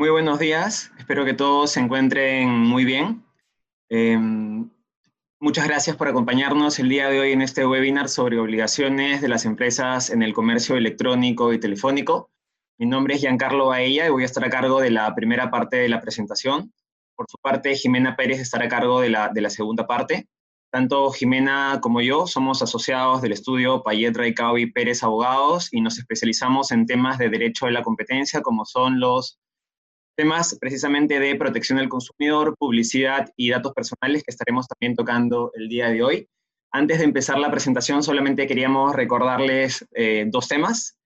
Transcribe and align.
Muy 0.00 0.08
buenos 0.08 0.38
días, 0.38 0.90
espero 0.96 1.26
que 1.26 1.34
todos 1.34 1.72
se 1.72 1.80
encuentren 1.80 2.48
muy 2.48 2.86
bien. 2.86 3.22
Em, 3.90 4.70
muchas 5.38 5.68
gracias 5.68 5.94
por 5.94 6.08
acompañarnos 6.08 6.78
el 6.78 6.88
día 6.88 7.10
de 7.10 7.20
hoy 7.20 7.32
en 7.32 7.42
este 7.42 7.66
webinar 7.66 8.08
sobre 8.08 8.38
obligaciones 8.38 9.20
de 9.20 9.28
las 9.28 9.44
empresas 9.44 10.08
en 10.08 10.22
el 10.22 10.32
comercio 10.32 10.78
electrónico 10.78 11.52
y 11.52 11.60
telefónico. 11.60 12.30
Mi 12.78 12.86
nombre 12.86 13.16
es 13.16 13.20
Giancarlo 13.20 13.66
Baella 13.66 14.06
y 14.06 14.08
voy 14.08 14.22
a 14.22 14.24
estar 14.24 14.42
a 14.42 14.48
cargo 14.48 14.80
de 14.80 14.88
la 14.88 15.14
primera 15.14 15.50
parte 15.50 15.76
de 15.76 15.90
la 15.90 16.00
presentación. 16.00 16.72
Por 17.14 17.26
su 17.28 17.36
parte, 17.36 17.74
Jimena 17.74 18.16
Pérez 18.16 18.40
estará 18.40 18.64
a 18.64 18.68
cargo 18.68 19.02
de 19.02 19.10
la, 19.10 19.28
de 19.28 19.42
la 19.42 19.50
segunda 19.50 19.86
parte. 19.86 20.30
Tanto 20.70 21.10
Jimena 21.10 21.78
como 21.82 22.00
yo 22.00 22.26
somos 22.26 22.62
asociados 22.62 23.20
del 23.20 23.32
estudio 23.32 23.82
Payet 23.82 24.16
y 24.56 24.66
Pérez 24.72 25.02
Abogados 25.02 25.68
y 25.70 25.82
nos 25.82 25.98
especializamos 25.98 26.70
en 26.70 26.86
temas 26.86 27.18
de 27.18 27.28
derecho 27.28 27.66
de 27.66 27.72
la 27.72 27.82
competencia 27.82 28.40
como 28.40 28.64
son 28.64 28.98
los 28.98 29.38
temas 30.16 30.56
precisamente 30.60 31.18
de 31.18 31.36
protección 31.36 31.78
del 31.78 31.88
consumidor, 31.88 32.56
publicidad 32.58 33.30
y 33.36 33.50
datos 33.50 33.72
personales 33.72 34.22
que 34.22 34.30
estaremos 34.30 34.66
también 34.68 34.94
tocando 34.94 35.50
el 35.54 35.68
día 35.68 35.88
de 35.88 36.02
hoy. 36.02 36.28
Antes 36.72 36.98
de 36.98 37.04
empezar 37.04 37.38
la 37.38 37.50
presentación, 37.50 38.02
solamente 38.02 38.46
queríamos 38.46 38.94
recordarles 38.94 39.86
eh, 39.92 40.26
dos 40.28 40.46
temas. 40.46 40.96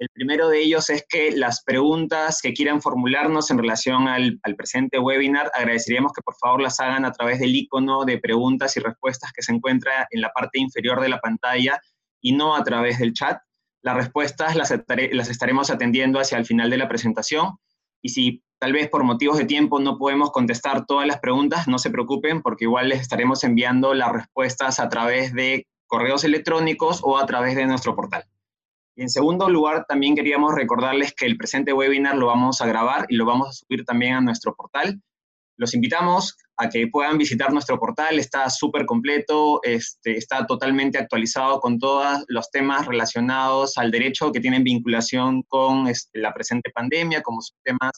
El 0.00 0.08
primero 0.12 0.48
de 0.48 0.60
ellos 0.60 0.90
es 0.90 1.04
que 1.08 1.30
las 1.30 1.62
preguntas 1.62 2.40
que 2.42 2.52
quieran 2.52 2.82
formularnos 2.82 3.50
en 3.52 3.58
relación 3.58 4.08
al, 4.08 4.40
al, 4.42 4.56
presente 4.56 4.98
webinar, 4.98 5.48
agradeceríamos 5.54 6.12
que 6.12 6.22
por 6.22 6.34
favor 6.34 6.60
las 6.60 6.80
hagan 6.80 7.04
a 7.04 7.12
través 7.12 7.38
del 7.38 7.54
icono 7.54 8.04
de 8.04 8.18
preguntas 8.18 8.76
y 8.76 8.80
respuestas 8.80 9.30
que 9.32 9.42
se 9.42 9.52
encuentra 9.52 10.08
en 10.10 10.20
la 10.22 10.30
parte 10.30 10.58
inferior 10.58 11.00
de 11.00 11.08
la 11.08 11.20
pantalla 11.20 11.80
y 12.20 12.32
no 12.32 12.56
a 12.56 12.64
través 12.64 12.98
del 12.98 13.12
chat. 13.12 13.38
Las 13.82 13.96
respuestas 13.96 14.56
las, 14.56 14.74
las 15.12 15.28
estaremos 15.28 15.70
atendiendo 15.70 16.18
hacia 16.18 16.38
el 16.38 16.46
final 16.46 16.68
de 16.70 16.78
la 16.78 16.88
presentación 16.88 17.58
y 18.02 18.10
si 18.10 18.42
tal 18.58 18.72
vez 18.72 18.88
por 18.88 19.04
motivos 19.04 19.38
de 19.38 19.44
tiempo 19.44 19.80
no 19.80 19.96
podemos 19.96 20.30
contestar 20.30 20.86
todas 20.86 21.06
las 21.06 21.20
preguntas, 21.20 21.66
no 21.68 21.78
se 21.78 21.90
preocupen 21.90 22.42
porque 22.42 22.64
igual 22.64 22.88
les 22.88 23.00
estaremos 23.00 23.42
enviando 23.44 23.94
las 23.94 24.12
respuestas 24.12 24.80
a 24.80 24.88
través 24.88 25.32
de 25.32 25.66
correos 25.86 26.24
electrónicos 26.24 27.00
o 27.02 27.18
a 27.18 27.26
través 27.26 27.56
de 27.56 27.66
nuestro 27.66 27.94
portal. 27.94 28.24
Y 28.94 29.02
en 29.02 29.08
segundo 29.08 29.48
lugar, 29.48 29.86
también 29.88 30.14
queríamos 30.14 30.54
recordarles 30.54 31.14
que 31.14 31.26
el 31.26 31.36
presente 31.36 31.72
webinar 31.72 32.16
lo 32.16 32.26
vamos 32.26 32.60
a 32.60 32.66
grabar 32.66 33.06
y 33.08 33.16
lo 33.16 33.24
vamos 33.24 33.48
a 33.48 33.52
subir 33.52 33.84
también 33.84 34.14
a 34.14 34.20
nuestro 34.20 34.54
portal. 34.54 35.00
Los 35.62 35.74
invitamos 35.74 36.36
a 36.56 36.68
que 36.68 36.88
puedan 36.88 37.18
visitar 37.18 37.52
nuestro 37.52 37.78
portal, 37.78 38.18
está 38.18 38.50
súper 38.50 38.84
completo, 38.84 39.60
este, 39.62 40.16
está 40.16 40.44
totalmente 40.44 40.98
actualizado 40.98 41.60
con 41.60 41.78
todos 41.78 42.24
los 42.26 42.50
temas 42.50 42.84
relacionados 42.84 43.78
al 43.78 43.92
derecho 43.92 44.32
que 44.32 44.40
tienen 44.40 44.64
vinculación 44.64 45.44
con 45.44 45.86
este, 45.86 46.18
la 46.18 46.34
presente 46.34 46.72
pandemia, 46.74 47.22
como 47.22 47.38
temas 47.62 47.92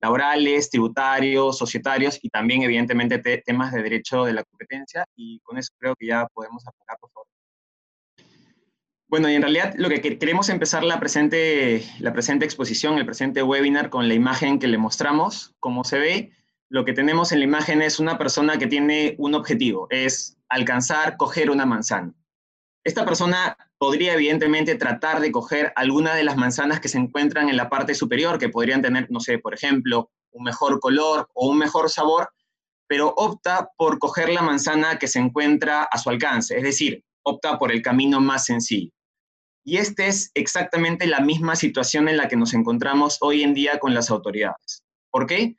laborales, 0.00 0.70
tributarios, 0.70 1.58
societarios 1.58 2.18
y 2.22 2.30
también, 2.30 2.62
evidentemente, 2.62 3.18
temas 3.44 3.72
de 3.72 3.82
derecho 3.82 4.24
de 4.24 4.32
la 4.32 4.42
competencia. 4.44 5.04
Y 5.14 5.38
con 5.40 5.58
eso 5.58 5.68
creo 5.78 5.94
que 5.94 6.06
ya 6.06 6.26
podemos 6.32 6.66
aplicar, 6.66 6.96
por 6.98 7.10
favor. 7.10 7.28
Bueno, 9.06 9.28
y 9.28 9.34
en 9.34 9.42
realidad 9.42 9.74
lo 9.76 9.90
que 9.90 10.00
queremos 10.00 10.48
empezar 10.48 10.82
la 10.82 10.98
presente, 10.98 11.84
la 11.98 12.14
presente 12.14 12.46
exposición, 12.46 12.96
el 12.96 13.04
presente 13.04 13.42
webinar 13.42 13.90
con 13.90 14.08
la 14.08 14.14
imagen 14.14 14.58
que 14.58 14.66
le 14.66 14.78
mostramos. 14.78 15.54
Como 15.60 15.84
se 15.84 15.98
ve, 15.98 16.32
lo 16.72 16.86
que 16.86 16.94
tenemos 16.94 17.32
en 17.32 17.40
la 17.40 17.44
imagen 17.44 17.82
es 17.82 18.00
una 18.00 18.16
persona 18.16 18.56
que 18.56 18.66
tiene 18.66 19.14
un 19.18 19.34
objetivo, 19.34 19.86
es 19.90 20.38
alcanzar, 20.48 21.18
coger 21.18 21.50
una 21.50 21.66
manzana. 21.66 22.14
Esta 22.82 23.04
persona 23.04 23.58
podría 23.76 24.14
evidentemente 24.14 24.76
tratar 24.76 25.20
de 25.20 25.30
coger 25.30 25.74
alguna 25.76 26.14
de 26.14 26.24
las 26.24 26.38
manzanas 26.38 26.80
que 26.80 26.88
se 26.88 26.96
encuentran 26.96 27.50
en 27.50 27.58
la 27.58 27.68
parte 27.68 27.94
superior, 27.94 28.38
que 28.38 28.48
podrían 28.48 28.80
tener, 28.80 29.10
no 29.10 29.20
sé, 29.20 29.38
por 29.38 29.52
ejemplo, 29.52 30.10
un 30.30 30.44
mejor 30.44 30.80
color 30.80 31.28
o 31.34 31.50
un 31.50 31.58
mejor 31.58 31.90
sabor, 31.90 32.30
pero 32.86 33.12
opta 33.18 33.68
por 33.76 33.98
coger 33.98 34.30
la 34.30 34.40
manzana 34.40 34.98
que 34.98 35.08
se 35.08 35.18
encuentra 35.18 35.82
a 35.82 35.98
su 35.98 36.08
alcance, 36.08 36.56
es 36.56 36.62
decir, 36.62 37.04
opta 37.22 37.58
por 37.58 37.70
el 37.70 37.82
camino 37.82 38.18
más 38.18 38.46
sencillo. 38.46 38.90
Y 39.62 39.76
esta 39.76 40.06
es 40.06 40.30
exactamente 40.32 41.06
la 41.06 41.20
misma 41.20 41.54
situación 41.54 42.08
en 42.08 42.16
la 42.16 42.28
que 42.28 42.36
nos 42.36 42.54
encontramos 42.54 43.18
hoy 43.20 43.42
en 43.42 43.52
día 43.52 43.78
con 43.78 43.92
las 43.92 44.10
autoridades. 44.10 44.82
¿Por 45.10 45.26
qué? 45.26 45.54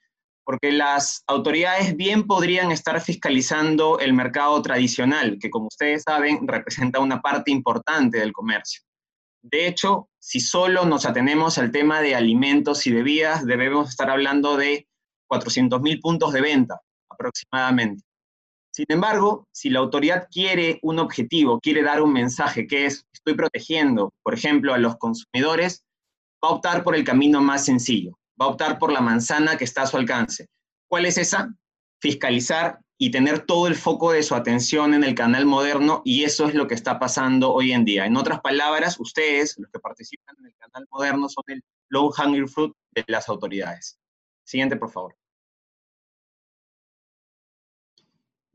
Porque 0.45 0.71
las 0.71 1.23
autoridades 1.27 1.95
bien 1.95 2.27
podrían 2.27 2.71
estar 2.71 2.99
fiscalizando 3.01 3.99
el 3.99 4.13
mercado 4.13 4.61
tradicional, 4.61 5.37
que 5.39 5.49
como 5.49 5.67
ustedes 5.67 6.03
saben 6.03 6.47
representa 6.47 6.99
una 6.99 7.21
parte 7.21 7.51
importante 7.51 8.19
del 8.19 8.33
comercio. 8.33 8.81
De 9.41 9.67
hecho, 9.67 10.09
si 10.19 10.39
solo 10.39 10.85
nos 10.85 11.05
atenemos 11.05 11.57
al 11.57 11.71
tema 11.71 12.01
de 12.01 12.15
alimentos 12.15 12.87
y 12.87 12.91
bebidas, 12.91 13.45
debemos 13.45 13.89
estar 13.89 14.09
hablando 14.09 14.55
de 14.55 14.87
400.000 15.29 16.01
puntos 16.01 16.31
de 16.33 16.41
venta 16.41 16.79
aproximadamente. 17.09 18.03
Sin 18.71 18.85
embargo, 18.89 19.47
si 19.51 19.69
la 19.69 19.79
autoridad 19.79 20.27
quiere 20.31 20.79
un 20.81 20.97
objetivo, 20.99 21.59
quiere 21.59 21.83
dar 21.83 22.01
un 22.01 22.11
mensaje 22.11 22.65
que 22.65 22.85
es, 22.85 23.05
estoy 23.13 23.35
protegiendo, 23.35 24.11
por 24.23 24.33
ejemplo, 24.33 24.73
a 24.73 24.79
los 24.79 24.97
consumidores, 24.97 25.83
va 26.43 26.49
a 26.49 26.53
optar 26.53 26.83
por 26.83 26.95
el 26.95 27.03
camino 27.03 27.41
más 27.41 27.65
sencillo, 27.65 28.17
va 28.39 28.45
a 28.45 28.49
optar 28.49 28.79
por 28.79 28.91
la 28.91 29.01
manzana 29.01 29.57
que 29.57 29.63
está 29.63 29.83
a 29.83 29.87
su 29.87 29.97
alcance. 29.97 30.47
¿Cuál 30.87 31.05
es 31.05 31.17
esa? 31.17 31.53
Fiscalizar 31.99 32.79
y 32.97 33.11
tener 33.11 33.45
todo 33.45 33.67
el 33.67 33.75
foco 33.75 34.11
de 34.11 34.23
su 34.23 34.35
atención 34.35 34.93
en 34.93 35.03
el 35.03 35.15
canal 35.15 35.45
moderno 35.45 36.01
y 36.05 36.23
eso 36.23 36.47
es 36.47 36.53
lo 36.53 36.67
que 36.67 36.75
está 36.75 36.99
pasando 36.99 37.53
hoy 37.53 37.71
en 37.71 37.85
día. 37.85 38.05
En 38.05 38.17
otras 38.17 38.41
palabras, 38.41 38.99
ustedes, 38.99 39.57
los 39.57 39.69
que 39.71 39.79
participan 39.79 40.35
en 40.39 40.45
el 40.45 40.55
canal 40.55 40.87
moderno, 40.91 41.27
son 41.29 41.43
el 41.47 41.63
low 41.89 42.11
hanging 42.11 42.47
fruit 42.47 42.73
de 42.91 43.03
las 43.07 43.27
autoridades. 43.29 43.99
Siguiente, 44.43 44.75
por 44.75 44.91
favor. 44.91 45.15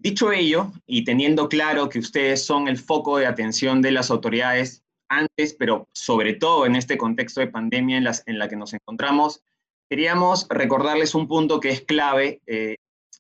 Dicho 0.01 0.31
ello, 0.31 0.73
y 0.87 1.05
teniendo 1.05 1.49
claro 1.49 1.89
que 1.89 1.99
ustedes 1.99 2.45
son 2.45 2.69
el 2.69 2.79
foco 2.79 3.19
de 3.19 3.27
atención 3.27 3.83
de 3.83 3.91
las 3.91 4.11
autoridades 4.11 4.85
antes, 5.09 5.55
pero 5.55 5.89
sobre 5.93 6.35
todo 6.35 6.67
en 6.67 6.77
este 6.77 6.97
contexto 6.97 7.41
de 7.41 7.49
pandemia 7.49 7.97
en, 7.97 8.05
las, 8.05 8.23
en 8.27 8.39
la 8.39 8.49
que 8.49 8.57
nos 8.57 8.73
encontramos, 8.75 9.43
queríamos 9.89 10.47
recordarles 10.51 11.15
un 11.15 11.29
punto 11.29 11.61
que 11.61 11.71
es 11.71 11.83
clave 11.83 12.41
eh, 12.47 12.77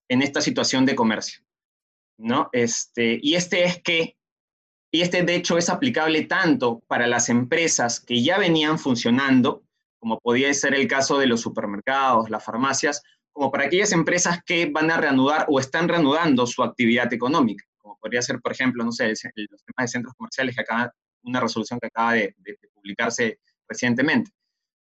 en 0.08 0.22
esta 0.22 0.40
situación 0.40 0.86
de 0.86 0.94
comercio, 0.94 1.42
¿no? 2.18 2.48
Este, 2.52 3.18
y 3.22 3.34
este 3.34 3.64
es 3.64 3.82
que, 3.82 4.16
y 4.92 5.02
este 5.02 5.22
de 5.22 5.34
hecho 5.34 5.58
es 5.58 5.68
aplicable 5.68 6.24
tanto 6.24 6.80
para 6.86 7.06
las 7.06 7.28
empresas 7.28 8.00
que 8.00 8.22
ya 8.22 8.38
venían 8.38 8.78
funcionando, 8.78 9.62
como 9.98 10.18
podía 10.20 10.52
ser 10.54 10.74
el 10.74 10.86
caso 10.86 11.18
de 11.18 11.26
los 11.26 11.40
supermercados, 11.40 12.30
las 12.30 12.44
farmacias, 12.44 13.02
como 13.32 13.50
para 13.50 13.64
aquellas 13.64 13.92
empresas 13.92 14.40
que 14.44 14.66
van 14.66 14.90
a 14.90 14.96
reanudar 14.96 15.46
o 15.48 15.60
están 15.60 15.88
reanudando 15.88 16.46
su 16.46 16.62
actividad 16.62 17.12
económica, 17.12 17.64
como 17.78 17.98
podría 17.98 18.22
ser, 18.22 18.40
por 18.40 18.52
ejemplo, 18.52 18.84
no 18.84 18.92
sé, 18.92 19.08
los 19.08 19.64
temas 19.64 19.84
de 19.84 19.88
centros 19.88 20.14
comerciales, 20.16 20.54
que 20.54 20.62
acá, 20.62 20.92
una 21.22 21.40
resolución 21.40 21.78
que 21.80 21.88
acaba 21.88 22.14
de 22.14 22.34
publicarse 22.74 23.38
recientemente. 23.68 24.30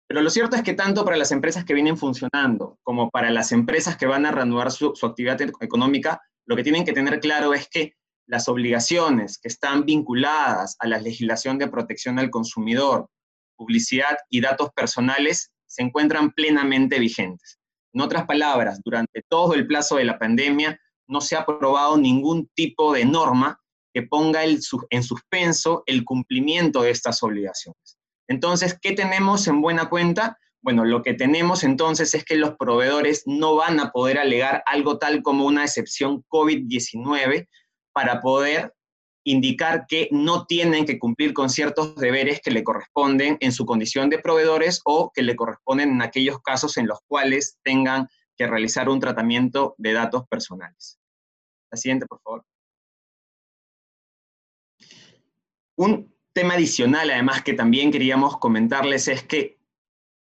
Pero 0.08 0.22
lo 0.22 0.30
cierto 0.30 0.56
es 0.56 0.62
que 0.62 0.74
tanto 0.74 1.04
para 1.04 1.16
las 1.16 1.32
empresas 1.32 1.64
que 1.64 1.74
vienen 1.74 1.96
funcionando 1.96 2.78
como 2.82 3.10
para 3.10 3.30
las 3.30 3.50
empresas 3.50 3.96
que 3.96 4.06
van 4.06 4.24
a 4.24 4.30
reanudar 4.30 4.70
su, 4.70 4.92
actividad 5.02 5.40
económica, 5.60 6.20
lo 6.46 6.54
que 6.54 6.62
tienen 6.62 6.84
que 6.84 6.92
tener 6.92 7.18
claro 7.18 7.54
es 7.54 7.68
que 7.68 7.94
las 8.28 8.48
obligaciones 8.48 9.38
que 9.38 9.48
están 9.48 9.84
vinculadas 9.84 10.76
a 10.78 10.86
la 10.86 10.98
legislación 10.98 11.58
de 11.58 11.68
protección 11.68 12.18
al 12.18 12.30
consumidor, 12.30 13.08
publicidad 13.56 14.16
y 14.30 14.40
datos 14.40 14.70
personales 14.74 15.50
se 15.66 15.82
encuentran 15.82 16.30
plenamente 16.32 16.98
vigentes. 17.00 17.58
En 17.92 18.00
otras 18.00 18.26
palabras, 18.26 18.80
durante 18.84 19.22
todo 19.28 19.54
el 19.54 19.66
plazo 19.66 19.96
de 19.96 20.04
la 20.04 20.18
pandemia 20.18 20.78
no 21.08 21.20
se 21.20 21.36
ha 21.36 21.40
aprobado 21.40 21.96
ningún 21.96 22.48
tipo 22.54 22.92
de 22.92 23.04
norma 23.04 23.60
que 23.92 24.02
ponga 24.02 24.44
en 24.44 25.02
suspenso 25.02 25.82
el 25.86 26.04
cumplimiento 26.04 26.82
de 26.82 26.90
estas 26.90 27.22
obligaciones. 27.22 27.95
Entonces, 28.28 28.78
¿qué 28.80 28.92
tenemos 28.92 29.46
en 29.46 29.60
buena 29.60 29.88
cuenta? 29.88 30.38
Bueno, 30.62 30.84
lo 30.84 31.02
que 31.02 31.14
tenemos 31.14 31.62
entonces 31.62 32.12
es 32.14 32.24
que 32.24 32.36
los 32.36 32.56
proveedores 32.56 33.22
no 33.26 33.54
van 33.54 33.78
a 33.78 33.92
poder 33.92 34.18
alegar 34.18 34.62
algo 34.66 34.98
tal 34.98 35.22
como 35.22 35.46
una 35.46 35.64
excepción 35.64 36.24
COVID-19 36.28 37.48
para 37.92 38.20
poder 38.20 38.74
indicar 39.24 39.86
que 39.88 40.08
no 40.12 40.46
tienen 40.46 40.86
que 40.86 40.98
cumplir 40.98 41.34
con 41.34 41.50
ciertos 41.50 41.96
deberes 41.96 42.40
que 42.40 42.50
le 42.50 42.62
corresponden 42.62 43.36
en 43.40 43.52
su 43.52 43.66
condición 43.66 44.08
de 44.08 44.18
proveedores 44.18 44.80
o 44.84 45.10
que 45.12 45.22
le 45.22 45.34
corresponden 45.34 45.90
en 45.90 46.02
aquellos 46.02 46.40
casos 46.42 46.76
en 46.76 46.86
los 46.86 47.00
cuales 47.06 47.58
tengan 47.62 48.08
que 48.36 48.46
realizar 48.46 48.88
un 48.88 49.00
tratamiento 49.00 49.74
de 49.78 49.92
datos 49.92 50.26
personales. 50.28 50.98
La 51.70 51.76
siguiente, 51.76 52.06
por 52.06 52.20
favor. 52.20 52.44
Un 55.76 56.15
tema 56.36 56.52
adicional, 56.52 57.08
además, 57.08 57.42
que 57.42 57.54
también 57.54 57.90
queríamos 57.90 58.36
comentarles 58.36 59.08
es 59.08 59.22
que, 59.22 59.56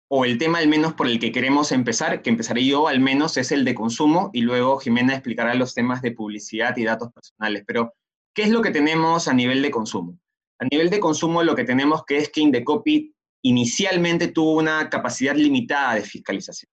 o 0.09 0.25
el 0.25 0.37
tema 0.37 0.57
al 0.57 0.67
menos 0.67 0.93
por 0.93 1.07
el 1.07 1.19
que 1.19 1.31
queremos 1.31 1.71
empezar, 1.71 2.21
que 2.21 2.29
empezaré 2.29 2.65
yo 2.65 2.89
al 2.89 2.99
menos, 2.99 3.37
es 3.37 3.53
el 3.53 3.63
de 3.63 3.73
consumo, 3.73 4.29
y 4.33 4.41
luego 4.41 4.77
Jimena 4.77 5.13
explicará 5.13 5.55
los 5.55 5.73
temas 5.73 6.01
de 6.01 6.11
publicidad 6.11 6.75
y 6.75 6.83
datos 6.83 7.13
personales. 7.13 7.63
Pero, 7.65 7.93
¿qué 8.35 8.43
es 8.43 8.49
lo 8.49 8.61
que 8.61 8.71
tenemos 8.71 9.29
a 9.29 9.33
nivel 9.33 9.61
de 9.61 9.71
consumo? 9.71 10.19
A 10.59 10.65
nivel 10.69 10.89
de 10.89 10.99
consumo, 10.99 11.43
lo 11.43 11.55
que 11.55 11.63
tenemos 11.63 12.03
que 12.05 12.17
es 12.17 12.29
que 12.29 12.41
Indecopy 12.41 13.15
inicialmente 13.43 14.27
tuvo 14.27 14.57
una 14.57 14.89
capacidad 14.89 15.33
limitada 15.33 15.95
de 15.95 16.01
fiscalización. 16.01 16.69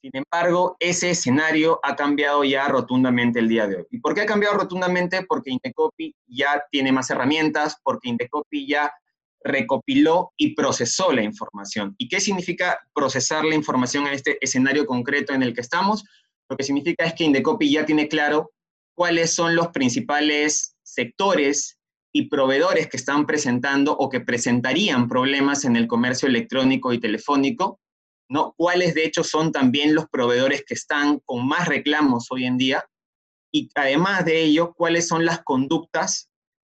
Sin 0.00 0.12
embargo, 0.14 0.76
ese 0.78 1.10
escenario 1.10 1.80
ha 1.82 1.96
cambiado 1.96 2.44
ya 2.44 2.68
rotundamente 2.68 3.40
el 3.40 3.48
día 3.48 3.66
de 3.66 3.76
hoy. 3.76 3.86
¿Y 3.90 3.98
por 3.98 4.14
qué 4.14 4.20
ha 4.20 4.26
cambiado 4.26 4.56
rotundamente? 4.56 5.24
Porque 5.26 5.50
Indecopy 5.50 6.14
ya 6.28 6.62
tiene 6.70 6.92
más 6.92 7.10
herramientas, 7.10 7.80
porque 7.82 8.08
Indecopy 8.08 8.68
ya 8.68 8.92
recopiló 9.42 10.32
y 10.36 10.54
procesó 10.54 11.12
la 11.12 11.22
información. 11.22 11.96
¿Y 11.98 12.08
qué 12.08 12.20
significa 12.20 12.78
procesar 12.94 13.44
la 13.44 13.56
información 13.56 14.06
en 14.06 14.14
este 14.14 14.38
escenario 14.40 14.86
concreto 14.86 15.32
en 15.32 15.42
el 15.42 15.52
que 15.52 15.62
estamos? 15.62 16.04
Lo 16.48 16.56
que 16.56 16.64
significa 16.64 17.04
es 17.04 17.14
que 17.14 17.24
Indecopy 17.24 17.72
ya 17.72 17.84
tiene 17.84 18.08
claro 18.08 18.52
cuáles 18.94 19.34
son 19.34 19.56
los 19.56 19.68
principales 19.68 20.76
sectores 20.82 21.78
y 22.12 22.28
proveedores 22.28 22.88
que 22.88 22.96
están 22.96 23.26
presentando 23.26 23.96
o 23.96 24.08
que 24.08 24.20
presentarían 24.20 25.08
problemas 25.08 25.64
en 25.64 25.76
el 25.76 25.86
comercio 25.86 26.28
electrónico 26.28 26.92
y 26.92 27.00
telefónico, 27.00 27.80
¿no? 28.28 28.54
Cuáles 28.56 28.94
de 28.94 29.04
hecho 29.04 29.24
son 29.24 29.52
también 29.52 29.94
los 29.94 30.06
proveedores 30.08 30.64
que 30.66 30.74
están 30.74 31.20
con 31.24 31.46
más 31.46 31.68
reclamos 31.68 32.26
hoy 32.30 32.44
en 32.44 32.58
día 32.58 32.84
y 33.50 33.70
además 33.74 34.24
de 34.24 34.42
ello, 34.42 34.74
cuáles 34.74 35.08
son 35.08 35.24
las 35.24 35.42
conductas 35.42 36.30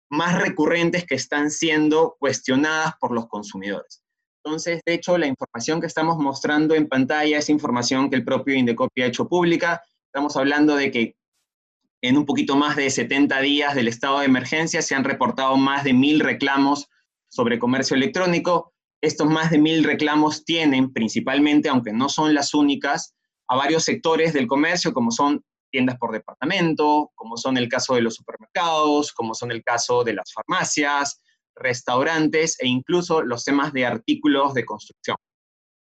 más 0.10 0.40
recurrentes 0.40 1.06
que 1.06 1.16
están 1.16 1.50
siendo 1.50 2.16
cuestionadas 2.20 2.94
por 3.00 3.12
los 3.12 3.28
consumidores. 3.28 4.04
Entonces, 4.44 4.82
de 4.86 4.94
hecho, 4.94 5.18
la 5.18 5.26
información 5.26 5.82
que 5.82 5.88
estamos 5.88 6.18
mostrando 6.18 6.76
en 6.76 6.88
pantalla 6.88 7.40
es 7.40 7.50
información 7.50 8.10
que 8.10 8.16
el 8.16 8.24
propio 8.24 8.56
Indecopy 8.56 9.02
ha 9.02 9.08
hecho 9.08 9.28
pública. 9.28 9.82
Estamos 10.06 10.38
hablando 10.38 10.76
de 10.76 10.92
que 10.92 11.16
en 12.02 12.18
un 12.18 12.26
poquito 12.26 12.56
más 12.56 12.76
de 12.76 12.90
70 12.90 13.40
días 13.40 13.74
del 13.74 13.88
estado 13.88 14.20
de 14.20 14.26
emergencia 14.26 14.84
se 14.84 14.94
han 14.94 15.04
reportado 15.04 15.58
más 15.58 15.84
de 15.84 15.94
mil 15.94 16.20
reclamos 16.20 16.88
sobre 17.28 17.58
comercio 17.58 17.96
electrónico. 17.96 18.74
Estos 19.06 19.28
más 19.28 19.52
de 19.52 19.60
mil 19.60 19.84
reclamos 19.84 20.44
tienen 20.46 20.92
principalmente, 20.92 21.70
aunque 21.70 21.94
no 21.94 22.10
son 22.10 22.34
las 22.34 22.56
únicas, 22.56 23.14
a 23.48 23.56
varios 23.56 23.84
sectores 23.84 24.34
del 24.34 24.48
comercio, 24.48 24.94
como 24.94 25.12
son 25.12 25.46
tiendas 25.70 26.00
por 26.00 26.12
departamento, 26.12 27.12
como 27.14 27.38
son 27.38 27.56
el 27.58 27.70
caso 27.70 27.94
de 27.94 28.02
los 28.02 28.16
supermercados, 28.16 29.12
como 29.12 29.36
son 29.36 29.52
el 29.52 29.64
caso 29.64 30.04
de 30.04 30.14
las 30.14 30.34
farmacias, 30.34 31.22
restaurantes 31.56 32.60
e 32.60 32.66
incluso 32.68 33.22
los 33.22 33.44
temas 33.46 33.74
de 33.74 33.86
artículos 33.86 34.56
de 34.56 34.66
construcción. 34.66 35.18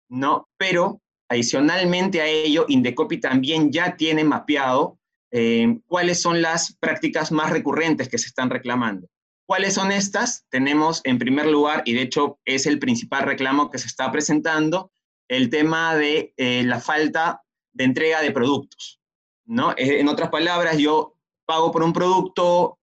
¿no? 0.07 0.48
Pero 0.57 1.01
adicionalmente 1.27 2.21
a 2.21 2.25
ello, 2.25 2.68
Indecopy 2.69 3.19
también 3.19 3.69
ya 3.69 3.98
tiene 3.98 4.24
mapeado 4.24 4.98
eh, 5.31 5.77
cuáles 5.88 6.21
son 6.21 6.42
las 6.42 6.74
prácticas 6.77 7.33
más 7.33 7.50
recurrentes 7.50 8.07
que 8.07 8.18
se 8.18 8.27
están 8.27 8.50
reclamando. 8.50 9.10
¿Cuáles 9.49 9.73
son 9.73 9.91
estas? 9.91 10.45
Tenemos 10.49 11.01
en 11.05 11.17
primer 11.17 11.47
lugar, 11.47 11.81
y 11.83 11.93
de 11.93 12.03
hecho 12.03 12.39
es 12.45 12.67
el 12.67 12.77
principal 12.77 13.23
reclamo 13.23 13.71
que 13.71 13.79
se 13.79 13.87
está 13.87 14.11
presentando, 14.11 14.91
el 15.27 15.49
tema 15.49 15.95
de 15.95 16.35
eh, 16.37 16.61
la 16.63 16.79
falta 16.79 17.41
de 17.73 17.85
entrega 17.85 18.21
de 18.21 18.29
productos. 18.29 19.01
¿no? 19.45 19.71
Eh, 19.71 20.01
en 20.01 20.07
otras 20.07 20.29
palabras, 20.29 20.77
yo 20.77 21.15
pago 21.47 21.71
por 21.71 21.81
un 21.81 21.93
producto, 21.93 22.77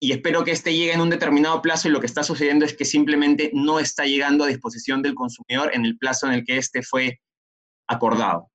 y 0.00 0.12
espero 0.12 0.42
que 0.42 0.52
este 0.52 0.74
llegue 0.74 0.94
en 0.94 1.02
un 1.02 1.10
determinado 1.10 1.60
plazo 1.60 1.86
y 1.86 1.90
lo 1.90 2.00
que 2.00 2.06
está 2.06 2.22
sucediendo 2.22 2.64
es 2.64 2.74
que 2.74 2.86
simplemente 2.86 3.50
no 3.52 3.78
está 3.78 4.06
llegando 4.06 4.44
a 4.44 4.48
disposición 4.48 5.02
del 5.02 5.14
consumidor 5.14 5.74
en 5.74 5.84
el 5.84 5.98
plazo 5.98 6.28
en 6.28 6.32
el 6.32 6.46
que 6.46 6.56
este 6.56 6.82
fue 6.82 7.20
acordado. 7.86 8.50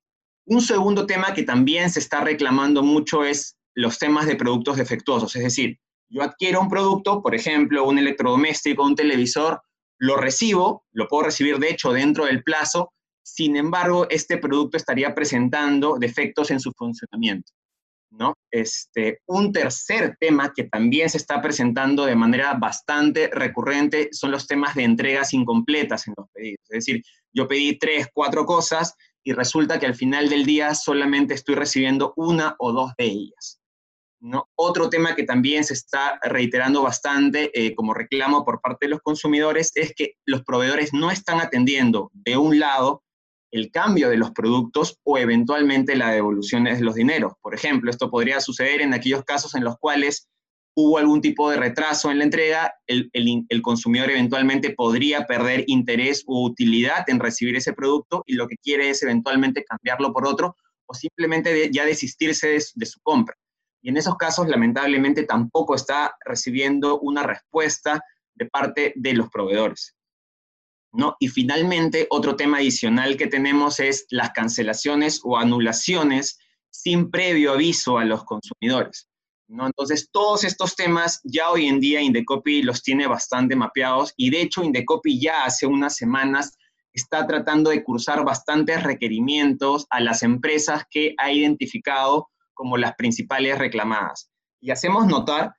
Un 0.46 0.62
segundo 0.62 1.06
tema 1.06 1.32
que 1.32 1.44
también 1.44 1.90
se 1.90 2.00
está 2.00 2.22
reclamando 2.22 2.82
mucho 2.82 3.24
es 3.24 3.56
los 3.72 4.00
temas 4.00 4.26
de 4.26 4.34
productos 4.34 4.78
defectuosos, 4.78 5.36
es 5.36 5.44
decir, 5.44 5.78
yo 6.12 6.22
adquiero 6.22 6.60
un 6.60 6.68
producto, 6.68 7.22
por 7.22 7.34
ejemplo, 7.34 7.84
un 7.84 7.98
electrodoméstico, 7.98 8.84
un 8.84 8.94
televisor, 8.94 9.62
lo 9.98 10.16
recibo, 10.16 10.84
lo 10.92 11.08
puedo 11.08 11.24
recibir 11.24 11.58
de 11.58 11.70
hecho 11.70 11.92
dentro 11.92 12.26
del 12.26 12.42
plazo, 12.42 12.92
sin 13.24 13.56
embargo, 13.56 14.06
este 14.10 14.36
producto 14.36 14.76
estaría 14.76 15.14
presentando 15.14 15.96
defectos 15.98 16.50
en 16.50 16.60
su 16.60 16.72
funcionamiento. 16.72 17.52
¿no? 18.10 18.34
Este, 18.50 19.20
un 19.26 19.52
tercer 19.52 20.16
tema 20.20 20.52
que 20.54 20.64
también 20.64 21.08
se 21.08 21.16
está 21.16 21.40
presentando 21.40 22.04
de 22.04 22.14
manera 22.14 22.52
bastante 22.54 23.30
recurrente 23.32 24.10
son 24.12 24.32
los 24.32 24.46
temas 24.46 24.74
de 24.74 24.82
entregas 24.82 25.32
incompletas 25.32 26.06
en 26.08 26.14
los 26.18 26.28
pedidos. 26.30 26.60
Es 26.68 26.84
decir, 26.84 27.02
yo 27.32 27.48
pedí 27.48 27.78
tres, 27.78 28.08
cuatro 28.12 28.44
cosas 28.44 28.94
y 29.24 29.32
resulta 29.32 29.78
que 29.80 29.86
al 29.86 29.94
final 29.94 30.28
del 30.28 30.44
día 30.44 30.74
solamente 30.74 31.32
estoy 31.32 31.54
recibiendo 31.54 32.12
una 32.16 32.54
o 32.58 32.72
dos 32.72 32.92
de 32.98 33.06
ellas. 33.06 33.61
Otro 34.54 34.88
tema 34.88 35.16
que 35.16 35.24
también 35.24 35.64
se 35.64 35.74
está 35.74 36.20
reiterando 36.22 36.82
bastante 36.82 37.50
eh, 37.54 37.74
como 37.74 37.92
reclamo 37.92 38.44
por 38.44 38.60
parte 38.60 38.86
de 38.86 38.90
los 38.90 39.00
consumidores 39.00 39.72
es 39.74 39.92
que 39.94 40.14
los 40.24 40.42
proveedores 40.44 40.92
no 40.92 41.10
están 41.10 41.40
atendiendo, 41.40 42.10
de 42.12 42.36
un 42.36 42.60
lado, 42.60 43.02
el 43.50 43.70
cambio 43.70 44.08
de 44.08 44.16
los 44.16 44.30
productos 44.30 44.98
o 45.04 45.18
eventualmente 45.18 45.96
la 45.96 46.10
devolución 46.10 46.64
de 46.64 46.80
los 46.80 46.94
dineros. 46.94 47.32
Por 47.42 47.54
ejemplo, 47.54 47.90
esto 47.90 48.10
podría 48.10 48.40
suceder 48.40 48.80
en 48.80 48.94
aquellos 48.94 49.24
casos 49.24 49.54
en 49.54 49.64
los 49.64 49.76
cuales 49.78 50.28
hubo 50.74 50.98
algún 50.98 51.20
tipo 51.20 51.50
de 51.50 51.58
retraso 51.58 52.10
en 52.10 52.18
la 52.18 52.24
entrega, 52.24 52.72
el, 52.86 53.10
consumidor 53.62 54.10
eventualmente 54.10 54.70
podría 54.70 55.26
perder 55.26 55.64
interés 55.66 56.24
o 56.26 56.44
utilidad 56.44 57.04
en 57.08 57.20
recibir 57.20 57.56
ese 57.56 57.74
producto 57.74 58.22
y 58.26 58.34
lo 58.34 58.48
que 58.48 58.56
quiere 58.56 58.88
es 58.88 59.02
eventualmente 59.02 59.64
cambiarlo 59.64 60.12
por 60.12 60.26
otro 60.26 60.56
o 60.86 60.94
simplemente 60.94 61.70
ya 61.72 61.84
desistirse 61.84 62.58
de 62.74 62.86
su 62.86 63.00
compra. 63.02 63.36
Y 63.82 63.90
en 63.90 63.96
esos 63.96 64.16
casos, 64.16 64.48
lamentablemente, 64.48 65.24
tampoco 65.24 65.74
está 65.74 66.16
recibiendo 66.24 67.00
una 67.00 67.24
respuesta 67.24 68.02
de 68.34 68.46
parte 68.46 68.92
de 68.96 69.12
los 69.12 69.28
proveedores. 69.28 69.94
¿no? 70.92 71.16
Y 71.18 71.28
finalmente, 71.28 72.06
otro 72.10 72.36
tema 72.36 72.58
adicional 72.58 73.16
que 73.16 73.26
tenemos 73.26 73.80
es 73.80 74.06
las 74.10 74.30
cancelaciones 74.30 75.20
o 75.24 75.36
anulaciones 75.36 76.38
sin 76.70 77.10
previo 77.10 77.52
aviso 77.52 77.98
a 77.98 78.04
los 78.04 78.24
consumidores. 78.24 79.08
¿no? 79.48 79.66
Entonces, 79.66 80.08
todos 80.10 80.44
estos 80.44 80.76
temas 80.76 81.20
ya 81.24 81.50
hoy 81.50 81.66
en 81.66 81.80
día 81.80 82.00
Indecopy 82.00 82.62
los 82.62 82.82
tiene 82.82 83.06
bastante 83.06 83.56
mapeados 83.56 84.14
y 84.16 84.30
de 84.30 84.42
hecho 84.42 84.62
Indecopy 84.62 85.20
ya 85.20 85.44
hace 85.44 85.66
unas 85.66 85.96
semanas 85.96 86.56
está 86.94 87.26
tratando 87.26 87.70
de 87.70 87.82
cursar 87.82 88.24
bastantes 88.24 88.82
requerimientos 88.82 89.86
a 89.90 90.00
las 90.00 90.22
empresas 90.22 90.84
que 90.90 91.14
ha 91.18 91.32
identificado 91.32 92.28
como 92.54 92.76
las 92.76 92.94
principales 92.94 93.58
reclamadas. 93.58 94.30
Y 94.60 94.70
hacemos 94.70 95.06
notar 95.06 95.54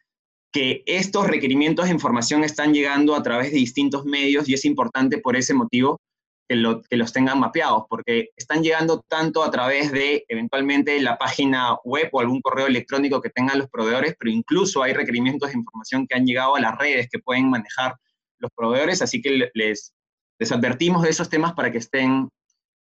que 0.52 0.84
estos 0.86 1.28
requerimientos 1.28 1.86
de 1.86 1.92
información 1.92 2.44
están 2.44 2.74
llegando 2.74 3.16
a 3.16 3.24
través 3.24 3.52
de 3.52 3.58
distintos 3.58 4.06
medios 4.06 4.48
y 4.48 4.54
es 4.54 4.66
importante 4.66 5.18
por 5.18 5.36
ese 5.36 5.54
motivo 5.54 6.00
que, 6.48 6.98
los 6.98 7.14
tengan 7.14 7.40
mapeados, 7.40 7.86
porque 7.90 8.30
están 8.36 8.62
llegando 8.62 9.04
tanto 9.08 9.44
a 9.44 9.50
través 9.50 9.92
de 9.92 10.26
eventualmente 10.28 11.00
la 11.02 11.18
página 11.18 11.76
web 11.84 12.10
o 12.12 12.20
algún 12.20 12.42
correo 12.42 12.68
electrónico 12.68 13.22
que 13.22 13.30
tengan 13.30 13.58
los 13.58 13.70
proveedores, 13.70 14.16
pero 14.20 14.32
incluso 14.32 14.84
hay 14.84 14.94
requerimientos 14.94 15.50
de 15.50 15.58
información 15.58 16.06
que 16.06 16.16
han 16.16 16.26
llegado 16.26 16.56
a 16.56 16.60
las 16.60 16.78
redes 16.78 17.08
que 17.12 17.20
pueden 17.20 17.50
manejar 17.50 17.96
los 18.38 18.52
proveedores, 18.56 19.02
así 19.02 19.22
que 19.22 19.50
les, 19.54 19.94
les 20.38 20.52
advertimos 20.52 21.02
de 21.02 21.10
esos 21.10 21.30
temas 21.30 21.54
para 21.54 21.72
que 21.72 21.78
estén, 21.80 22.30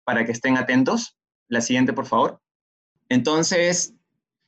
para 0.03 0.25
que 0.25 0.31
estén 0.31 0.58
atentos. 0.58 1.15
La 1.48 1.62
siguiente, 1.62 1.93
por 1.93 2.08
favor. 2.08 2.41
Entonces, 3.08 3.93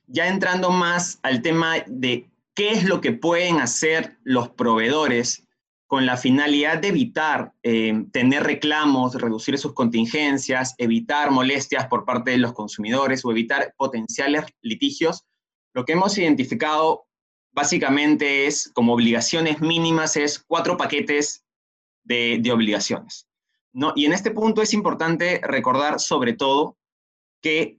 ya 0.08 0.28
entrando 0.28 0.70
más 0.70 1.18
al 1.22 1.42
tema 1.42 1.76
de 1.86 2.28
qué 2.54 2.72
es 2.72 2.84
lo 2.84 3.00
que 3.00 3.12
pueden 3.12 3.60
hacer 3.60 4.18
los 4.24 4.48
proveedores 4.48 5.44
con 5.86 6.04
la 6.04 6.16
finalidad 6.16 6.78
de 6.78 6.88
evitar 6.88 7.54
eh, 7.62 8.04
tener 8.12 8.42
reclamos, 8.42 9.14
reducir 9.14 9.56
sus 9.58 9.72
contingencias, 9.72 10.74
evitar 10.76 11.30
molestias 11.30 11.86
por 11.86 12.04
parte 12.04 12.32
de 12.32 12.38
los 12.38 12.52
consumidores 12.52 13.24
o 13.24 13.30
evitar 13.30 13.74
potenciales 13.76 14.44
litigios, 14.60 15.24
lo 15.72 15.84
que 15.84 15.92
hemos 15.92 16.18
identificado 16.18 17.06
básicamente 17.52 18.46
es, 18.46 18.70
como 18.74 18.92
obligaciones 18.92 19.60
mínimas, 19.60 20.16
es 20.16 20.38
cuatro 20.38 20.76
paquetes 20.76 21.44
de, 22.04 22.38
de 22.40 22.52
obligaciones. 22.52 23.26
¿no? 23.72 23.92
Y 23.96 24.04
en 24.04 24.12
este 24.12 24.30
punto 24.30 24.60
es 24.60 24.74
importante 24.74 25.40
recordar 25.42 26.00
sobre 26.00 26.34
todo 26.34 26.76
que 27.40 27.78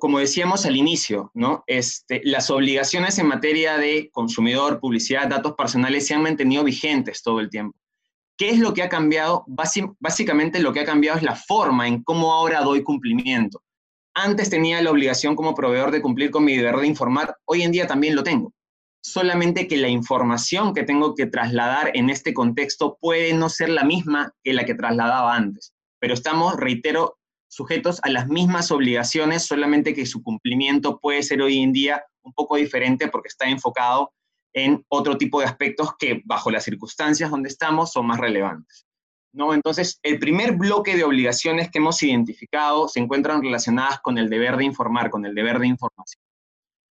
como 0.00 0.18
decíamos 0.18 0.64
al 0.64 0.76
inicio, 0.76 1.30
¿no? 1.34 1.64
Este, 1.66 2.22
las 2.24 2.50
obligaciones 2.50 3.18
en 3.18 3.26
materia 3.26 3.76
de 3.76 4.10
consumidor, 4.10 4.80
publicidad, 4.80 5.28
datos 5.28 5.54
personales 5.54 6.06
se 6.06 6.14
han 6.14 6.22
mantenido 6.22 6.64
vigentes 6.64 7.22
todo 7.22 7.40
el 7.40 7.50
tiempo. 7.50 7.78
¿Qué 8.38 8.50
es 8.50 8.58
lo 8.58 8.72
que 8.72 8.82
ha 8.82 8.88
cambiado? 8.88 9.44
básicamente 9.98 10.60
lo 10.60 10.72
que 10.72 10.80
ha 10.80 10.86
cambiado 10.86 11.18
es 11.18 11.22
la 11.22 11.36
forma 11.36 11.86
en 11.86 12.02
cómo 12.02 12.32
ahora 12.32 12.62
doy 12.62 12.82
cumplimiento. 12.82 13.62
Antes 14.14 14.48
tenía 14.48 14.80
la 14.80 14.90
obligación 14.90 15.36
como 15.36 15.54
proveedor 15.54 15.90
de 15.90 16.00
cumplir 16.00 16.30
con 16.30 16.44
mi 16.44 16.56
deber 16.56 16.76
de 16.76 16.86
informar, 16.86 17.36
hoy 17.44 17.62
en 17.62 17.70
día 17.70 17.86
también 17.86 18.16
lo 18.16 18.22
tengo. 18.22 18.54
Solamente 19.02 19.68
que 19.68 19.76
la 19.76 19.88
información 19.88 20.74
que 20.74 20.82
tengo 20.82 21.14
que 21.14 21.26
trasladar 21.26 21.90
en 21.94 22.10
este 22.10 22.32
contexto 22.32 22.96
puede 23.00 23.34
no 23.34 23.50
ser 23.50 23.68
la 23.68 23.84
misma 23.84 24.32
que 24.42 24.54
la 24.54 24.64
que 24.64 24.74
trasladaba 24.74 25.36
antes. 25.36 25.74
Pero 26.00 26.14
estamos, 26.14 26.56
reitero, 26.56 27.18
sujetos 27.50 28.00
a 28.02 28.10
las 28.10 28.28
mismas 28.28 28.70
obligaciones, 28.70 29.44
solamente 29.44 29.92
que 29.92 30.06
su 30.06 30.22
cumplimiento 30.22 30.98
puede 31.00 31.22
ser 31.22 31.42
hoy 31.42 31.58
en 31.58 31.72
día 31.72 32.04
un 32.22 32.32
poco 32.32 32.56
diferente 32.56 33.08
porque 33.08 33.28
está 33.28 33.46
enfocado 33.48 34.12
en 34.54 34.84
otro 34.88 35.18
tipo 35.18 35.40
de 35.40 35.46
aspectos 35.46 35.90
que 35.98 36.22
bajo 36.24 36.50
las 36.50 36.64
circunstancias 36.64 37.30
donde 37.30 37.48
estamos 37.48 37.92
son 37.92 38.06
más 38.06 38.18
relevantes. 38.18 38.86
¿no? 39.32 39.54
Entonces, 39.54 39.98
el 40.02 40.18
primer 40.18 40.56
bloque 40.56 40.96
de 40.96 41.04
obligaciones 41.04 41.70
que 41.70 41.78
hemos 41.78 42.02
identificado 42.02 42.88
se 42.88 43.00
encuentran 43.00 43.42
relacionadas 43.42 44.00
con 44.00 44.18
el 44.18 44.28
deber 44.28 44.56
de 44.56 44.64
informar, 44.64 45.10
con 45.10 45.26
el 45.26 45.34
deber 45.34 45.58
de 45.58 45.68
información. 45.68 46.22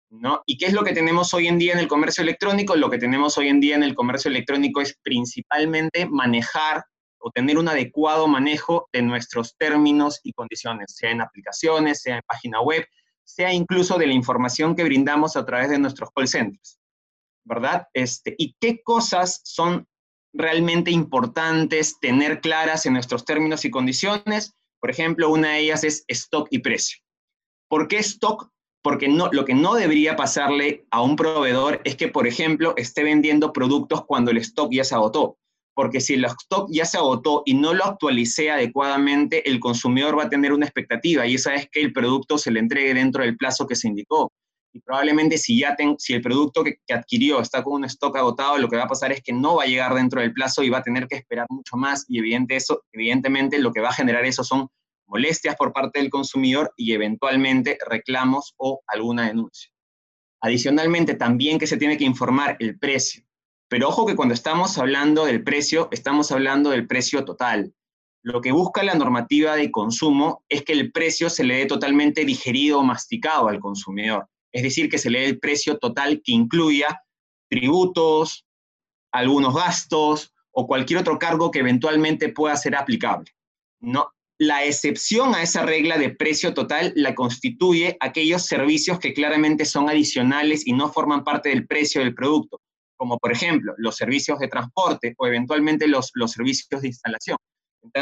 ¿no? 0.10 0.42
¿Y 0.46 0.58
qué 0.58 0.66
es 0.66 0.74
lo 0.74 0.84
que 0.84 0.94
tenemos 0.94 1.34
hoy 1.34 1.48
en 1.48 1.58
día 1.58 1.74
en 1.74 1.80
el 1.80 1.88
comercio 1.88 2.24
electrónico? 2.24 2.76
Lo 2.76 2.90
que 2.90 2.98
tenemos 2.98 3.38
hoy 3.38 3.48
en 3.48 3.62
día 3.62 3.76
en 3.76 3.84
el 3.84 3.96
comercio 3.96 4.30
electrónico 4.30 4.82
es 4.82 4.98
principalmente 5.02 6.06
manejar 6.06 6.84
o 7.22 7.32
tener 7.32 7.58
un 7.58 7.68
adecuado 7.68 8.28
manejo 8.28 8.90
de 8.92 9.02
nuestros 9.02 9.56
términos 9.58 10.20
y 10.24 10.34
condiciones, 10.34 10.96
sea 10.96 11.12
en 11.12 11.22
aplicaciones, 11.22 12.02
sea 12.02 12.18
en 12.18 12.24
página 12.28 12.62
web, 12.62 12.86
sea 13.24 13.54
incluso 13.54 13.98
de 13.98 14.08
la 14.08 14.14
información 14.14 14.76
que 14.76 14.84
brindamos 14.84 15.36
a 15.36 15.46
través 15.46 15.70
de 15.70 15.80
nuestros 15.80 16.10
call 16.16 16.28
centers, 16.28 16.80
¿verdad? 17.44 17.88
Este, 17.94 18.36
¿Y 18.38 18.56
qué 18.60 18.82
cosas 18.84 19.42
son 19.44 19.88
realmente 20.34 20.92
importantes 20.92 22.00
tener 22.00 22.42
claras 22.42 22.86
en 22.86 22.94
nuestros 22.94 23.26
términos 23.26 23.66
y 23.66 23.72
condiciones? 23.72 24.54
Por 24.80 24.90
ejemplo, 24.90 25.30
una 25.30 25.54
de 25.54 25.60
ellas 25.60 25.84
es 25.84 26.04
stock 26.08 26.48
y 26.52 26.60
precio. 26.60 27.00
¿Por 27.70 27.88
qué 27.88 27.98
stock? 27.98 28.50
Porque 28.84 29.08
no, 29.08 29.30
lo 29.32 29.46
que 29.46 29.54
no 29.54 29.76
debería 29.76 30.16
pasarle 30.16 30.88
a 30.90 31.02
un 31.02 31.16
proveedor 31.16 31.82
es 31.84 31.96
que, 31.96 32.08
por 32.08 32.26
ejemplo, 32.26 32.74
esté 32.78 33.04
vendiendo 33.04 33.54
productos 33.54 34.06
cuando 34.06 34.32
el 34.32 34.38
stock 34.38 34.72
ya 34.72 34.84
se 34.84 34.96
agotó 34.96 35.38
porque 35.74 36.02
si 36.02 36.16
el 36.16 36.26
stock 36.26 36.70
ya 36.72 36.86
se 36.86 36.98
agotó 36.98 37.44
y 37.46 37.54
no 37.54 37.74
lo 37.74 37.86
actualicé 37.86 38.52
adecuadamente, 38.52 39.48
el 39.50 39.60
consumidor 39.60 40.18
va 40.18 40.24
a 40.24 40.30
tener 40.30 40.54
una 40.54 40.66
expectativa 40.66 41.26
y 41.26 41.36
esa 41.36 41.56
es 41.56 41.70
que 41.70 41.82
el 41.82 41.94
producto 41.94 42.38
se 42.38 42.52
le 42.52 42.60
entregue 42.60 42.94
dentro 42.94 43.24
del 43.24 43.38
plazo 43.38 43.68
que 43.68 43.76
se 43.76 43.88
indicó. 43.88 44.32
Y 44.74 44.80
probablemente 44.80 45.38
si, 45.38 45.60
ya 45.60 45.76
si 45.98 46.14
el 46.14 46.22
producto 46.22 46.64
que, 46.64 46.80
adquirió 46.94 47.42
está 47.42 47.64
con 47.64 47.74
un 47.74 47.86
stock 47.86 48.16
agotado, 48.16 48.58
lo 48.58 48.70
que 48.70 48.78
va 48.78 48.84
a 48.84 48.88
pasar 48.88 49.12
es 49.12 49.22
que 49.22 49.34
no 49.34 49.56
va 49.56 49.64
a 49.64 49.68
llegar 49.68 49.94
dentro 49.94 50.22
del 50.22 50.34
plazo 50.34 50.64
y 50.64 50.70
va 50.70 50.78
a 50.78 50.84
tener 50.84 51.08
que 51.08 51.18
esperar 51.18 51.46
mucho 51.50 51.76
más 51.76 52.06
y 52.08 52.20
evidente 52.20 52.56
eso, 52.56 52.84
evidentemente 52.94 53.60
lo 53.60 53.74
que 53.74 53.82
va 53.82 53.90
a 53.90 53.94
generar 53.94 54.26
eso 54.26 54.44
son 54.44 54.68
molestias 55.08 55.56
por 55.58 55.74
parte 55.74 56.00
del 56.00 56.10
consumidor 56.10 56.72
y 56.78 56.94
eventualmente 56.94 57.78
reclamos 57.90 58.54
o 58.58 58.82
alguna 58.88 59.28
denuncia. 59.28 59.70
Adicionalmente, 60.42 61.16
también 61.16 61.60
que 61.60 61.68
se 61.68 61.78
tiene 61.78 61.98
que 61.98 62.06
informar 62.06 62.56
el 62.60 62.80
precio. 62.80 63.24
Pero 63.72 63.88
ojo 63.88 64.06
que 64.06 64.18
cuando 64.18 64.34
estamos 64.34 64.78
hablando 64.78 65.24
del 65.24 65.46
precio, 65.46 65.88
estamos 65.92 66.30
hablando 66.34 66.72
del 66.72 66.88
precio 66.88 67.24
total. 67.24 67.74
Lo 68.22 68.42
que 68.42 68.52
busca 68.52 68.84
la 68.84 68.96
normativa 68.96 69.56
de 69.56 69.72
consumo 69.72 70.44
es 70.50 70.64
que 70.64 70.74
el 70.74 70.92
precio 70.92 71.30
se 71.30 71.46
le 71.46 71.56
dé 71.56 71.66
totalmente 71.68 72.26
digerido 72.26 72.80
o 72.80 72.84
masticado 72.84 73.48
al 73.48 73.62
consumidor. 73.62 74.28
Es 74.52 74.64
decir, 74.64 74.90
que 74.90 74.98
se 74.98 75.10
le 75.10 75.22
dé 75.22 75.26
el 75.28 75.40
precio 75.40 75.78
total 75.78 76.22
que 76.22 76.34
incluya 76.34 77.02
tributos, 77.50 78.46
algunos 79.14 79.56
gastos 79.56 80.34
o 80.52 80.68
cualquier 80.68 81.00
otro 81.00 81.18
cargo 81.18 81.50
que 81.50 81.60
eventualmente 81.60 82.28
pueda 82.28 82.58
ser 82.58 82.76
aplicable. 82.76 83.32
No, 83.80 84.12
la 84.38 84.66
excepción 84.66 85.34
a 85.34 85.44
esa 85.44 85.62
regla 85.62 85.98
de 85.98 86.10
precio 86.10 86.54
total 86.54 86.92
la 86.98 87.16
constituye 87.16 87.96
aquellos 88.02 88.46
servicios 88.48 89.00
que 89.00 89.14
claramente 89.14 89.64
son 89.64 89.90
adicionales 89.90 90.68
y 90.68 90.74
no 90.74 90.92
forman 90.92 91.24
parte 91.24 91.48
del 91.48 91.66
precio 91.68 92.02
del 92.02 92.14
producto 92.14 92.60
como 93.02 93.18
por 93.18 93.32
ejemplo 93.32 93.74
los 93.78 93.96
servicios 93.96 94.38
de 94.38 94.48
transporte 94.48 95.16
o 95.18 95.26
eventualmente 95.26 95.88
los, 95.88 96.12
los 96.14 96.34
servicios 96.34 96.84
de 96.84 96.90
instalación. 96.90 97.36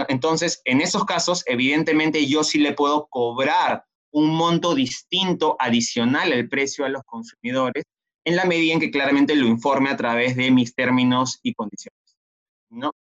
Entonces, 0.10 0.62
en 0.66 0.82
esos 0.82 1.06
casos, 1.06 1.42
evidentemente 1.48 2.26
yo 2.26 2.44
sí 2.44 2.60
le 2.60 2.74
puedo 2.74 3.08
cobrar 3.10 3.86
un 4.12 4.36
monto 4.36 4.76
distinto 4.76 5.56
adicional 5.58 6.34
al 6.34 6.50
precio 6.50 6.84
a 6.84 6.90
los 6.90 7.04
consumidores 7.06 7.86
en 8.26 8.36
la 8.36 8.44
medida 8.44 8.74
en 8.74 8.82
que 8.82 8.92
claramente 8.92 9.38
lo 9.38 9.48
informe 9.48 9.90
a 9.90 9.96
través 9.96 10.36
de 10.36 10.52
mis 10.52 10.76
términos 10.76 11.40
y 11.44 11.54
condiciones. 11.54 12.18
¿no? 12.70 12.92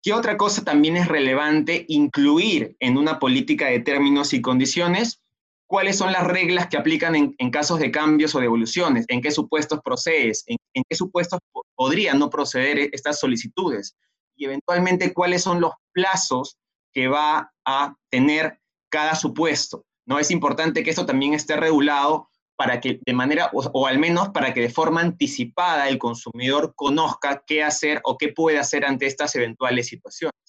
¿Qué 0.00 0.12
otra 0.12 0.36
cosa 0.36 0.62
también 0.62 0.96
es 0.96 1.08
relevante 1.08 1.86
incluir 1.88 2.76
en 2.78 2.96
una 2.96 3.18
política 3.18 3.66
de 3.66 3.80
términos 3.80 4.32
y 4.32 4.40
condiciones? 4.40 5.20
Cuáles 5.68 5.98
son 5.98 6.12
las 6.12 6.26
reglas 6.26 6.66
que 6.68 6.78
aplican 6.78 7.14
en, 7.14 7.50
casos 7.50 7.78
de 7.78 7.90
cambios 7.92 8.34
o 8.34 8.40
devoluciones, 8.40 9.04
en 9.08 9.20
qué 9.20 9.30
supuestos 9.30 9.80
procedes, 9.84 10.42
en, 10.46 10.56
qué 10.88 10.96
supuestos 10.96 11.38
podrían 11.76 12.18
no 12.18 12.30
proceder 12.30 12.78
e, 12.78 12.90
estas 12.92 13.20
solicitudes 13.20 13.94
y 14.34 14.46
eventualmente 14.46 15.12
cuáles 15.12 15.42
son 15.42 15.60
los 15.60 15.72
plazos 15.92 16.56
que 16.92 17.06
va 17.06 17.52
a 17.66 17.94
tener 18.10 18.58
cada 18.90 19.14
supuesto. 19.14 19.84
¿no? 20.06 20.18
Es 20.18 20.30
importante 20.30 20.82
que 20.82 20.90
esto 20.90 21.04
también 21.04 21.34
esté 21.34 21.54
regulado 21.56 22.30
para 22.56 22.80
que 22.80 23.00
de 23.04 23.12
manera, 23.12 23.50
o 23.52 23.86
al 23.86 23.98
menos 23.98 24.30
para 24.30 24.54
que 24.54 24.62
de 24.62 24.70
forma 24.70 25.02
anticipada 25.02 25.88
el 25.88 25.98
consumidor 25.98 26.72
conozca 26.74 27.44
qué 27.46 27.62
hacer 27.62 28.00
o 28.04 28.16
qué 28.16 28.32
puede 28.32 28.58
hacer 28.58 28.86
ante 28.86 29.06
estas 29.06 29.34
eventuales 29.36 29.86
situaciones. 29.86 30.47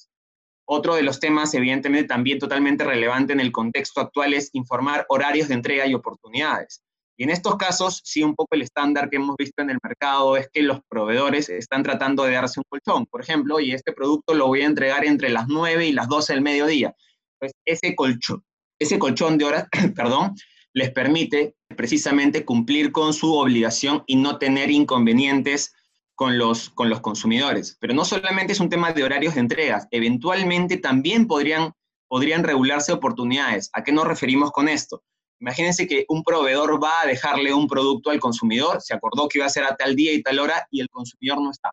Otro 0.71 0.93
de 0.93 1.01
los 1.01 1.19
temas, 1.19 1.51
evidentemente, 1.55 2.07
también 2.07 2.37
totalmente 2.37 2.83
relevante 2.83 3.33
en 3.33 3.39
el 3.39 3.51
contexto 3.51 4.01
actual 4.01 4.35
es 4.35 4.51
informar 4.53 5.03
horarios 5.09 5.47
de 5.47 5.55
entrega 5.55 5.87
y 5.87 5.95
oportunidades. 5.95 6.83
Y 7.17 7.23
en 7.23 7.31
estos 7.31 7.55
casos, 7.57 8.01
sí, 8.03 8.21
un 8.21 8.35
poco 8.35 8.53
el 8.53 8.61
estándar 8.61 9.09
que 9.09 9.15
hemos 9.15 9.35
visto 9.35 9.63
en 9.63 9.71
el 9.71 9.79
mercado 9.81 10.37
es 10.37 10.47
que 10.53 10.61
los 10.61 10.81
proveedores 10.87 11.49
están 11.49 11.81
tratando 11.81 12.23
de 12.23 12.33
darse 12.33 12.59
un 12.59 12.65
colchón. 12.69 13.07
Por 13.07 13.21
ejemplo, 13.21 13.59
y 13.59 13.71
este 13.71 13.93
producto 13.93 14.35
lo 14.35 14.45
voy 14.45 14.61
a 14.61 14.67
entregar 14.67 15.05
entre 15.05 15.29
las 15.29 15.47
9 15.47 15.87
y 15.87 15.91
las 15.91 16.07
12 16.07 16.33
del 16.33 16.43
mediodía. 16.43 16.93
Pues 17.39 17.51
ese 17.65 17.95
colchón, 17.95 18.43
ese 18.77 18.99
colchón 18.99 19.39
de 19.39 19.45
horas, 19.45 19.67
perdón, 19.95 20.35
les 20.73 20.91
permite 20.91 21.55
precisamente 21.75 22.45
cumplir 22.45 22.91
con 22.91 23.15
su 23.15 23.33
obligación 23.33 24.03
y 24.05 24.17
no 24.17 24.37
tener 24.37 24.69
inconvenientes 24.69 25.73
con 26.19 26.37
los, 26.37 26.69
con 26.71 26.89
los 26.89 26.99
consumidores. 26.99 27.77
Pero 27.79 27.93
no 27.93 28.03
solamente 28.03 28.51
es 28.51 28.59
un 28.59 28.67
tema 28.69 28.91
de 28.91 29.05
horarios 29.05 29.35
de 29.35 29.39
entregas, 29.39 29.87
eventualmente 29.89 30.75
también 30.75 31.27
podrían, 31.27 31.71
podrían 32.09 32.43
regularse 32.43 32.91
oportunidades. 32.91 33.69
¿A 33.71 33.85
qué 33.85 33.93
nos 33.93 34.05
referimos 34.05 34.51
con 34.51 34.67
esto? 34.67 35.01
Imagínense 35.39 35.87
que 35.87 36.03
un 36.09 36.25
proveedor 36.25 36.83
va 36.83 36.99
a 36.99 37.05
dejarle 37.05 37.53
un 37.53 37.69
producto 37.69 38.09
al 38.09 38.19
consumidor, 38.19 38.81
se 38.81 38.93
acordó 38.93 39.29
que 39.29 39.37
iba 39.37 39.45
a 39.45 39.49
ser 39.49 39.63
a 39.63 39.77
tal 39.77 39.95
día 39.95 40.11
y 40.11 40.21
tal 40.21 40.39
hora 40.39 40.67
y 40.69 40.81
el 40.81 40.89
consumidor 40.89 41.41
no 41.41 41.51
está. 41.51 41.71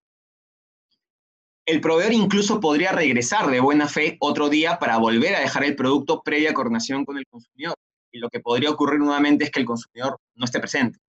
El 1.67 1.81
proveedor 1.81 2.12
incluso 2.12 2.61
podría 2.61 2.93
regresar 2.93 3.50
de 3.50 3.59
buena 3.59 3.88
fe 3.88 4.17
otro 4.21 4.49
día 4.49 4.79
para 4.79 4.99
volver 4.99 5.35
a 5.35 5.41
dejar 5.41 5.65
el 5.65 5.75
producto 5.75 6.23
previa 6.23 6.55
coordinación 6.55 7.05
con 7.05 7.19
el 7.19 7.26
consumidor. 7.26 7.75
Y 8.12 8.19
lo 8.21 8.29
que 8.29 8.38
podría 8.38 8.71
ocurrir 8.71 9.00
nuevamente 9.00 9.43
es 9.43 9.50
que 9.50 9.59
el 9.59 9.67
consumidor 9.67 10.21
no 10.37 10.45
esté 10.45 10.61
presente. 10.61 11.00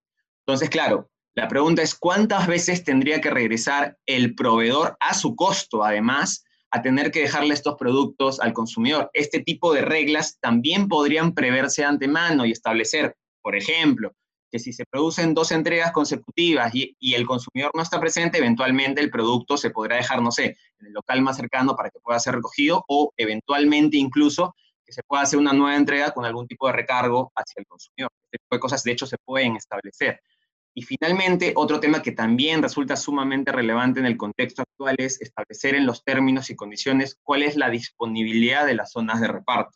Entonces, 0.44 0.72
claro, 0.72 1.08
la 1.38 1.48
pregunta 1.48 1.84
es 1.84 1.94
cuántas 1.94 2.48
veces 2.48 2.84
tendría 2.84 3.22
que 3.22 3.29
regresar 3.29 3.96
el 4.08 4.34
proveedor 4.34 4.98
a 5.00 5.13
su 5.13 5.36
costo, 5.36 5.84
además, 5.84 6.44
a 6.72 6.82
tener 6.82 7.12
que 7.12 7.20
dejarle 7.20 7.53
estos 7.53 7.75
productos 7.75 8.39
al 8.39 8.53
consumidor. 8.53 9.12
Este 9.13 9.41
tipo 9.41 9.72
de 9.72 9.84
reglas 9.84 10.39
también 10.41 10.88
podrían 10.88 11.36
preverse 11.36 11.84
antemano 11.84 12.44
y 12.44 12.53
establecer, 12.53 13.15
por 13.44 13.56
ejemplo, 13.56 14.13
que 14.51 14.58
si 14.58 14.74
se 14.74 14.84
producen 14.89 15.36
dos 15.36 15.51
entregas 15.51 15.91
consecutivas 15.91 16.74
y, 16.74 16.96
y, 17.00 17.13
el 17.13 17.27
consumidor 17.27 17.70
no 17.75 17.84
está 17.84 18.00
presente, 18.00 18.39
eventualmente 18.39 19.00
el 19.00 19.12
producto 19.12 19.58
se 19.58 19.70
podrá 19.70 19.98
dejar, 19.98 20.24
no 20.24 20.32
sé, 20.32 20.58
en 20.79 20.88
el 20.88 20.94
local 20.94 21.22
más 21.22 21.38
cercano 21.38 21.75
para 21.75 21.91
que 21.91 22.00
pueda 22.00 22.20
ser 22.20 22.34
recogido 22.34 22.84
o 22.88 23.13
eventualmente 23.15 23.98
incluso 23.98 24.56
que 24.84 24.91
se 24.91 25.03
pueda 25.03 25.22
hacer 25.22 25.38
una 25.38 25.53
nueva 25.53 25.75
entrega 25.75 26.10
con 26.10 26.25
algún 26.25 26.48
tipo 26.48 26.65
de 26.65 26.74
recargo 26.74 27.32
hacia 27.36 27.60
el 27.60 27.67
consumidor. 27.67 28.10
Este 28.25 28.39
tipo 28.39 28.56
de 28.56 28.60
cosas, 28.60 28.82
de 28.82 28.91
hecho, 28.94 29.06
se 29.06 29.17
pueden 29.24 29.56
establecer. 29.56 30.20
Y 30.77 30.84
finalmente, 30.84 31.53
otro 31.55 31.79
tema 31.79 32.03
que 32.03 32.12
también 32.12 32.62
resulta 32.62 32.96
sumamente 32.96 33.51
relevante 33.51 34.00
en 34.00 34.05
el 34.05 34.15
contexto 34.15 34.62
actual 34.62 34.93
es 35.00 35.19
establecer 35.19 35.74
en 35.74 35.88
los 35.88 36.03
términos 36.03 36.51
y 36.51 36.55
condiciones 36.55 37.17
cuál 37.24 37.41
es 37.41 37.55
la 37.55 37.72
disponibilidad 37.72 38.63
de 38.67 38.75
las 38.75 38.91
zonas 38.91 39.19
de 39.19 39.27
reparto. 39.27 39.75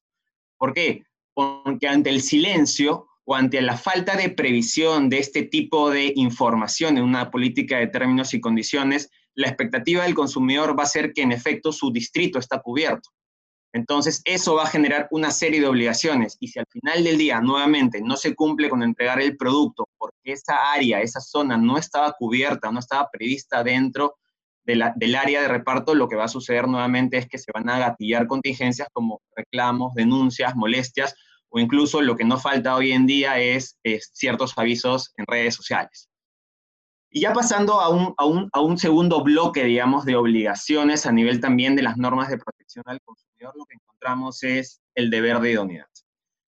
¿Por 0.60 0.75
qué? 0.75 1.01
Porque 1.34 1.88
ante 1.88 2.12
el 2.12 2.22
silencio 2.22 3.08
o 3.25 3.34
ante 3.34 3.63
la 3.63 3.77
falta 3.77 4.15
de 4.15 4.29
previsión 4.29 5.10
de 5.10 5.17
este 5.17 5.41
tipo 5.41 5.89
de 5.89 6.13
información 6.17 7.00
en 7.00 7.03
una 7.03 7.31
política 7.31 7.79
de 7.79 7.88
términos 7.88 8.36
y 8.36 8.39
condiciones, 8.39 9.10
la 9.34 9.48
expectativa 9.48 10.03
del 10.03 10.13
consumidor 10.13 10.77
va 10.77 10.84
a 10.84 10.86
ser 10.86 11.13
que 11.13 11.24
en 11.24 11.31
efecto 11.31 11.72
su 11.72 11.91
distrito 11.91 12.38
está 12.38 12.62
cubierto. 12.62 13.10
Entonces, 13.73 14.21
eso 14.25 14.55
va 14.55 14.63
a 14.63 14.67
generar 14.67 15.07
una 15.11 15.31
serie 15.31 15.61
de 15.61 15.67
obligaciones 15.67 16.35
y 16.39 16.49
si 16.49 16.59
al 16.59 16.65
final 16.69 17.03
del 17.03 17.17
día 17.17 17.39
nuevamente 17.39 18.01
no 18.01 18.17
se 18.17 18.35
cumple 18.35 18.69
con 18.69 18.83
entregar 18.83 19.21
el 19.21 19.37
producto 19.37 19.87
porque 19.97 20.33
esa 20.33 20.73
área, 20.73 21.01
esa 21.01 21.21
zona 21.21 21.57
no 21.57 21.77
estaba 21.77 22.11
cubierta, 22.13 22.71
no 22.71 22.79
estaba 22.79 23.09
prevista 23.09 23.63
dentro 23.63 24.17
del 24.63 25.15
área 25.15 25.41
de 25.41 25.47
reparto, 25.47 25.95
lo 25.95 26.07
que 26.07 26.15
va 26.15 26.25
a 26.25 26.29
suceder 26.29 26.67
nuevamente 26.67 27.17
es 27.17 27.27
que 27.27 27.37
se 27.37 27.51
van 27.51 27.69
a 27.69 27.79
gatillar 27.79 28.27
contingencias 28.27 28.87
como 28.93 29.21
reclamos, 29.35 29.93
denuncias, 29.95 30.55
molestias 30.55 31.15
o 31.49 31.59
incluso 31.59 32.01
lo 32.01 32.15
que 32.15 32.23
no 32.23 32.37
falta 32.37 32.75
hoy 32.75 32.91
en 32.91 33.05
día 33.05 33.39
es, 33.39 33.77
ciertos 34.13 34.57
avisos 34.57 35.11
en 35.17 35.25
redes 35.27 35.55
sociales. 35.55 36.11
Y 37.13 37.22
ya 37.22 37.34
pasando 37.34 37.82
a 37.82 37.89
un, 37.89 38.15
a 38.18 38.62
un 38.62 38.77
segundo 38.77 39.22
bloque, 39.22 39.65
digamos, 39.65 40.06
de 40.06 40.15
obligaciones 40.15 41.06
a 41.06 41.12
nivel 41.12 41.41
también 41.41 41.75
de 41.75 41.82
las 41.82 41.98
normas 41.98 42.30
de 42.30 42.38
protección 42.38 42.86
al 42.88 43.01
consumidor 43.01 43.53
lo 43.56 43.65
que 43.65 43.75
encontramos 43.75 44.44
es 44.44 44.82
el 44.96 45.10
deber 45.10 45.39
de 45.39 45.51
idoneidad. 45.51 45.86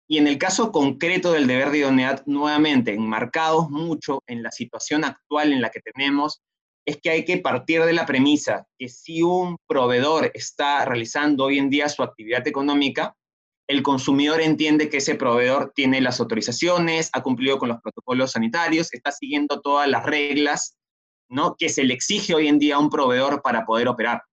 Y 0.08 0.18
en 0.18 0.28
el 0.28 0.38
caso 0.38 0.74
concreto 0.74 1.32
del 1.32 1.48
deber 1.48 1.72
de 1.72 1.78
idoneidad, 1.78 2.24
nuevamente, 2.26 2.94
enmarcados 2.94 3.70
mucho 3.70 4.22
en 4.28 4.44
la 4.44 4.52
situación 4.52 5.06
actual 5.06 5.54
en 5.54 5.62
la 5.62 5.70
que 5.70 5.80
tenemos, 5.80 6.42
es 6.86 6.98
que 7.02 7.12
hay 7.12 7.24
que 7.24 7.38
partir 7.38 7.84
de 7.84 7.94
la 7.94 8.06
premisa 8.06 8.68
que 8.78 8.90
si 8.90 9.22
un 9.22 9.58
proveedor 9.68 10.32
está 10.34 10.84
realizando 10.84 11.46
hoy 11.46 11.60
en 11.60 11.70
día 11.70 11.88
su 11.88 12.04
actividad 12.04 12.46
económica, 12.46 13.16
el 13.72 13.84
consumidor 13.84 14.42
entiende 14.42 14.90
que 14.90 14.98
ese 14.98 15.16
proveedor 15.16 15.72
tiene 15.74 16.02
las 16.02 16.20
autorizaciones, 16.20 17.10
ha 17.14 17.24
cumplido 17.24 17.58
con 17.58 17.70
los 17.70 17.80
protocolos 17.82 18.32
sanitarios, 18.32 18.94
está 18.94 19.14
siguiendo 19.14 19.62
todas 19.62 19.88
las 19.88 20.06
reglas 20.06 20.78
¿no? 21.30 21.56
que 21.58 21.70
se 21.70 21.86
le 21.86 21.94
exige 21.94 22.36
hoy 22.36 22.50
en 22.50 22.60
día 22.60 22.76
a 22.76 22.80
un 22.80 22.90
proveedor 22.90 23.42
para 23.42 23.66
poder 23.66 23.88
operar. 23.88 24.24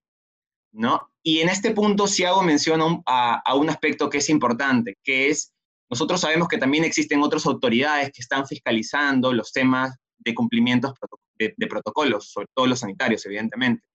¿no? 0.73 1.12
Y 1.23 1.38
en 1.38 1.50
este 1.50 1.71
punto 1.71 2.09
sí 2.09 2.25
hago 2.25 2.42
mención 2.42 3.02
a, 3.07 3.54
un 3.54 3.71
aspecto 3.71 4.11
que 4.11 4.18
es 4.18 4.28
importante, 4.28 4.99
que 5.04 5.30
es, 5.30 5.52
nosotros 5.88 6.21
sabemos 6.21 6.49
que 6.49 6.59
también 6.59 6.83
existen 6.83 7.23
otras 7.23 7.47
autoridades 7.47 8.11
que 8.12 8.23
están 8.23 8.45
fiscalizando 8.45 9.33
los 9.33 9.52
temas 9.52 9.97
de 10.18 10.35
cumplimientos 10.35 10.95
de 11.38 11.66
protocolos, 11.68 12.33
sobre 12.33 12.49
todo 12.52 12.66
los 12.66 12.80
sanitarios, 12.80 13.25
evidentemente. 13.25 13.88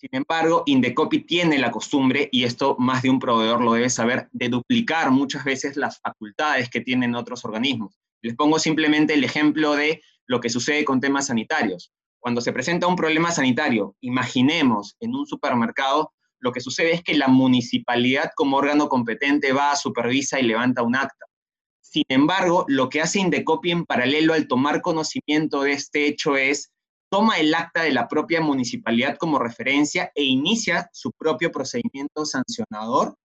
Sin 0.00 0.08
embargo, 0.12 0.62
Indecopi 0.64 1.26
tiene 1.26 1.58
la 1.58 1.70
costumbre, 1.70 2.30
y 2.32 2.44
esto 2.44 2.74
más 2.78 3.02
de 3.02 3.10
un 3.10 3.18
proveedor 3.18 3.60
lo 3.60 3.74
debe 3.74 3.90
saber, 3.90 4.30
de 4.32 4.48
duplicar 4.48 5.10
muchas 5.10 5.44
veces 5.44 5.76
las 5.76 6.00
facultades 6.00 6.70
que 6.70 6.80
tienen 6.80 7.14
otros 7.14 7.44
organismos. 7.44 7.98
Les 8.22 8.34
pongo 8.34 8.58
simplemente 8.58 9.12
el 9.12 9.24
ejemplo 9.24 9.76
de 9.76 10.00
lo 10.26 10.40
que 10.40 10.48
sucede 10.48 10.86
con 10.86 11.02
temas 11.02 11.26
sanitarios. 11.26 11.92
Cuando 12.18 12.40
se 12.40 12.50
presenta 12.50 12.86
un 12.86 12.96
problema 12.96 13.30
sanitario, 13.30 13.94
imaginemos 14.00 14.96
en 15.00 15.14
un 15.14 15.26
supermercado, 15.26 16.14
lo 16.38 16.50
que 16.50 16.60
sucede 16.60 16.94
es 16.94 17.02
que 17.02 17.12
la 17.12 17.28
municipalidad 17.28 18.30
como 18.36 18.56
órgano 18.56 18.88
competente 18.88 19.52
va, 19.52 19.76
supervisa 19.76 20.40
y 20.40 20.44
levanta 20.44 20.82
un 20.82 20.96
acta. 20.96 21.26
Sin 21.82 22.04
embargo, 22.08 22.64
lo 22.68 22.88
que 22.88 23.02
hace 23.02 23.20
Indecopi 23.20 23.70
en 23.70 23.84
paralelo 23.84 24.32
al 24.32 24.48
tomar 24.48 24.80
conocimiento 24.80 25.60
de 25.60 25.72
este 25.72 26.06
hecho 26.06 26.38
es 26.38 26.72
toma 27.10 27.38
el 27.38 27.54
acta 27.54 27.82
de 27.82 27.92
la 27.92 28.08
propia 28.08 28.40
municipalidad 28.40 29.16
como 29.16 29.38
referencia 29.38 30.12
e 30.14 30.24
inicia 30.24 30.88
su 30.92 31.12
propio 31.12 31.50
procedimiento 31.50 32.24
sancionador, 32.24 33.16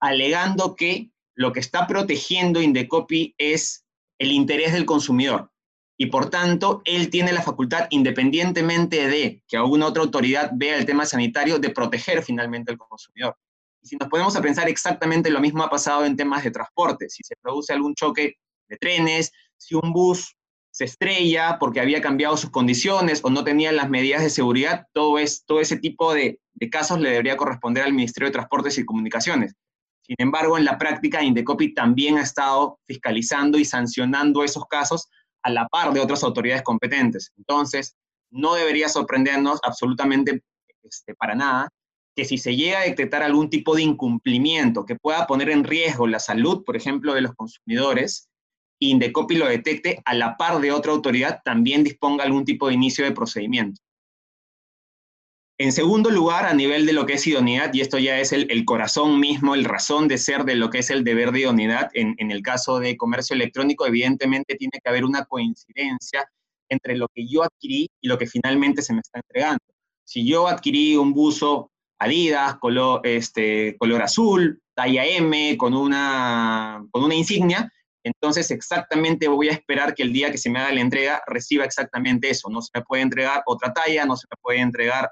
alegando 0.00 0.76
que 0.76 1.10
lo 1.34 1.52
que 1.52 1.60
está 1.60 1.86
protegiendo 1.86 2.62
Indecopi 2.62 3.34
es 3.36 3.84
el 4.18 4.32
interés 4.32 4.72
del 4.72 4.86
consumidor. 4.86 5.50
Y 5.98 6.06
por 6.06 6.30
tanto, 6.30 6.82
él 6.84 7.10
tiene 7.10 7.32
la 7.32 7.42
facultad, 7.42 7.86
independientemente 7.90 9.08
de 9.08 9.42
que 9.46 9.56
alguna 9.56 9.86
otra 9.86 10.02
autoridad 10.02 10.50
vea 10.54 10.76
el 10.76 10.86
tema 10.86 11.04
sanitario, 11.04 11.58
de 11.58 11.70
proteger 11.70 12.22
finalmente 12.22 12.72
al 12.72 12.78
consumidor. 12.78 13.36
Y 13.82 13.88
si 13.88 13.96
nos 13.96 14.08
ponemos 14.08 14.36
a 14.36 14.42
pensar 14.42 14.68
exactamente 14.68 15.30
lo 15.30 15.40
mismo 15.40 15.62
ha 15.62 15.70
pasado 15.70 16.04
en 16.04 16.16
temas 16.16 16.44
de 16.44 16.50
transporte, 16.50 17.08
si 17.08 17.22
se 17.24 17.34
produce 17.40 17.72
algún 17.72 17.94
choque 17.94 18.36
de 18.68 18.76
trenes, 18.78 19.32
si 19.56 19.74
un 19.74 19.92
bus 19.92 20.36
se 20.72 20.84
estrella 20.84 21.58
porque 21.60 21.80
había 21.80 22.00
cambiado 22.00 22.36
sus 22.36 22.50
condiciones 22.50 23.20
o 23.22 23.30
no 23.30 23.44
tenía 23.44 23.72
las 23.72 23.90
medidas 23.90 24.22
de 24.22 24.30
seguridad, 24.30 24.86
todo, 24.92 25.18
es, 25.18 25.44
todo 25.44 25.60
ese 25.60 25.76
tipo 25.76 26.14
de, 26.14 26.40
casos 26.70 26.98
le 26.98 27.10
debería 27.10 27.36
corresponder 27.36 27.84
al 27.84 27.92
Ministerio 27.92 28.28
de 28.28 28.32
Transportes 28.32 28.78
y 28.78 28.86
Comunicaciones. 28.86 29.54
Sin 30.00 30.16
embargo, 30.18 30.56
en 30.56 30.64
la 30.64 30.78
práctica, 30.78 31.22
Indecopi 31.22 31.74
también 31.74 32.16
ha 32.16 32.22
estado 32.22 32.78
fiscalizando 32.86 33.58
y 33.58 33.64
sancionando 33.64 34.42
esos 34.42 34.64
casos 34.66 35.08
a 35.42 35.50
la 35.50 35.68
par 35.68 35.92
de 35.92 36.00
otras 36.00 36.24
autoridades 36.24 36.62
competentes. 36.62 37.32
Entonces, 37.36 37.94
no 38.30 38.54
debería 38.54 38.88
sorprendernos 38.88 39.60
absolutamente 39.62 40.42
este, 40.82 41.14
para 41.14 41.34
nada 41.34 41.68
que 42.16 42.24
si 42.24 42.38
se 42.38 42.56
llega 42.56 42.80
a 42.80 42.84
detectar 42.84 43.22
algún 43.22 43.50
tipo 43.50 43.74
de 43.74 43.82
incumplimiento 43.82 44.84
que 44.84 44.96
pueda 44.96 45.26
poner 45.26 45.50
en 45.50 45.64
riesgo 45.64 46.06
la 46.06 46.18
salud, 46.18 46.62
por 46.64 46.76
ejemplo, 46.76 47.14
de 47.14 47.22
los 47.22 47.34
consumidores, 47.34 48.28
Indecopi 48.90 49.36
lo 49.36 49.46
detecte 49.46 50.00
a 50.04 50.14
la 50.14 50.36
par 50.36 50.60
de 50.60 50.72
otra 50.72 50.92
autoridad, 50.92 51.40
también 51.44 51.84
disponga 51.84 52.24
algún 52.24 52.44
tipo 52.44 52.68
de 52.68 52.74
inicio 52.74 53.04
de 53.04 53.12
procedimiento. 53.12 53.80
En 55.58 55.72
segundo 55.72 56.10
lugar, 56.10 56.46
a 56.46 56.54
nivel 56.54 56.86
de 56.86 56.92
lo 56.92 57.06
que 57.06 57.14
es 57.14 57.26
idoneidad, 57.26 57.72
y 57.72 57.80
esto 57.80 57.98
ya 57.98 58.18
es 58.18 58.32
el, 58.32 58.64
corazón 58.64 59.20
mismo, 59.20 59.54
el 59.54 59.64
razón 59.64 60.08
de 60.08 60.18
ser 60.18 60.44
de 60.44 60.56
lo 60.56 60.70
que 60.70 60.78
es 60.78 60.90
el 60.90 61.04
deber 61.04 61.30
de 61.30 61.40
idoneidad, 61.40 61.90
en, 61.94 62.14
en 62.18 62.30
el 62.30 62.42
caso 62.42 62.80
de 62.80 62.96
comercio 62.96 63.34
electrónico, 63.34 63.86
evidentemente 63.86 64.56
tiene 64.56 64.80
que 64.82 64.90
haber 64.90 65.04
una 65.04 65.24
coincidencia 65.24 66.24
entre 66.68 66.96
lo 66.96 67.06
que 67.14 67.26
yo 67.28 67.44
adquirí 67.44 67.88
y 68.00 68.08
lo 68.08 68.18
que 68.18 68.26
finalmente 68.26 68.82
se 68.82 68.94
me 68.94 69.00
está 69.00 69.20
entregando. 69.20 69.62
Si 70.04 70.26
yo 70.26 70.48
adquirí 70.48 70.96
un 70.96 71.12
buzo 71.12 71.72
Adidas, 72.02 72.56
color, 72.56 73.00
este, 73.04 73.76
color 73.78 74.02
azul, 74.02 74.60
talla 74.74 75.06
M, 75.06 75.56
con 75.56 75.72
una, 75.72 76.84
con 76.90 77.04
una 77.04 77.14
insignia, 77.14 77.70
entonces 78.04 78.50
exactamente 78.50 79.28
voy 79.28 79.48
a 79.48 79.52
esperar 79.52 79.94
que 79.94 80.02
el 80.02 80.12
día 80.12 80.30
que 80.30 80.38
se 80.38 80.50
me 80.50 80.58
haga 80.58 80.72
la 80.72 80.80
entrega 80.80 81.22
reciba 81.26 81.64
exactamente 81.64 82.30
eso. 82.30 82.50
No 82.50 82.60
se 82.60 82.70
me 82.74 82.82
puede 82.82 83.02
entregar 83.02 83.42
otra 83.46 83.72
talla, 83.72 84.04
no 84.04 84.16
se 84.16 84.26
me 84.30 84.36
puede 84.40 84.58
entregar 84.58 85.10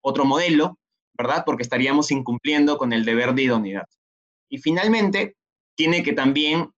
otro 0.00 0.24
modelo, 0.24 0.78
¿verdad? 1.14 1.42
Porque 1.44 1.64
estaríamos 1.64 2.10
incumpliendo 2.10 2.78
con 2.78 2.92
el 2.92 3.04
deber 3.04 3.34
de 3.34 3.42
idoneidad. 3.42 3.86
Y 4.48 4.58
finalmente, 4.58 5.36
tiene 5.76 6.02
que 6.02 6.12
también 6.12 6.70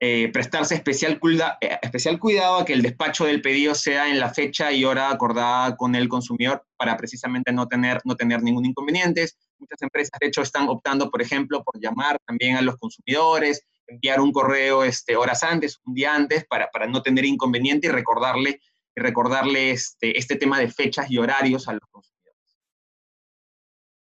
eh, 0.00 0.28
prestarse 0.32 0.74
especial, 0.74 1.20
eh, 1.60 1.78
especial 1.82 2.18
cuidado 2.18 2.56
a 2.58 2.64
que 2.64 2.72
el 2.72 2.82
despacho 2.82 3.24
del 3.24 3.42
pedido 3.42 3.74
sea 3.74 4.10
en 4.10 4.18
la 4.18 4.32
fecha 4.32 4.72
y 4.72 4.84
hora 4.84 5.10
acordada 5.10 5.76
con 5.76 5.94
el 5.94 6.08
consumidor 6.08 6.64
para 6.76 6.96
precisamente 6.96 7.52
no 7.52 7.66
tener, 7.68 8.00
no 8.04 8.14
tener 8.14 8.42
ningún 8.42 8.66
inconveniente. 8.66 9.26
Muchas 9.58 9.82
empresas, 9.82 10.18
de 10.20 10.26
hecho, 10.26 10.42
están 10.42 10.68
optando, 10.68 11.10
por 11.10 11.22
ejemplo, 11.22 11.62
por 11.64 11.80
llamar 11.80 12.18
también 12.26 12.56
a 12.56 12.62
los 12.62 12.76
consumidores, 12.76 13.62
enviar 13.86 14.20
un 14.20 14.32
correo 14.32 14.84
este, 14.84 15.16
horas 15.16 15.42
antes, 15.42 15.80
un 15.84 15.94
día 15.94 16.14
antes, 16.14 16.44
para, 16.46 16.68
para 16.70 16.86
no 16.86 17.02
tener 17.02 17.24
inconveniente 17.24 17.88
y 17.88 17.90
recordarle, 17.90 18.60
y 18.96 19.00
recordarle 19.00 19.70
este, 19.70 20.18
este 20.18 20.36
tema 20.36 20.58
de 20.58 20.70
fechas 20.70 21.10
y 21.10 21.18
horarios 21.18 21.68
a 21.68 21.72
los 21.72 21.82
consumidores. 21.90 22.58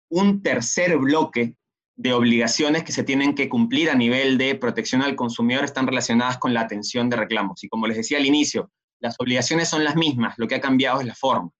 Un 0.09 0.41
tercer 0.41 0.97
bloque 0.97 1.55
de 1.95 2.13
obligaciones 2.13 2.83
que 2.83 2.91
se 2.91 3.03
tienen 3.03 3.35
que 3.35 3.49
cumplir 3.49 3.89
a 3.89 3.95
nivel 3.95 4.37
de 4.37 4.55
protección 4.55 5.01
al 5.01 5.15
consumidor 5.15 5.63
están 5.63 5.87
relacionadas 5.87 6.37
con 6.37 6.53
la 6.53 6.61
atención 6.61 7.09
de 7.09 7.17
reclamos. 7.17 7.63
Y 7.63 7.69
como 7.69 7.87
les 7.87 7.97
decía 7.97 8.17
al 8.17 8.25
inicio, 8.25 8.71
las 8.99 9.15
obligaciones 9.19 9.69
son 9.69 9.83
las 9.83 9.95
mismas, 9.95 10.35
lo 10.37 10.47
que 10.47 10.55
ha 10.55 10.61
cambiado 10.61 11.01
es 11.01 11.05
la 11.07 11.15
forma. 11.15 11.51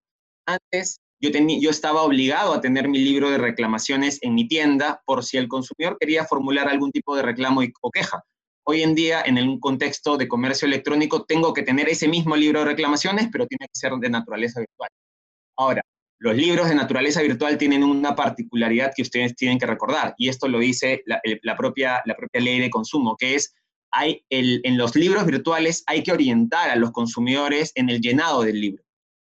Antes 0.45 1.01
yo, 1.31 1.69
estaba 1.69 2.01
obligado 2.01 2.53
a 2.53 2.61
tener 2.61 2.89
mi 2.89 2.99
libro 2.99 3.29
de 3.29 3.37
reclamaciones 3.37 4.19
en 4.21 4.35
mi 4.35 4.47
tienda 4.47 5.01
por 5.05 5.23
si 5.23 5.37
el 5.37 5.47
consumidor 5.47 5.97
quería 5.99 6.25
formular 6.25 6.67
algún 6.67 6.91
tipo 6.91 7.15
de 7.15 7.21
reclamo 7.21 7.61
o 7.81 7.91
queja. 7.91 8.23
Hoy 8.65 8.81
en 8.81 8.95
día, 8.95 9.21
en 9.25 9.37
un 9.37 9.59
contexto 9.59 10.17
de 10.17 10.27
comercio 10.27 10.67
electrónico, 10.67 11.23
tengo 11.23 11.53
que 11.53 11.63
tener 11.63 11.87
ese 11.89 12.07
mismo 12.07 12.35
libro 12.35 12.59
de 12.59 12.65
reclamaciones, 12.65 13.29
pero 13.31 13.47
tiene 13.47 13.67
que 13.67 13.79
ser 13.79 13.93
de 13.93 14.09
naturaleza 14.09 14.59
virtual. 14.59 14.89
Ahora, 15.57 15.81
los 16.19 16.35
libros 16.35 16.69
de 16.69 16.75
naturaleza 16.75 17.21
virtual 17.21 17.57
tienen 17.57 17.83
una 17.83 18.15
particularidad 18.15 18.93
que 18.95 19.01
ustedes 19.01 19.35
tienen 19.35 19.59
que 19.59 19.65
recordar, 19.65 20.15
y 20.17 20.29
esto 20.29 20.47
lo 20.47 20.59
dice 20.59 21.03
la, 21.05 21.57
propia, 21.57 22.01
la 22.05 22.15
propia 22.15 22.41
ley 22.41 22.59
de 22.59 22.69
consumo, 22.69 23.15
que 23.17 23.35
es, 23.35 23.53
hay 23.91 24.25
en 24.29 24.77
los 24.77 24.95
libros 24.95 25.25
virtuales 25.25 25.83
hay 25.85 26.01
que 26.01 26.11
orientar 26.11 26.69
a 26.69 26.75
los 26.75 26.91
consumidores 26.91 27.71
en 27.75 27.89
el 27.89 28.01
llenado 28.01 28.41
del 28.41 28.59
libro. 28.59 28.83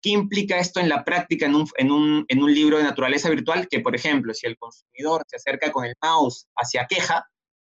¿Qué 0.03 0.11
implica 0.11 0.59
esto 0.59 0.81
en 0.81 0.89
la 0.89 1.05
práctica 1.05 1.47
en 1.47 1.55
un, 1.55 1.69
en, 1.79 1.91
un, 1.91 2.25
en 2.29 2.43
un 2.43 2.55
libro 2.55 2.79
de 2.79 2.85
naturaleza 2.85 3.31
virtual? 3.31 3.67
Que, 3.69 3.81
por 3.81 3.95
ejemplo, 3.95 4.35
si 4.35 4.47
el 4.47 4.57
consumidor 4.57 5.25
se 5.27 5.37
acerca 5.37 5.73
con 5.73 5.85
el 5.85 5.95
mouse 6.03 6.47
hacia 6.57 6.87
queja 6.87 7.27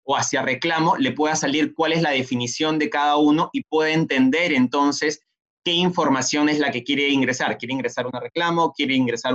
o 0.04 0.16
hacia 0.16 0.42
reclamo, 0.42 0.96
le 0.96 1.12
pueda 1.12 1.36
salir 1.36 1.74
cuál 1.74 1.92
es 1.92 2.02
la 2.02 2.10
definición 2.10 2.78
de 2.78 2.90
cada 2.90 3.16
uno 3.16 3.50
y 3.52 3.62
puede 3.64 3.92
entender 3.92 4.52
entonces 4.52 5.20
qué 5.64 5.72
información 5.72 6.48
es 6.48 6.58
la 6.58 6.70
que 6.70 6.82
quiere 6.82 7.08
ingresar. 7.08 7.56
¿Quiere 7.58 7.74
ingresar 7.74 8.06
un 8.06 8.12
reclamo? 8.12 8.72
¿Quiere 8.72 8.94
ingresar 8.94 9.34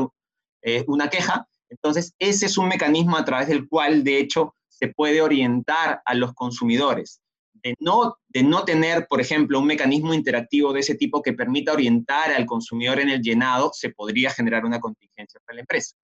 eh, 0.61 0.83
una 0.87 1.09
queja? 1.09 1.47
Entonces, 1.69 2.13
ese 2.19 2.47
es 2.47 2.57
un 2.57 2.67
mecanismo 2.67 3.17
a 3.17 3.25
través 3.25 3.47
del 3.47 3.67
cual, 3.67 4.03
de 4.03 4.19
hecho, 4.19 4.55
se 4.67 4.87
puede 4.87 5.21
orientar 5.21 6.01
a 6.05 6.13
los 6.13 6.33
consumidores. 6.33 7.21
De 7.61 7.75
no, 7.79 8.17
de 8.27 8.43
no 8.43 8.63
tener, 8.63 9.07
por 9.07 9.21
ejemplo, 9.21 9.59
un 9.59 9.65
mecanismo 9.65 10.13
interactivo 10.13 10.73
de 10.73 10.81
ese 10.81 10.95
tipo 10.95 11.21
que 11.21 11.33
permita 11.33 11.73
orientar 11.73 12.31
al 12.31 12.45
consumidor 12.45 12.99
en 12.99 13.09
el 13.09 13.21
llenado, 13.21 13.71
se 13.73 13.89
podría 13.89 14.29
generar 14.29 14.65
una 14.65 14.79
contingencia 14.79 15.39
para 15.45 15.55
la 15.55 15.61
empresa. 15.61 15.95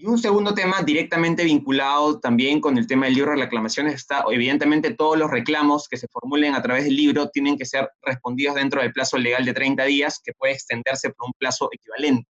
Y 0.00 0.06
un 0.06 0.16
segundo 0.16 0.54
tema 0.54 0.80
directamente 0.82 1.42
vinculado 1.42 2.20
también 2.20 2.60
con 2.60 2.78
el 2.78 2.86
tema 2.86 3.06
del 3.06 3.16
libro 3.16 3.32
de 3.32 3.38
reclamaciones 3.38 3.94
está, 3.94 4.24
evidentemente, 4.30 4.94
todos 4.94 5.18
los 5.18 5.28
reclamos 5.28 5.88
que 5.88 5.96
se 5.96 6.06
formulen 6.06 6.54
a 6.54 6.62
través 6.62 6.84
del 6.84 6.94
libro 6.94 7.30
tienen 7.30 7.58
que 7.58 7.64
ser 7.64 7.90
respondidos 8.02 8.54
dentro 8.54 8.80
del 8.80 8.92
plazo 8.92 9.18
legal 9.18 9.44
de 9.44 9.54
30 9.54 9.84
días, 9.86 10.20
que 10.22 10.32
puede 10.34 10.52
extenderse 10.52 11.10
por 11.10 11.26
un 11.26 11.32
plazo 11.36 11.68
equivalente. 11.72 12.28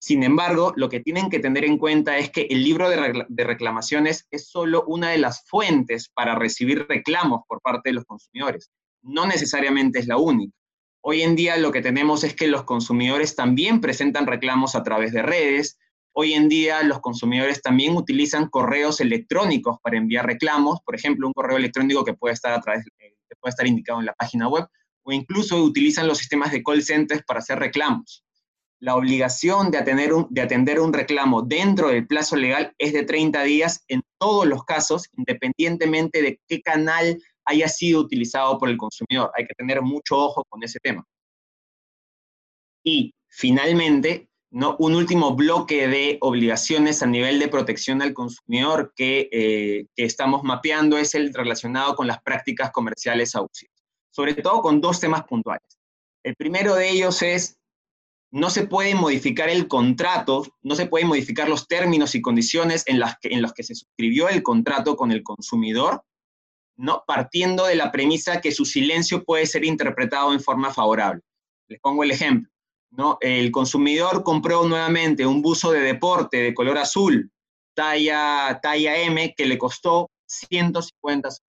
Sin 0.00 0.22
embargo, 0.22 0.72
lo 0.76 0.88
que 0.88 1.00
tienen 1.00 1.28
que 1.28 1.40
tener 1.40 1.64
en 1.64 1.76
cuenta 1.76 2.18
es 2.18 2.30
que 2.30 2.42
el 2.50 2.62
libro 2.62 2.88
de, 2.88 3.44
reclamaciones 3.44 4.26
es 4.30 4.48
solo 4.48 4.84
una 4.86 5.10
de 5.10 5.18
las 5.18 5.44
fuentes 5.48 6.08
para 6.14 6.36
recibir 6.36 6.86
reclamos 6.88 7.40
por 7.48 7.60
parte 7.60 7.90
de 7.90 7.94
los 7.94 8.04
consumidores. 8.04 8.70
No 9.02 9.26
necesariamente 9.26 9.98
es 9.98 10.06
la 10.06 10.16
única. 10.16 10.56
Hoy 11.00 11.22
en 11.22 11.34
día 11.36 11.56
lo 11.56 11.72
que 11.72 11.82
tenemos 11.82 12.22
es 12.22 12.34
que 12.34 12.46
los 12.46 12.64
consumidores 12.64 13.34
también 13.34 13.80
presentan 13.80 14.26
reclamos 14.26 14.74
a 14.74 14.82
través 14.82 15.12
de 15.12 15.22
redes, 15.22 15.78
Hoy 16.20 16.34
en 16.34 16.48
día 16.48 16.82
los 16.82 16.98
consumidores 16.98 17.62
también 17.62 17.96
utilizan 17.96 18.48
correos 18.48 19.00
electrónicos 19.00 19.78
para 19.80 19.98
enviar 19.98 20.26
reclamos, 20.26 20.80
por 20.84 20.96
ejemplo, 20.96 21.28
un 21.28 21.32
correo 21.32 21.56
electrónico 21.56 22.04
que 22.04 22.12
puede 22.12 22.34
estar 22.34 22.52
a 22.52 22.60
través, 22.60 22.84
eh, 22.98 23.14
puede 23.40 23.50
estar 23.50 23.68
indicado 23.68 24.00
en 24.00 24.06
la 24.06 24.14
página 24.14 24.48
web, 24.48 24.66
o 25.04 25.12
incluso 25.12 25.62
utilizan 25.62 26.08
los 26.08 26.18
sistemas 26.18 26.50
de 26.50 26.64
call 26.64 26.82
centers 26.82 27.22
para 27.24 27.38
hacer 27.38 27.60
reclamos. 27.60 28.24
La 28.80 28.94
obligación 28.94 29.70
de 29.70 29.78
atender, 29.78 30.12
un, 30.12 30.26
de 30.30 30.40
atender 30.40 30.80
un 30.80 30.92
reclamo 30.92 31.42
dentro 31.42 31.88
del 31.88 32.06
plazo 32.06 32.36
legal 32.36 32.72
es 32.78 32.92
de 32.92 33.04
30 33.04 33.42
días 33.42 33.84
en 33.88 34.02
todos 34.18 34.46
los 34.46 34.64
casos, 34.64 35.08
independientemente 35.16 36.22
de 36.22 36.40
qué 36.46 36.60
canal 36.60 37.20
haya 37.44 37.68
sido 37.68 38.00
utilizado 38.00 38.58
por 38.58 38.68
el 38.68 38.76
consumidor. 38.76 39.32
Hay 39.36 39.46
que 39.46 39.54
tener 39.54 39.82
mucho 39.82 40.16
ojo 40.16 40.44
con 40.48 40.62
ese 40.62 40.78
tema. 40.80 41.04
Y 42.84 43.12
finalmente, 43.28 44.28
¿no? 44.50 44.76
un 44.78 44.94
último 44.94 45.34
bloque 45.34 45.88
de 45.88 46.18
obligaciones 46.20 47.02
a 47.02 47.06
nivel 47.06 47.40
de 47.40 47.48
protección 47.48 48.00
al 48.00 48.14
consumidor 48.14 48.92
que, 48.94 49.28
eh, 49.32 49.86
que 49.94 50.04
estamos 50.04 50.42
mapeando 50.44 50.98
es 50.98 51.14
el 51.14 51.34
relacionado 51.34 51.96
con 51.96 52.06
las 52.06 52.22
prácticas 52.22 52.70
comerciales 52.70 53.34
abusivas, 53.34 53.74
sobre 54.10 54.34
todo 54.34 54.62
con 54.62 54.80
dos 54.80 55.00
temas 55.00 55.24
puntuales. 55.24 55.66
El 56.22 56.36
primero 56.36 56.74
de 56.74 56.90
ellos 56.90 57.22
es 57.22 57.57
no 58.30 58.50
se 58.50 58.66
puede 58.66 58.94
modificar 58.94 59.48
el 59.48 59.68
contrato, 59.68 60.44
no 60.62 60.74
se 60.74 60.86
pueden 60.86 61.08
modificar 61.08 61.48
los 61.48 61.66
términos 61.66 62.14
y 62.14 62.20
condiciones 62.20 62.84
en, 62.86 62.98
las 62.98 63.18
que, 63.18 63.28
en 63.28 63.42
los 63.42 63.52
que 63.52 63.62
se 63.62 63.74
suscribió 63.74 64.28
el 64.28 64.42
contrato 64.42 64.96
con 64.96 65.12
el 65.12 65.22
consumidor, 65.22 66.04
¿no? 66.76 67.04
partiendo 67.06 67.66
de 67.66 67.76
la 67.76 67.90
premisa 67.90 68.40
que 68.40 68.52
su 68.52 68.64
silencio 68.64 69.24
puede 69.24 69.46
ser 69.46 69.64
interpretado 69.64 70.32
en 70.32 70.40
forma 70.40 70.72
favorable. 70.72 71.22
Les 71.68 71.80
pongo 71.80 72.04
el 72.04 72.10
ejemplo. 72.10 72.50
¿no? 72.90 73.18
El 73.20 73.50
consumidor 73.50 74.22
compró 74.22 74.66
nuevamente 74.66 75.26
un 75.26 75.42
buzo 75.42 75.72
de 75.72 75.80
deporte 75.80 76.38
de 76.38 76.54
color 76.54 76.78
azul, 76.78 77.30
talla, 77.74 78.58
talla 78.62 78.96
M, 78.96 79.34
que 79.36 79.46
le 79.46 79.58
costó 79.58 80.10
150 80.26 81.30
soles. 81.30 81.42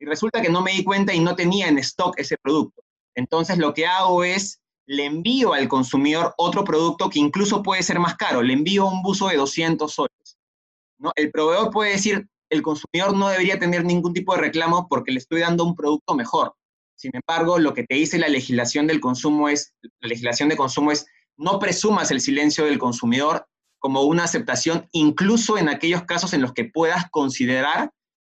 Y 0.00 0.06
resulta 0.06 0.42
que 0.42 0.50
no 0.50 0.62
me 0.62 0.72
di 0.72 0.84
cuenta 0.84 1.14
y 1.14 1.20
no 1.20 1.36
tenía 1.36 1.68
en 1.68 1.78
stock 1.78 2.18
ese 2.18 2.36
producto. 2.42 2.82
Entonces 3.14 3.58
lo 3.58 3.72
que 3.74 3.86
hago 3.86 4.24
es 4.24 4.60
le 4.86 5.04
envío 5.06 5.54
al 5.54 5.68
consumidor 5.68 6.34
otro 6.36 6.64
producto 6.64 7.08
que 7.08 7.18
incluso 7.18 7.62
puede 7.62 7.82
ser 7.82 7.98
más 7.98 8.16
caro, 8.16 8.42
le 8.42 8.52
envío 8.52 8.86
un 8.86 9.02
buzo 9.02 9.28
de 9.28 9.36
200 9.36 9.92
soles. 9.92 10.38
El 11.16 11.30
proveedor 11.30 11.70
puede 11.70 11.92
decir, 11.92 12.26
el 12.50 12.62
consumidor 12.62 13.14
no 13.16 13.28
debería 13.28 13.58
tener 13.58 13.84
ningún 13.84 14.14
tipo 14.14 14.34
de 14.34 14.40
reclamo 14.40 14.86
porque 14.88 15.12
le 15.12 15.18
estoy 15.18 15.40
dando 15.40 15.64
un 15.64 15.74
producto 15.74 16.14
mejor. 16.14 16.54
Sin 16.96 17.10
embargo, 17.14 17.58
lo 17.58 17.74
que 17.74 17.84
te 17.84 17.96
dice 17.96 18.18
la 18.18 18.28
legislación 18.28 18.86
del 18.86 19.00
consumo 19.00 19.48
es, 19.48 19.74
la 20.00 20.08
legislación 20.08 20.48
de 20.48 20.56
consumo 20.56 20.92
es, 20.92 21.06
no 21.36 21.58
presumas 21.58 22.10
el 22.10 22.20
silencio 22.20 22.64
del 22.64 22.78
consumidor 22.78 23.46
como 23.78 24.02
una 24.02 24.24
aceptación, 24.24 24.88
incluso 24.92 25.58
en 25.58 25.68
aquellos 25.68 26.04
casos 26.04 26.32
en 26.32 26.40
los 26.40 26.52
que 26.52 26.64
puedas 26.64 27.10
considerar 27.10 27.90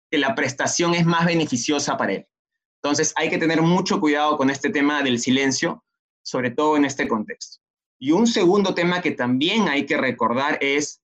que 0.10 0.18
la 0.18 0.36
prestación 0.36 0.94
es 0.94 1.06
más 1.06 1.26
beneficiosa 1.26 1.96
para 1.98 2.14
él. 2.14 2.28
Entonces, 2.82 3.14
hay 3.16 3.30
que 3.30 3.38
tener 3.38 3.62
mucho 3.62 4.00
cuidado 4.00 4.38
con 4.38 4.50
este 4.50 4.70
tema 4.70 5.04
del 5.04 5.20
silencio, 5.20 5.84
sobre 6.28 6.52
todo 6.52 6.76
en 6.76 6.84
este 6.84 7.08
contexto. 7.08 7.60
Y 7.98 8.12
un 8.12 8.28
segundo 8.28 8.76
tema 8.76 9.02
que 9.02 9.12
también 9.12 9.70
hay 9.70 9.86
que 9.86 9.96
recordar 9.96 10.58
es 10.62 11.02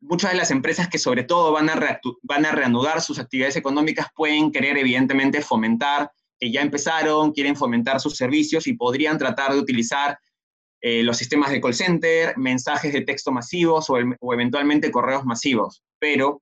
muchas 0.00 0.32
de 0.32 0.38
las 0.38 0.50
empresas 0.50 0.88
que 0.88 0.98
sobre 0.98 1.24
todo 1.24 1.52
van 1.52 1.68
a, 1.68 2.00
van 2.22 2.46
a 2.46 2.52
reanudar 2.52 3.02
sus 3.02 3.18
actividades 3.18 3.56
económicas 3.56 4.06
pueden 4.14 4.50
querer 4.50 4.78
evidentemente 4.78 5.42
fomentar, 5.42 6.10
que 6.38 6.50
ya 6.50 6.62
empezaron, 6.62 7.32
quieren 7.32 7.54
fomentar 7.54 8.00
sus 8.00 8.16
servicios 8.16 8.66
y 8.66 8.72
podrían 8.72 9.18
tratar 9.18 9.52
de 9.52 9.58
utilizar 9.58 10.18
eh, 10.80 11.02
los 11.02 11.18
sistemas 11.18 11.50
de 11.50 11.60
call 11.60 11.74
center, 11.74 12.34
mensajes 12.38 12.94
de 12.94 13.02
texto 13.02 13.30
masivos 13.30 13.90
o, 13.90 13.96
o 14.20 14.32
eventualmente 14.32 14.90
correos 14.90 15.26
masivos. 15.26 15.82
Pero 15.98 16.40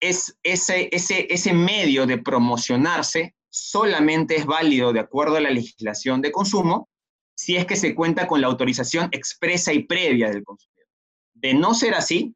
es 0.00 0.34
ese, 0.42 0.88
ese, 0.92 1.26
ese 1.28 1.52
medio 1.52 2.06
de 2.06 2.16
promocionarse 2.16 3.34
solamente 3.50 4.36
es 4.36 4.46
válido 4.46 4.92
de 4.92 5.00
acuerdo 5.00 5.36
a 5.36 5.40
la 5.40 5.50
legislación 5.50 6.22
de 6.22 6.32
consumo 6.32 6.88
si 7.36 7.56
es 7.56 7.66
que 7.66 7.76
se 7.76 7.94
cuenta 7.94 8.26
con 8.26 8.40
la 8.40 8.46
autorización 8.46 9.08
expresa 9.12 9.72
y 9.72 9.84
previa 9.84 10.28
del 10.28 10.44
consumidor. 10.44 10.86
De 11.34 11.54
no 11.54 11.74
ser 11.74 11.94
así, 11.94 12.34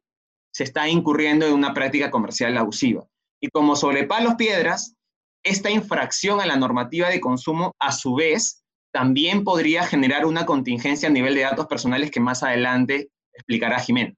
se 0.51 0.63
está 0.63 0.89
incurriendo 0.89 1.45
en 1.45 1.53
una 1.53 1.73
práctica 1.73 2.09
comercial 2.09 2.57
abusiva. 2.57 3.05
Y 3.39 3.49
como 3.49 3.75
sobre 3.75 4.05
palos 4.05 4.35
piedras, 4.35 4.95
esta 5.43 5.69
infracción 5.69 6.41
a 6.41 6.45
la 6.47 6.55
normativa 6.55 7.09
de 7.09 7.21
consumo, 7.21 7.75
a 7.79 7.91
su 7.91 8.15
vez, 8.15 8.63
también 8.91 9.43
podría 9.43 9.85
generar 9.85 10.25
una 10.25 10.45
contingencia 10.45 11.09
a 11.09 11.11
nivel 11.11 11.35
de 11.35 11.41
datos 11.41 11.67
personales 11.67 12.09
que 12.09 12.19
más 12.19 12.41
adelante 12.41 13.09
explicará 13.33 13.79
Jimena. 13.79 14.15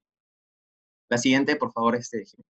La 1.10 1.18
siguiente, 1.18 1.56
por 1.56 1.72
favor, 1.72 1.96
este, 1.96 2.24
Jimena. 2.24 2.48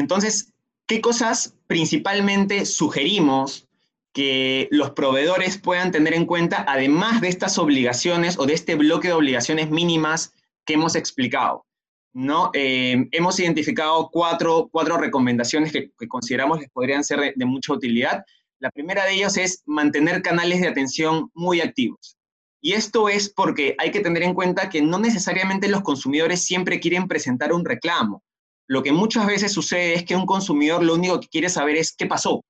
Entonces, 0.00 0.52
¿qué 0.86 1.00
cosas 1.00 1.54
principalmente 1.66 2.66
sugerimos 2.66 3.68
que 4.12 4.66
los 4.72 4.90
proveedores 4.90 5.58
puedan 5.58 5.92
tener 5.92 6.14
en 6.14 6.26
cuenta, 6.26 6.64
además 6.66 7.20
de 7.20 7.28
estas 7.28 7.58
obligaciones 7.58 8.38
o 8.38 8.46
de 8.46 8.54
este 8.54 8.74
bloque 8.74 9.08
de 9.08 9.14
obligaciones 9.14 9.70
mínimas 9.70 10.32
que 10.64 10.74
hemos 10.74 10.96
explicado? 10.96 11.66
¿no? 12.12 12.50
Eh, 12.54 13.08
hemos 13.12 13.38
identificado 13.38 14.08
cuatro, 14.10 14.70
recomendaciones 14.98 15.70
que, 15.70 15.90
consideramos 16.08 16.58
les 16.58 16.70
podrían 16.70 17.04
ser 17.04 17.20
de, 17.20 17.32
de 17.36 17.44
mucha 17.44 17.72
utilidad. 17.72 18.24
La 18.58 18.70
primera 18.70 19.04
de 19.04 19.14
ellas 19.14 19.36
es 19.36 19.62
mantener 19.66 20.22
canales 20.22 20.60
de 20.60 20.68
atención 20.68 21.30
muy 21.34 21.60
activos. 21.60 22.16
Y 22.62 22.72
esto 22.72 23.08
es 23.08 23.28
porque 23.30 23.74
hay 23.78 23.90
que 23.90 24.00
tener 24.00 24.22
en 24.22 24.34
cuenta 24.34 24.68
que 24.68 24.82
no 24.82 24.98
necesariamente 24.98 25.68
los 25.68 25.82
consumidores 25.82 26.42
siempre 26.42 26.80
quieren 26.80 27.06
presentar 27.06 27.52
un 27.52 27.64
reclamo. 27.64 28.22
Lo 28.70 28.84
que 28.84 28.92
muchas 28.92 29.26
veces 29.26 29.52
sucede 29.52 29.94
es 29.94 30.04
que 30.04 30.14
un 30.14 30.24
consumidor 30.24 30.84
lo 30.84 30.94
único 30.94 31.18
que 31.18 31.26
quiere 31.26 31.48
saber 31.48 31.74
es 31.74 31.92
qué 31.92 32.06
pasó. 32.06 32.44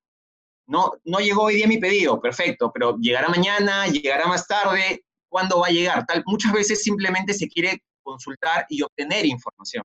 No, 0.66 0.92
no 1.02 1.18
llegó 1.18 1.44
hoy 1.44 1.54
día 1.54 1.66
mi 1.66 1.78
pedido, 1.78 2.20
perfecto, 2.20 2.70
pero 2.74 2.98
llegará 2.98 3.30
mañana, 3.30 3.87
llegará 3.87 4.26
más 4.26 4.46
tarde, 4.46 5.02
¿cuándo 5.30 5.61
va 5.61 5.68
a 5.68 5.70
llegar? 5.70 6.04
Tal, 6.04 6.22
muchas 6.26 6.52
veces 6.52 6.83
simplemente 6.83 7.33
se 7.33 7.48
quiere 7.48 7.83
consultar 8.02 8.66
y 8.68 8.83
obtener 8.83 9.24
información. 9.24 9.83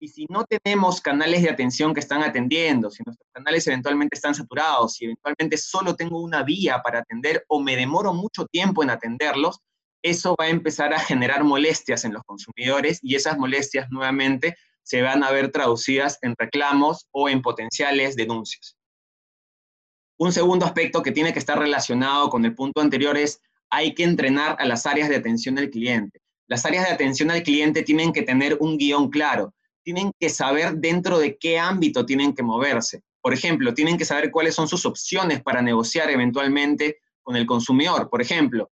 Y 0.00 0.08
si 0.08 0.26
no 0.28 0.44
tenemos 0.46 1.00
canales 1.00 1.44
de 1.44 1.50
atención 1.50 1.94
que 1.94 2.00
están 2.00 2.24
atendiendo, 2.24 2.90
si 2.90 3.04
nuestros 3.06 3.28
canales 3.32 3.64
eventualmente 3.68 4.16
están 4.16 4.34
saturados, 4.34 4.94
si 4.94 5.04
eventualmente 5.04 5.56
solo 5.56 5.94
tengo 5.94 6.20
una 6.20 6.42
vía 6.42 6.82
para 6.82 6.98
atender 6.98 7.44
o 7.46 7.60
me 7.60 7.76
demoro 7.76 8.12
mucho 8.12 8.46
tiempo 8.46 8.82
en 8.82 8.90
atenderlos, 8.90 9.60
eso 10.02 10.34
va 10.40 10.46
a 10.46 10.48
empezar 10.48 10.92
a 10.92 10.98
generar 10.98 11.44
molestias 11.44 12.04
en 12.04 12.14
los 12.14 12.24
consumidores 12.24 12.98
y 13.00 13.14
esas 13.14 13.38
molestias 13.38 13.86
nuevamente 13.90 14.56
se 14.88 15.02
van 15.02 15.22
a 15.22 15.30
ver 15.30 15.52
traducidas 15.52 16.18
en 16.22 16.34
reclamos 16.38 17.08
o 17.10 17.28
en 17.28 17.42
potenciales 17.42 18.16
denuncias. 18.16 18.74
Un 20.16 20.32
segundo 20.32 20.64
aspecto 20.64 21.02
que 21.02 21.12
tiene 21.12 21.34
que 21.34 21.38
estar 21.38 21.58
relacionado 21.58 22.30
con 22.30 22.46
el 22.46 22.54
punto 22.54 22.80
anterior 22.80 23.18
es 23.18 23.38
hay 23.68 23.94
que 23.94 24.04
entrenar 24.04 24.56
a 24.58 24.64
las 24.64 24.86
áreas 24.86 25.10
de 25.10 25.16
atención 25.16 25.58
al 25.58 25.68
cliente. 25.68 26.22
Las 26.46 26.64
áreas 26.64 26.86
de 26.86 26.94
atención 26.94 27.30
al 27.30 27.42
cliente 27.42 27.82
tienen 27.82 28.14
que 28.14 28.22
tener 28.22 28.56
un 28.60 28.78
guion 28.78 29.10
claro, 29.10 29.52
tienen 29.82 30.10
que 30.18 30.30
saber 30.30 30.76
dentro 30.76 31.18
de 31.18 31.36
qué 31.36 31.58
ámbito 31.58 32.06
tienen 32.06 32.34
que 32.34 32.42
moverse. 32.42 33.02
Por 33.20 33.34
ejemplo, 33.34 33.74
tienen 33.74 33.98
que 33.98 34.06
saber 34.06 34.30
cuáles 34.30 34.54
son 34.54 34.68
sus 34.68 34.86
opciones 34.86 35.42
para 35.42 35.60
negociar 35.60 36.08
eventualmente 36.08 36.96
con 37.22 37.36
el 37.36 37.44
consumidor. 37.44 38.08
Por 38.08 38.22
ejemplo, 38.22 38.70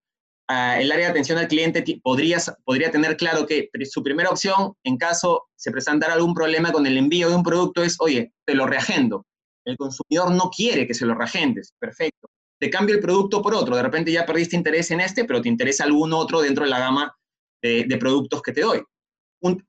el 0.49 0.93
área 0.93 1.07
de 1.07 1.11
atención 1.11 1.39
al 1.39 1.49
cliente 1.49 1.85
podría, 2.03 2.39
podría 2.65 2.91
tener 2.91 3.17
claro 3.17 3.47
que 3.47 3.69
su 3.85 4.03
primera 4.03 4.31
opción, 4.31 4.75
en 4.85 4.97
caso 4.97 5.47
se 5.57 5.71
presentara 5.71 6.15
algún 6.15 6.35
problema 6.35 6.73
con 6.73 6.87
el 6.87 6.97
envío 6.97 7.29
de 7.29 7.35
un 7.35 7.43
producto, 7.43 7.83
es, 7.83 7.97
oye, 7.99 8.33
te 8.45 8.55
lo 8.55 8.67
reagendo. 8.67 9.27
El 9.65 9.77
consumidor 9.77 10.31
no 10.31 10.51
quiere 10.51 10.87
que 10.87 10.95
se 10.95 11.05
lo 11.05 11.15
reagendes. 11.15 11.75
Perfecto. 11.79 12.29
Te 12.59 12.71
cambio 12.71 12.95
el 12.95 13.01
producto 13.01 13.43
por 13.43 13.55
otro. 13.55 13.77
De 13.77 13.83
repente 13.83 14.13
ya 14.13 14.25
perdiste 14.25 14.57
interés 14.57 14.91
en 14.93 15.01
este, 15.01 15.25
pero 15.25 15.43
te 15.43 15.49
interesa 15.49 15.85
algún 15.85 16.13
otro 16.13 16.41
dentro 16.41 16.65
de 16.65 16.71
la 16.71 16.79
gama 16.79 17.17
de, 17.61 17.97
productos 17.99 18.41
que 18.43 18.53
te 18.53 18.61
doy. 18.61 18.81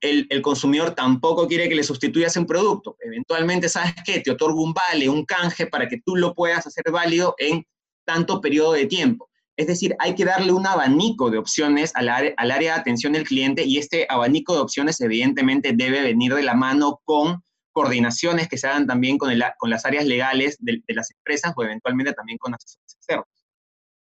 el, 0.00 0.26
el, 0.30 0.42
consumidor 0.42 0.94
tampoco 0.94 1.48
quiere 1.48 1.68
que 1.68 1.74
le 1.74 1.82
sustituyas 1.82 2.36
un 2.36 2.46
producto. 2.46 2.96
Eventualmente, 3.00 3.68
¿sabes 3.68 3.94
qué? 4.04 4.20
Te 4.20 4.30
otorgo 4.30 4.62
un 4.62 4.72
vale, 4.72 5.08
un 5.08 5.24
canje 5.24 5.66
para 5.66 5.88
que 5.88 6.00
tú 6.04 6.14
lo 6.14 6.32
puedas 6.32 6.64
hacer 6.64 6.84
válido 6.92 7.34
en 7.38 7.64
tanto 8.06 8.40
periodo 8.40 8.72
de 8.72 8.86
tiempo. 8.86 9.28
Es 9.58 9.66
decir, 9.66 9.96
hay 9.98 10.14
que 10.14 10.24
darle 10.24 10.52
un 10.52 10.68
abanico 10.68 11.30
de 11.30 11.38
opciones 11.38 11.90
al 11.96 12.08
área, 12.08 12.32
de 12.36 12.70
atención 12.70 13.14
del 13.14 13.26
cliente 13.26 13.64
y 13.64 13.78
este 13.78 14.06
abanico 14.08 14.54
de 14.54 14.60
opciones 14.60 15.00
evidentemente 15.00 15.72
debe 15.74 16.00
venir 16.00 16.32
de 16.32 16.44
la 16.44 16.54
mano 16.54 17.00
con 17.04 17.42
coordinaciones 17.72 18.46
que 18.46 18.56
se 18.56 18.68
hagan 18.68 18.86
también 18.86 19.18
con, 19.18 19.32
con 19.58 19.68
las 19.68 19.84
áreas 19.84 20.06
legales 20.06 20.58
de, 20.60 20.80
las 20.86 21.10
empresas 21.10 21.54
o 21.56 21.64
eventualmente 21.64 22.12
también 22.12 22.38
con 22.38 22.54
asesores 22.54 22.94
externos. 22.94 23.26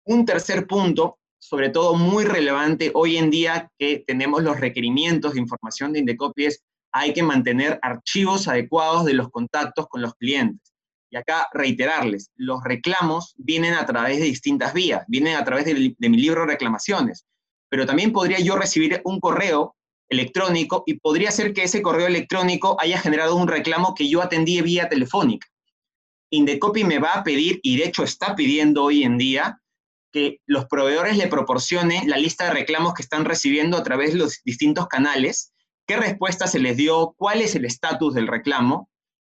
Un 0.04 0.26
tercer 0.26 0.66
punto, 0.66 1.18
sobre 1.38 1.70
todo 1.70 1.94
muy 1.94 2.26
relevante 2.26 2.90
hoy 2.92 3.16
en 3.16 3.30
día 3.30 3.70
que 3.78 4.04
tenemos 4.06 4.42
los 4.42 4.60
requerimientos 4.60 5.32
de 5.32 5.40
información 5.40 5.94
de 5.94 6.00
Indecopy 6.00 6.44
es 6.44 6.62
hay 6.92 7.14
que 7.14 7.22
mantener 7.22 7.78
archivos 7.80 8.48
adecuados 8.48 9.06
de 9.06 9.14
los 9.14 9.30
contactos 9.30 9.86
con 9.88 10.02
los 10.02 10.12
clientes. 10.16 10.74
Y 11.10 11.16
acá 11.16 11.48
reiterarles, 11.52 12.30
los 12.36 12.62
reclamos 12.62 13.34
vienen 13.38 13.74
a 13.74 13.86
través 13.86 14.18
de 14.18 14.24
distintas 14.24 14.74
vías, 14.74 15.04
vienen 15.08 15.36
a 15.36 15.44
través 15.44 15.64
de, 15.64 15.74
mi 15.74 16.16
libro 16.18 16.44
reclamaciones, 16.44 17.26
pero 17.68 17.86
también 17.86 18.12
podría 18.12 18.38
yo 18.40 18.56
recibir 18.56 19.00
un 19.04 19.20
correo 19.20 19.74
electrónico 20.08 20.84
y 20.86 20.94
podría 20.94 21.30
ser 21.30 21.52
que 21.52 21.64
ese 21.64 21.82
correo 21.82 22.06
electrónico 22.06 22.76
haya 22.80 22.98
generado 22.98 23.36
un 23.36 23.48
reclamo 23.48 23.94
que 23.94 24.08
yo 24.08 24.22
atendí 24.22 24.60
vía 24.60 24.88
telefónica. 24.88 25.46
Indecopy 26.30 26.84
me 26.84 26.98
va 26.98 27.14
a 27.14 27.24
pedir, 27.24 27.58
y 27.62 27.78
de 27.78 27.84
hecho 27.84 28.04
está 28.04 28.34
pidiendo 28.34 28.84
hoy 28.84 29.02
en 29.02 29.16
día, 29.16 29.60
que 30.12 30.40
los 30.46 30.66
proveedores 30.66 31.16
le 31.16 31.26
proporcionen 31.26 32.08
la 32.08 32.16
lista 32.16 32.44
de 32.44 32.54
reclamos 32.54 32.94
que 32.94 33.02
están 33.02 33.24
recibiendo 33.24 33.76
a 33.76 33.82
través 33.82 34.12
de 34.12 34.18
los 34.18 34.40
distintos 34.44 34.88
canales, 34.88 35.52
qué 35.86 35.96
respuesta 35.96 36.46
se 36.46 36.58
les 36.58 36.76
dio, 36.76 37.14
cuál 37.16 37.40
es 37.40 37.54
el 37.54 37.64
estatus 37.64 38.14
del 38.14 38.26
reclamo, 38.26 38.90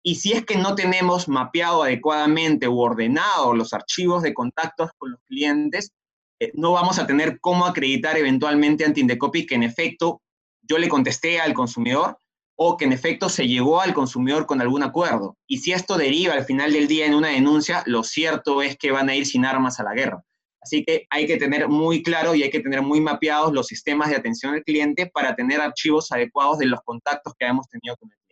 y 0.06 0.16
si 0.16 0.32
es 0.32 0.44
que 0.44 0.56
no 0.56 0.74
tenemos 0.74 1.28
mapeado 1.28 1.82
adecuadamente 1.82 2.68
u 2.68 2.78
ordenado 2.78 3.54
los 3.54 3.72
archivos 3.72 4.22
de 4.22 4.34
contactos 4.34 4.90
con 4.98 5.12
los 5.12 5.20
clientes, 5.26 5.92
eh, 6.38 6.52
no 6.54 6.72
vamos 6.72 6.98
a 6.98 7.06
tener 7.06 7.40
cómo 7.40 7.64
acreditar 7.64 8.18
eventualmente 8.18 8.84
ante 8.84 9.00
Indecopy 9.00 9.46
que 9.46 9.54
en 9.54 9.62
efecto 9.62 10.20
yo 10.60 10.76
le 10.76 10.90
contesté 10.90 11.40
al 11.40 11.54
consumidor 11.54 12.18
o 12.54 12.76
que 12.76 12.84
en 12.84 12.92
efecto 12.92 13.30
se 13.30 13.48
llegó 13.48 13.80
al 13.80 13.94
consumidor 13.94 14.44
con 14.44 14.60
algún 14.60 14.82
acuerdo. 14.82 15.38
Y 15.46 15.58
si 15.58 15.72
esto 15.72 15.96
deriva 15.96 16.34
al 16.34 16.44
final 16.44 16.74
del 16.74 16.86
día 16.86 17.06
en 17.06 17.14
una 17.14 17.28
denuncia, 17.28 17.82
lo 17.86 18.04
cierto 18.04 18.60
es 18.60 18.76
que 18.76 18.92
van 18.92 19.08
a 19.08 19.16
ir 19.16 19.24
sin 19.24 19.46
armas 19.46 19.80
a 19.80 19.84
la 19.84 19.94
guerra. 19.94 20.22
Así 20.60 20.84
que 20.84 21.06
hay 21.08 21.26
que 21.26 21.38
tener 21.38 21.68
muy 21.68 22.02
claro 22.02 22.34
y 22.34 22.42
hay 22.42 22.50
que 22.50 22.60
tener 22.60 22.82
muy 22.82 23.00
mapeados 23.00 23.54
los 23.54 23.66
sistemas 23.66 24.10
de 24.10 24.16
atención 24.16 24.52
al 24.52 24.64
cliente 24.64 25.06
para 25.06 25.34
tener 25.34 25.62
archivos 25.62 26.12
adecuados 26.12 26.58
de 26.58 26.66
los 26.66 26.80
contactos 26.82 27.32
que 27.38 27.46
hemos 27.46 27.66
tenido 27.68 27.96
con 27.96 28.10
cliente. 28.10 28.23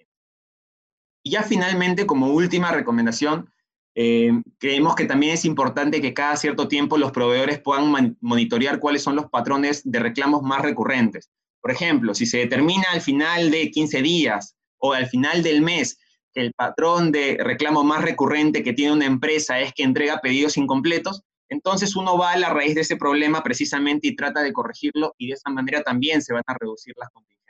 Y 1.22 1.30
ya 1.30 1.42
finalmente, 1.42 2.06
como 2.06 2.28
última 2.28 2.72
recomendación, 2.72 3.50
eh, 3.94 4.32
creemos 4.58 4.94
que 4.94 5.04
también 5.04 5.34
es 5.34 5.44
importante 5.44 6.00
que 6.00 6.14
cada 6.14 6.36
cierto 6.36 6.66
tiempo 6.66 6.96
los 6.96 7.12
proveedores 7.12 7.60
puedan 7.60 8.16
monitorear 8.20 8.80
cuáles 8.80 9.02
son 9.02 9.16
los 9.16 9.26
patrones 9.26 9.82
de 9.84 9.98
reclamos 9.98 10.42
más 10.42 10.62
recurrentes. 10.62 11.30
Por 11.60 11.70
ejemplo, 11.70 12.14
si 12.14 12.26
se 12.26 12.38
determina 12.38 12.84
al 12.90 13.00
final 13.00 13.50
de 13.50 13.70
15 13.70 14.02
días 14.02 14.56
o 14.78 14.94
al 14.94 15.06
final 15.06 15.42
del 15.42 15.62
mes 15.62 15.98
que 16.34 16.40
el 16.40 16.52
patrón 16.54 17.12
de 17.12 17.36
reclamo 17.38 17.84
más 17.84 18.02
recurrente 18.02 18.62
que 18.62 18.72
tiene 18.72 18.94
una 18.94 19.04
empresa 19.04 19.60
es 19.60 19.72
que 19.74 19.82
entrega 19.82 20.20
pedidos 20.20 20.56
incompletos, 20.56 21.22
entonces 21.50 21.94
uno 21.94 22.16
va 22.16 22.32
a 22.32 22.38
la 22.38 22.48
raíz 22.48 22.74
de 22.74 22.80
ese 22.80 22.96
problema 22.96 23.42
precisamente 23.42 24.08
y 24.08 24.16
trata 24.16 24.42
de 24.42 24.54
corregirlo 24.54 25.14
y 25.18 25.28
de 25.28 25.34
esa 25.34 25.50
manera 25.50 25.82
también 25.82 26.22
se 26.22 26.32
van 26.32 26.42
a 26.46 26.56
reducir 26.58 26.94
las 26.96 27.10
contingencias. 27.10 27.41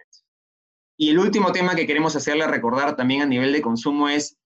Y 0.96 1.10
el 1.10 1.18
último 1.18 1.52
tema 1.52 1.74
que 1.74 1.86
queremos 1.86 2.14
hacerle 2.16 2.46
recordar 2.46 2.96
también 2.96 3.22
a 3.22 3.26
nivel 3.26 3.52
de 3.52 3.62
consumo 3.62 4.08
es, 4.08 4.36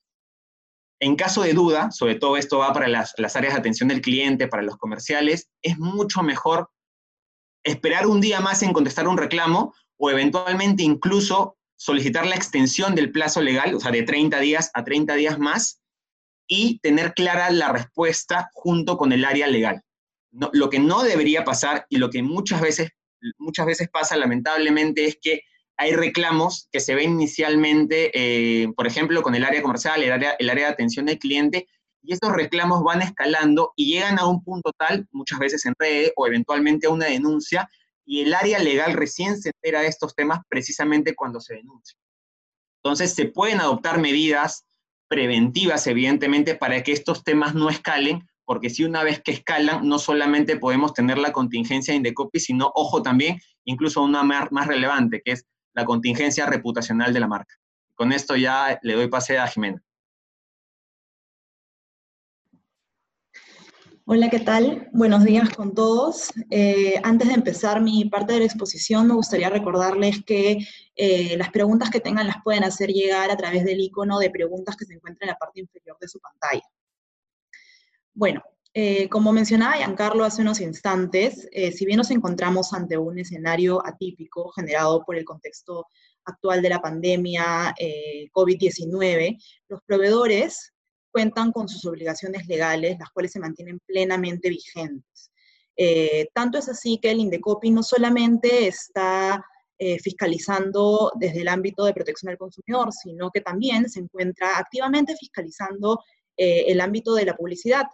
en 1.00 1.16
caso 1.16 1.42
de 1.42 1.52
duda, 1.52 1.90
sobre 1.90 2.14
todo 2.14 2.36
esto 2.36 2.58
va 2.58 2.72
para 2.72 2.88
las, 2.88 3.14
áreas 3.34 3.54
de 3.54 3.60
atención 3.60 3.88
del 3.88 4.00
cliente, 4.00 4.48
para 4.48 4.62
los 4.62 4.76
comerciales, 4.76 5.48
es 5.62 5.78
mucho 5.78 6.22
mejor 6.22 6.70
esperar 7.64 8.06
un 8.06 8.20
día 8.20 8.40
más 8.40 8.62
en 8.62 8.72
contestar 8.72 9.08
un 9.08 9.18
reclamo 9.18 9.74
o 9.98 10.10
eventualmente 10.10 10.82
incluso 10.82 11.56
solicitar 11.76 12.26
la 12.26 12.36
extensión 12.36 12.94
del 12.94 13.12
plazo 13.12 13.42
legal, 13.42 13.74
o 13.74 13.80
sea, 13.80 13.90
de 13.90 14.02
30 14.02 14.38
días 14.40 14.70
a 14.72 14.84
30 14.84 15.14
días 15.14 15.38
más, 15.38 15.82
y 16.48 16.78
tener 16.78 17.12
clara 17.12 17.50
la 17.50 17.72
respuesta 17.72 18.48
junto 18.54 18.96
con 18.96 19.12
el 19.12 19.24
área 19.24 19.48
legal. 19.48 19.82
lo 20.30 20.70
que 20.70 20.78
no 20.78 21.02
debería 21.02 21.44
pasar 21.44 21.86
y 21.88 21.96
lo 21.96 22.10
que 22.10 22.22
muchas 22.22 22.60
veces, 22.60 22.90
muchas 23.38 23.66
veces 23.66 23.88
pasa 23.88 24.16
lamentablemente 24.16 25.06
es 25.06 25.18
que 25.20 25.40
hay 25.76 25.92
reclamos 25.92 26.68
que 26.72 26.80
se 26.80 26.94
ven 26.94 27.12
inicialmente, 27.12 28.10
eh, 28.14 28.68
por 28.76 28.86
ejemplo, 28.86 29.22
con 29.22 29.34
el 29.34 29.44
área 29.44 29.62
comercial, 29.62 30.02
el 30.02 30.12
área, 30.12 30.36
el 30.38 30.48
área 30.48 30.66
de 30.66 30.72
atención 30.72 31.08
al 31.08 31.18
cliente, 31.18 31.68
y 32.02 32.12
estos 32.12 32.32
reclamos 32.32 32.82
van 32.82 33.02
escalando 33.02 33.72
y 33.76 33.92
llegan 33.92 34.18
a 34.18 34.26
un 34.26 34.42
punto 34.42 34.72
tal, 34.78 35.06
muchas 35.10 35.38
veces 35.38 35.66
en 35.66 35.74
red 35.78 36.10
o 36.16 36.26
eventualmente 36.26 36.86
a 36.86 36.90
una 36.90 37.06
denuncia, 37.06 37.68
y 38.06 38.22
el 38.22 38.32
área 38.32 38.58
legal 38.60 38.92
recién 38.92 39.40
se 39.40 39.50
entera 39.50 39.80
de 39.80 39.88
estos 39.88 40.14
temas 40.14 40.40
precisamente 40.48 41.14
cuando 41.14 41.40
se 41.40 41.56
denuncia. 41.56 41.98
Entonces, 42.82 43.14
se 43.14 43.26
pueden 43.26 43.60
adoptar 43.60 44.00
medidas 44.00 44.64
preventivas, 45.08 45.86
evidentemente, 45.88 46.54
para 46.54 46.82
que 46.82 46.92
estos 46.92 47.24
temas 47.24 47.54
no 47.54 47.68
escalen, 47.68 48.26
porque 48.44 48.70
si 48.70 48.84
una 48.84 49.02
vez 49.02 49.20
que 49.20 49.32
escalan, 49.32 49.86
no 49.88 49.98
solamente 49.98 50.56
podemos 50.56 50.94
tener 50.94 51.18
la 51.18 51.32
contingencia 51.32 51.92
de 51.92 51.96
Indecopy, 51.96 52.38
sino, 52.38 52.70
ojo 52.76 53.02
también, 53.02 53.40
incluso 53.64 54.02
una 54.02 54.22
más 54.22 54.66
relevante, 54.68 55.20
que 55.24 55.32
es 55.32 55.44
la 55.76 55.84
contingencia 55.84 56.46
reputacional 56.46 57.12
de 57.12 57.20
la 57.20 57.28
marca. 57.28 57.54
Con 57.94 58.10
esto 58.10 58.34
ya 58.34 58.78
le 58.82 58.94
doy 58.94 59.08
pase 59.08 59.38
a 59.38 59.46
Jimena. 59.46 59.82
Hola, 64.06 64.30
¿qué 64.30 64.40
tal? 64.40 64.88
Buenos 64.92 65.24
días 65.24 65.50
con 65.54 65.74
todos. 65.74 66.32
Eh, 66.50 66.98
antes 67.02 67.28
de 67.28 67.34
empezar 67.34 67.82
mi 67.82 68.06
parte 68.06 68.32
de 68.32 68.38
la 68.38 68.44
exposición, 68.46 69.06
me 69.06 69.14
gustaría 69.14 69.50
recordarles 69.50 70.24
que 70.24 70.66
eh, 70.94 71.36
las 71.36 71.50
preguntas 71.50 71.90
que 71.90 72.00
tengan 72.00 72.26
las 72.26 72.42
pueden 72.42 72.64
hacer 72.64 72.88
llegar 72.88 73.30
a 73.30 73.36
través 73.36 73.64
del 73.64 73.80
icono 73.80 74.18
de 74.18 74.30
preguntas 74.30 74.76
que 74.76 74.86
se 74.86 74.94
encuentra 74.94 75.26
en 75.26 75.32
la 75.32 75.38
parte 75.38 75.60
inferior 75.60 75.98
de 76.00 76.08
su 76.08 76.20
pantalla. 76.20 76.62
Bueno, 78.14 78.42
eh, 78.78 79.08
como 79.08 79.32
mencionaba 79.32 79.76
Giancarlo 79.76 80.24
hace 80.24 80.42
unos 80.42 80.60
instantes, 80.60 81.48
si 81.74 81.86
bien 81.86 81.96
nos 81.96 82.10
encontramos 82.10 82.74
ante 82.74 82.98
un 82.98 83.18
escenario 83.18 83.84
atípico 83.86 84.50
generado 84.52 85.02
por 85.04 85.16
el 85.16 85.24
contexto 85.24 85.86
actual 86.24 86.60
de 86.60 86.68
la 86.68 86.80
pandemia 86.82 87.74
COVID-19, 88.34 89.42
los 89.68 89.80
proveedores 89.86 90.74
cuentan 91.10 91.50
con 91.50 91.66
sus 91.66 91.86
obligaciones 91.86 92.46
legales, 92.46 92.98
las 92.98 93.08
cuales 93.08 93.32
se 93.32 93.40
mantienen 93.40 93.80
plenamente 93.86 94.50
vigentes. 94.50 95.30
Eh, 95.76 96.28
tanto 96.32 96.58
es 96.58 96.68
así 96.68 96.98
que 96.98 97.10
el 97.10 97.20
INDECOPI 97.20 97.70
no 97.70 97.82
solamente 97.82 98.66
está 98.66 99.44
eh, 99.78 99.98
fiscalizando 99.98 101.12
desde 101.16 101.42
el 101.42 101.48
ámbito 101.48 101.84
de 101.84 101.92
protección 101.92 102.30
al 102.30 102.38
consumidor, 102.38 102.92
sino 102.92 103.30
que 103.30 103.42
también 103.42 103.88
se 103.90 104.00
encuentra 104.00 104.58
activamente 104.58 105.14
fiscalizando 105.16 106.02
eh, 106.36 106.64
el 106.68 106.80
ámbito 106.80 107.14
de 107.14 107.26
la 107.26 107.36
publicidad. 107.36 107.84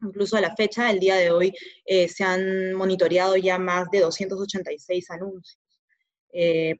Incluso 0.00 0.36
a 0.36 0.40
la 0.40 0.54
fecha, 0.54 0.90
el 0.90 1.00
día 1.00 1.16
de 1.16 1.30
hoy, 1.30 1.52
se 1.86 2.22
han 2.22 2.72
monitoreado 2.74 3.36
ya 3.36 3.58
más 3.58 3.90
de 3.90 4.00
286 4.00 5.10
anuncios 5.10 5.58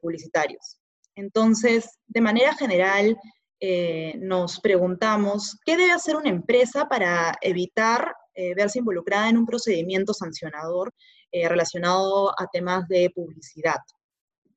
publicitarios. 0.01 0.79
Entonces, 1.15 1.99
de 2.07 2.21
manera 2.21 2.55
general, 2.55 3.17
eh, 3.61 4.13
nos 4.19 4.61
preguntamos, 4.61 5.57
¿qué 5.65 5.75
debe 5.75 5.91
hacer 5.91 6.15
una 6.15 6.29
empresa 6.29 6.87
para 6.87 7.37
evitar 7.41 8.15
eh, 8.33 8.53
verse 8.55 8.79
involucrada 8.79 9.27
en 9.27 9.37
un 9.37 9.45
procedimiento 9.45 10.13
sancionador 10.13 10.93
eh, 11.31 11.49
relacionado 11.49 12.29
a 12.39 12.47
temas 12.47 12.87
de 12.87 13.09
publicidad? 13.13 13.79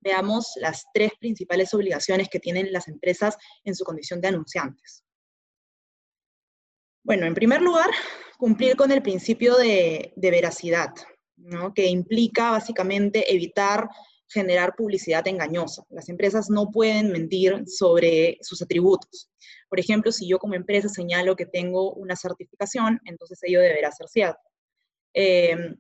Veamos 0.00 0.52
las 0.56 0.84
tres 0.94 1.12
principales 1.18 1.74
obligaciones 1.74 2.28
que 2.28 2.38
tienen 2.38 2.72
las 2.72 2.86
empresas 2.86 3.36
en 3.64 3.74
su 3.74 3.84
condición 3.84 4.20
de 4.20 4.28
anunciantes. 4.28 5.02
Bueno, 7.04 7.26
en 7.26 7.34
primer 7.34 7.60
lugar, 7.60 7.90
cumplir 8.42 8.74
con 8.74 8.90
el 8.90 9.02
principio 9.02 9.54
de, 9.54 10.12
veracidad, 10.16 10.92
que 11.76 11.86
implica 11.86 12.50
básicamente 12.50 13.32
evitar 13.32 13.88
generar 14.28 14.74
publicidad 14.74 15.24
engañosa. 15.28 15.84
Las 15.90 16.08
empresas 16.08 16.50
no 16.50 16.68
pueden 16.72 17.12
mentir 17.12 17.62
sobre 17.68 18.38
sus 18.40 18.60
atributos. 18.60 19.30
Por 19.68 19.78
ejemplo, 19.78 20.10
si 20.10 20.26
yo 20.26 20.40
como 20.40 20.54
empresa 20.54 20.88
señalo 20.88 21.36
que 21.36 21.46
tengo 21.46 21.92
una 21.94 22.16
certificación, 22.16 23.00
entonces 23.04 23.38
ello 23.44 23.60
deberá 23.60 23.92
ser 23.92 24.08
cierto. 24.08 24.42
Em, 25.14 25.76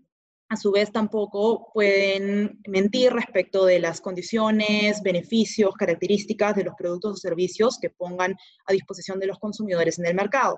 a 0.48 0.56
su 0.56 0.70
vez, 0.70 0.92
tampoco 0.92 1.68
pueden 1.74 2.60
mentir 2.68 3.12
respecto 3.12 3.64
de 3.64 3.80
las 3.80 4.00
condiciones, 4.00 5.02
beneficios, 5.02 5.74
características 5.74 6.54
de 6.54 6.62
los 6.62 6.74
productos 6.78 7.14
o 7.14 7.16
servicios 7.16 7.76
que 7.80 7.90
pongan 7.90 8.36
a 8.66 8.72
disposición 8.72 9.18
de 9.18 9.26
los 9.26 9.40
consumidores 9.40 9.98
en 9.98 10.06
el 10.06 10.14
mercado. 10.14 10.54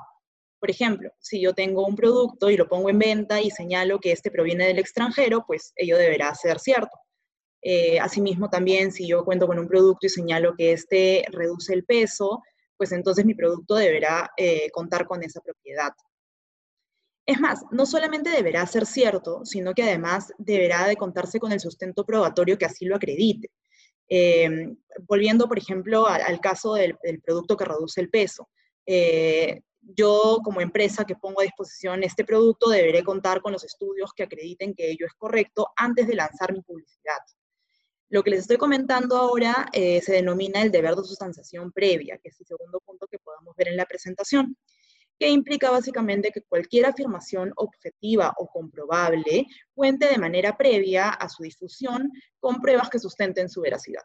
Por 0.65 0.71
ejemplo, 0.71 1.11
si 1.21 1.43
yo 1.43 1.53
tengo 1.53 1.87
un 1.87 1.95
producto 1.95 2.49
y 2.49 2.57
lo 2.57 2.67
pongo 2.67 2.89
en 2.89 2.99
venta 2.99 3.39
y 3.39 3.51
señalo 3.51 4.01
que 4.01 4.13
este 4.13 4.31
proviene 4.31 4.67
del 4.67 4.79
extranjero, 4.79 5.45
pues 5.47 5.75
ello 5.77 5.99
deberá 5.99 6.35
ser 6.35 6.59
cierto. 6.59 6.97
Eh, 7.61 8.01
asimismo, 8.01 8.49
también 8.49 8.91
si 8.91 9.07
yo 9.07 9.27
cuento 9.27 9.47
con 9.47 9.59
un 9.59 9.69
producto 9.69 10.07
y 10.07 10.09
señalo 10.09 10.55
que 10.57 10.73
este 10.73 11.27
reduce 11.31 11.75
el 11.75 11.85
peso, 11.85 12.43
pues 12.79 12.93
entonces 12.93 13.27
mi 13.27 13.35
producto 13.35 13.75
deberá 13.75 14.31
eh, 14.39 14.71
contar 14.71 15.07
con 15.07 15.23
esa 15.23 15.43
propiedad. 15.43 15.93
Es 17.27 17.39
más, 17.39 17.61
no 17.71 17.85
solamente 17.85 18.31
deberá 18.31 18.67
ser 18.67 18.87
cierto, 18.87 19.45
sino 19.45 19.75
que 19.75 19.83
además 19.83 20.33
deberá 20.39 20.87
de 20.87 20.97
contarse 20.97 21.39
con 21.39 21.53
el 21.53 21.61
sustento 21.61 22.07
probatorio 22.07 22.57
que 22.57 22.65
así 22.65 22.87
lo 22.87 22.97
acredite. 22.97 23.51
Eh, 24.09 24.75
volviendo, 25.07 25.47
por 25.47 25.59
ejemplo, 25.59 26.07
al, 26.07 26.41
caso 26.41 26.73
del, 26.73 26.97
producto 27.23 27.55
que 27.55 27.67
reduce 27.67 28.01
el 28.01 28.09
peso. 28.09 28.49
Yo 29.95 30.39
como 30.43 30.61
empresa 30.61 31.05
que 31.05 31.17
pongo 31.17 31.41
a 31.41 31.45
disposición 31.45 32.03
este 32.03 32.25
producto 32.25 32.71
deberé 32.71 33.03
contar 33.03 33.41
con 33.41 33.53
los 33.53 33.65
estudios 33.65 34.13
que 34.15 34.23
acrediten 34.23 34.75
que 34.75 34.91
ello 34.91 35.07
es 35.07 35.15
correcto 35.15 35.69
antes 35.77 36.07
de 36.07 36.15
lanzar 36.15 36.53
mi 36.53 36.63
publicidad. 36.63 37.19
Lo 38.09 38.23
que 38.23 38.31
les 38.31 38.41
estoy 38.41 38.57
comentando 38.59 39.17
ahora 39.17 39.69
eh, 39.73 40.01
se 40.01 40.13
denomina 40.13 40.63
el 40.63 40.71
deber 40.71 40.95
de 40.95 41.05
sustanciación 41.05 41.73
previa, 41.73 42.19
que 42.19 42.29
es 42.29 42.41
el 42.41 42.47
segundo 42.47 42.81
punto 42.81 43.07
que 43.07 43.19
podemos 43.19 43.57
ver 43.57 43.69
en 43.69 43.77
la 43.77 43.87
presentación, 43.87 44.57
que 45.19 45.29
implica 45.29 45.71
básicamente 45.71 46.31
que 46.31 46.43
cualquier 46.43 46.87
afirmación 46.87 47.53
objetiva 47.57 48.35
o 48.39 48.47
comprobable 48.47 49.47
cuente 49.75 50.07
de 50.07 50.19
manera 50.19 50.57
previa 50.57 51.09
a 51.11 51.29
su 51.29 51.43
difusión 51.43 52.11
con 52.41 52.61
pruebas 52.61 52.91
que 52.91 52.99
sustenten 52.99 53.49
su 53.49 53.61
veracidad. 53.61 54.03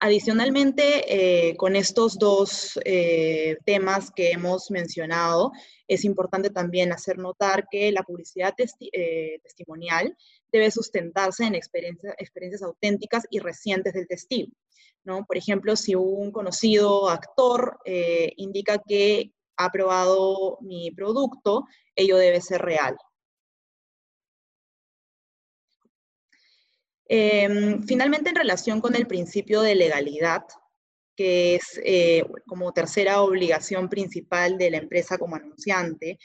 Adicionalmente, 0.00 1.48
eh, 1.48 1.56
con 1.56 1.74
estos 1.74 2.18
dos 2.20 2.78
eh, 2.84 3.56
temas 3.64 4.12
que 4.12 4.30
hemos 4.30 4.70
mencionado, 4.70 5.50
es 5.88 6.04
importante 6.04 6.50
también 6.50 6.92
hacer 6.92 7.18
notar 7.18 7.66
que 7.68 7.90
la 7.90 8.04
publicidad 8.04 8.54
eh, 8.92 9.40
testimonial 9.42 10.16
debe 10.52 10.70
sustentarse 10.70 11.44
en 11.46 11.56
experiencias 11.56 12.62
auténticas 12.62 13.24
y 13.28 13.40
recientes 13.40 13.92
del 13.92 14.06
testigo. 14.06 14.52
Por 15.26 15.38
ejemplo, 15.38 15.74
si 15.74 15.94
un 15.94 16.30
conocido 16.32 17.08
actor 17.08 17.78
indica 18.36 18.78
que 18.86 19.32
ha 19.56 19.70
probado 19.70 20.58
mi 20.60 20.90
producto, 20.90 21.64
ello 21.96 22.18
debe 22.18 22.42
ser 22.42 22.60
real. 22.60 22.94
Em, 27.08 27.82
finalmente, 27.84 28.28
en 28.30 28.36
relación 28.36 28.80
con 28.80 28.94
el 28.94 29.06
principio 29.06 29.62
de 29.62 29.74
legalidad, 29.74 30.44
que 31.16 31.56
es 31.56 31.80
eh, 31.84 32.22
como 32.46 32.72
tercera 32.72 33.22
obligación 33.22 33.88
principal 33.88 34.58
de 34.58 34.70
la 34.70 34.76
empresa 34.76 35.18
como 35.18 35.36
anunciante, 35.36 36.18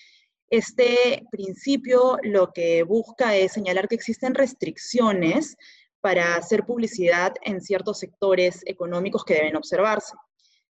este 0.49 1.25
principio 1.31 2.17
lo 2.21 2.51
que 2.53 2.83
busca 2.83 3.35
es 3.35 3.53
señalar 3.53 3.87
que 3.87 3.95
existen 3.95 4.35
restricciones 4.35 5.57
para 5.99 6.35
hacer 6.35 6.65
publicidad 6.65 7.33
en 7.41 7.61
ciertos 7.61 7.99
sectores 7.99 8.61
económicos 8.65 9.23
que 9.23 9.35
deben 9.35 9.55
observarse. 9.55 10.13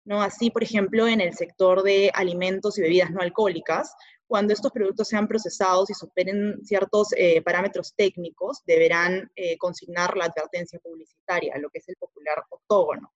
¿no? 0.06 0.22
Así, 0.22 0.52
por 0.52 0.64
ejemplo, 0.64 1.08
en 1.08 1.22
el 1.22 1.34
sector 1.34 1.84
de 1.84 2.12
alimentos 2.14 2.78
y 2.78 2.82
bebidas 2.82 3.12
no 3.12 3.22
alcohólicas, 3.22 3.94
cuando 4.34 4.52
estos 4.52 4.72
productos 4.72 5.10
sean 5.10 5.28
procesados 5.28 5.92
y 5.92 5.94
superen 5.94 6.66
ciertos 6.66 7.10
eh, 7.16 7.44
parámetros 7.44 7.94
técnicos, 7.96 8.64
deberán 8.66 9.32
eh, 9.36 9.60
consignar 9.60 10.18
la 10.18 10.26
advertencia 10.26 10.80
publicitaria, 10.80 11.56
lo 11.60 11.70
que 11.70 11.78
es 11.78 11.88
el 11.90 11.96
popular 11.98 12.44
octógono. 12.50 13.14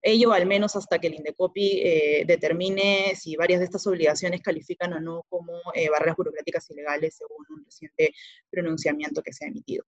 Ello 0.00 0.32
al 0.32 0.46
menos 0.46 0.74
hasta 0.74 0.98
que 0.98 1.08
el 1.08 1.16
Indecopi 1.16 1.82
eh, 1.82 2.24
determine 2.26 3.14
si 3.14 3.36
varias 3.36 3.60
de 3.60 3.66
estas 3.66 3.86
obligaciones 3.86 4.40
califican 4.40 4.94
o 4.94 5.00
no 5.00 5.26
como 5.28 5.52
barreras 5.92 6.16
burocráticas 6.16 6.70
ilegales 6.70 7.14
según 7.18 7.44
un 7.50 7.64
reciente 7.66 8.14
pronunciamiento 8.48 9.20
que 9.20 9.34
se 9.34 9.44
ha 9.44 9.48
emitido. 9.48 9.84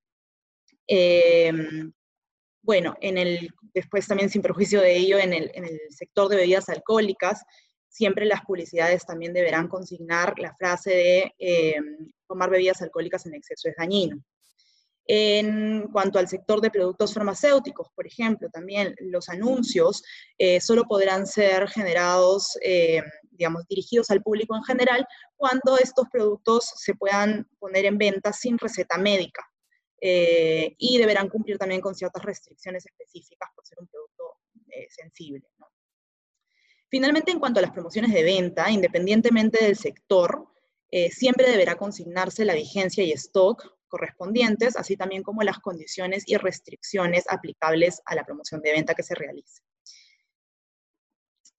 Em, 0.86 1.90
bueno, 2.60 2.96
en 3.00 3.16
el, 3.16 3.48
después 3.72 4.06
también 4.06 4.28
sin 4.28 4.42
perjuicio 4.42 4.82
de 4.82 4.94
ello, 4.94 5.16
en 5.18 5.32
el, 5.32 5.50
en 5.54 5.64
el 5.64 5.80
sector 5.88 6.28
de 6.28 6.36
bebidas 6.36 6.68
alcohólicas, 6.68 7.46
siempre 7.96 8.26
las 8.26 8.42
publicidades 8.42 9.06
también 9.06 9.32
deberán 9.32 9.68
consignar 9.68 10.38
la 10.38 10.54
frase 10.54 10.90
de 10.90 11.34
eh, 11.38 11.76
tomar 12.28 12.50
bebidas 12.50 12.82
alcohólicas 12.82 13.24
en 13.24 13.34
exceso 13.34 13.70
es 13.70 13.76
dañino. 13.76 14.22
En 15.08 15.88
cuanto 15.92 16.18
al 16.18 16.28
sector 16.28 16.60
de 16.60 16.70
productos 16.70 17.14
farmacéuticos, 17.14 17.88
por 17.94 18.06
ejemplo, 18.06 18.50
también 18.50 18.94
los 18.98 19.30
anuncios 19.30 20.02
eh, 20.36 20.60
solo 20.60 20.82
podrán 20.84 21.26
ser 21.26 21.68
generados, 21.68 22.58
eh, 22.60 23.02
digamos, 23.30 23.66
dirigidos 23.66 24.10
al 24.10 24.22
público 24.22 24.54
en 24.54 24.64
general 24.64 25.06
cuando 25.36 25.78
estos 25.78 26.06
productos 26.12 26.70
se 26.76 26.94
puedan 26.94 27.48
poner 27.58 27.86
en 27.86 27.96
venta 27.96 28.32
sin 28.32 28.58
receta 28.58 28.98
médica. 28.98 29.42
y 29.98 30.98
deberán 30.98 31.28
cumplir 31.30 31.56
también 31.56 31.80
con 31.80 31.94
ciertas 31.94 32.22
restricciones 32.22 32.84
específicas 32.84 33.48
por 33.54 33.64
ser 33.66 33.78
un 33.80 33.88
producto 33.88 34.24
sensible. 34.90 35.46
Finalmente, 36.96 37.30
en 37.30 37.38
cuanto 37.38 37.58
a 37.58 37.62
las 37.62 37.72
promociones 37.72 38.10
de 38.14 38.22
venta, 38.22 38.70
independientemente 38.70 39.62
del 39.62 39.76
sector, 39.76 40.46
eh, 40.90 41.10
siempre 41.10 41.46
deberá 41.46 41.74
consignarse 41.74 42.46
la 42.46 42.54
vigencia 42.54 43.04
y 43.04 43.12
stock 43.12 43.70
correspondientes, 43.86 44.78
así 44.78 44.96
también 44.96 45.22
como 45.22 45.42
las 45.42 45.58
condiciones 45.58 46.24
y 46.26 46.38
restricciones 46.38 47.26
aplicables 47.28 48.00
a 48.06 48.14
la 48.14 48.24
promoción 48.24 48.62
de 48.62 48.72
venta 48.72 48.94
que 48.94 49.02
se 49.02 49.14
realice. 49.14 49.60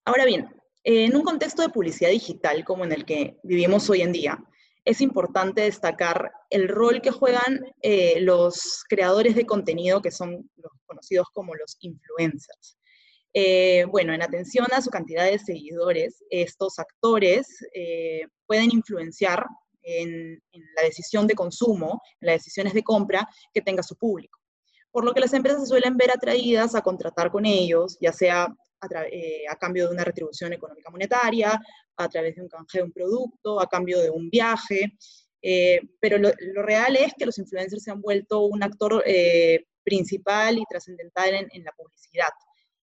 Ahora 0.05 0.25
bien, 0.25 0.49
en 0.83 1.15
un 1.15 1.21
contexto 1.21 1.61
de 1.61 1.69
publicidad 1.69 2.09
digital 2.09 2.65
como 2.65 2.83
en 2.83 2.93
el 2.93 3.05
que 3.05 3.37
vivimos 3.43 3.87
hoy 3.91 4.01
en 4.01 4.13
día, 4.13 4.43
es 4.85 5.01
importante 5.01 5.61
destacar 5.61 6.31
el 6.49 6.67
rol 6.67 6.99
que 6.99 7.11
juegan 7.11 7.61
eh, 7.83 8.21
los 8.21 8.83
creadores 8.89 9.35
de 9.35 9.45
contenido, 9.45 10.01
que 10.01 10.09
son 10.09 10.49
conocidos 10.87 11.27
como 11.31 11.53
los 11.53 11.77
influencers. 11.81 12.76
Eh, 13.39 13.85
bueno, 13.91 14.15
en 14.15 14.23
atención 14.23 14.65
a 14.71 14.81
su 14.81 14.89
cantidad 14.89 15.23
de 15.23 15.37
seguidores, 15.37 16.23
estos 16.31 16.79
actores 16.79 17.47
eh, 17.71 18.25
pueden 18.47 18.71
influenciar 18.71 19.45
en, 19.83 20.41
la 20.75 20.81
decisión 20.81 21.27
de 21.27 21.35
consumo, 21.35 22.01
en 22.19 22.25
las 22.25 22.37
decisiones 22.37 22.73
de 22.73 22.81
compra 22.81 23.29
que 23.53 23.61
tenga 23.61 23.83
su 23.83 23.95
público. 23.95 24.39
Por 24.89 25.05
lo 25.05 25.13
que 25.13 25.19
las 25.19 25.33
empresas 25.33 25.69
suelen 25.69 25.97
ver 25.97 26.09
atraídas 26.09 26.73
a 26.73 26.81
contratar 26.81 27.29
con 27.29 27.45
ellos, 27.45 27.95
ya 28.01 28.11
sea 28.11 28.45
a, 28.81 29.03
eh, 29.11 29.43
cambio 29.59 29.85
de 29.87 29.93
una 29.93 30.03
retribución 30.03 30.53
económica 30.53 30.89
monetaria, 30.89 31.61
a 31.95 32.09
través 32.09 32.37
de 32.37 32.41
un 32.41 32.49
canje 32.49 32.79
de 32.79 32.85
un 32.85 32.91
producto, 32.91 33.61
a 33.61 33.69
cambio 33.69 34.01
de 34.01 34.09
un 34.09 34.31
viaje. 34.31 34.97
pero 36.01 36.17
lo, 36.17 36.31
real 36.63 36.95
es 36.95 37.13
que 37.15 37.27
los 37.27 37.37
influencers 37.37 37.83
se 37.83 37.91
han 37.91 38.01
vuelto 38.01 38.39
un 38.47 38.63
actor 38.63 39.03
principal 39.83 40.57
y 40.57 40.65
trascendental 40.67 41.47
en 41.51 41.63
la 41.63 41.71
publicidad 41.73 42.29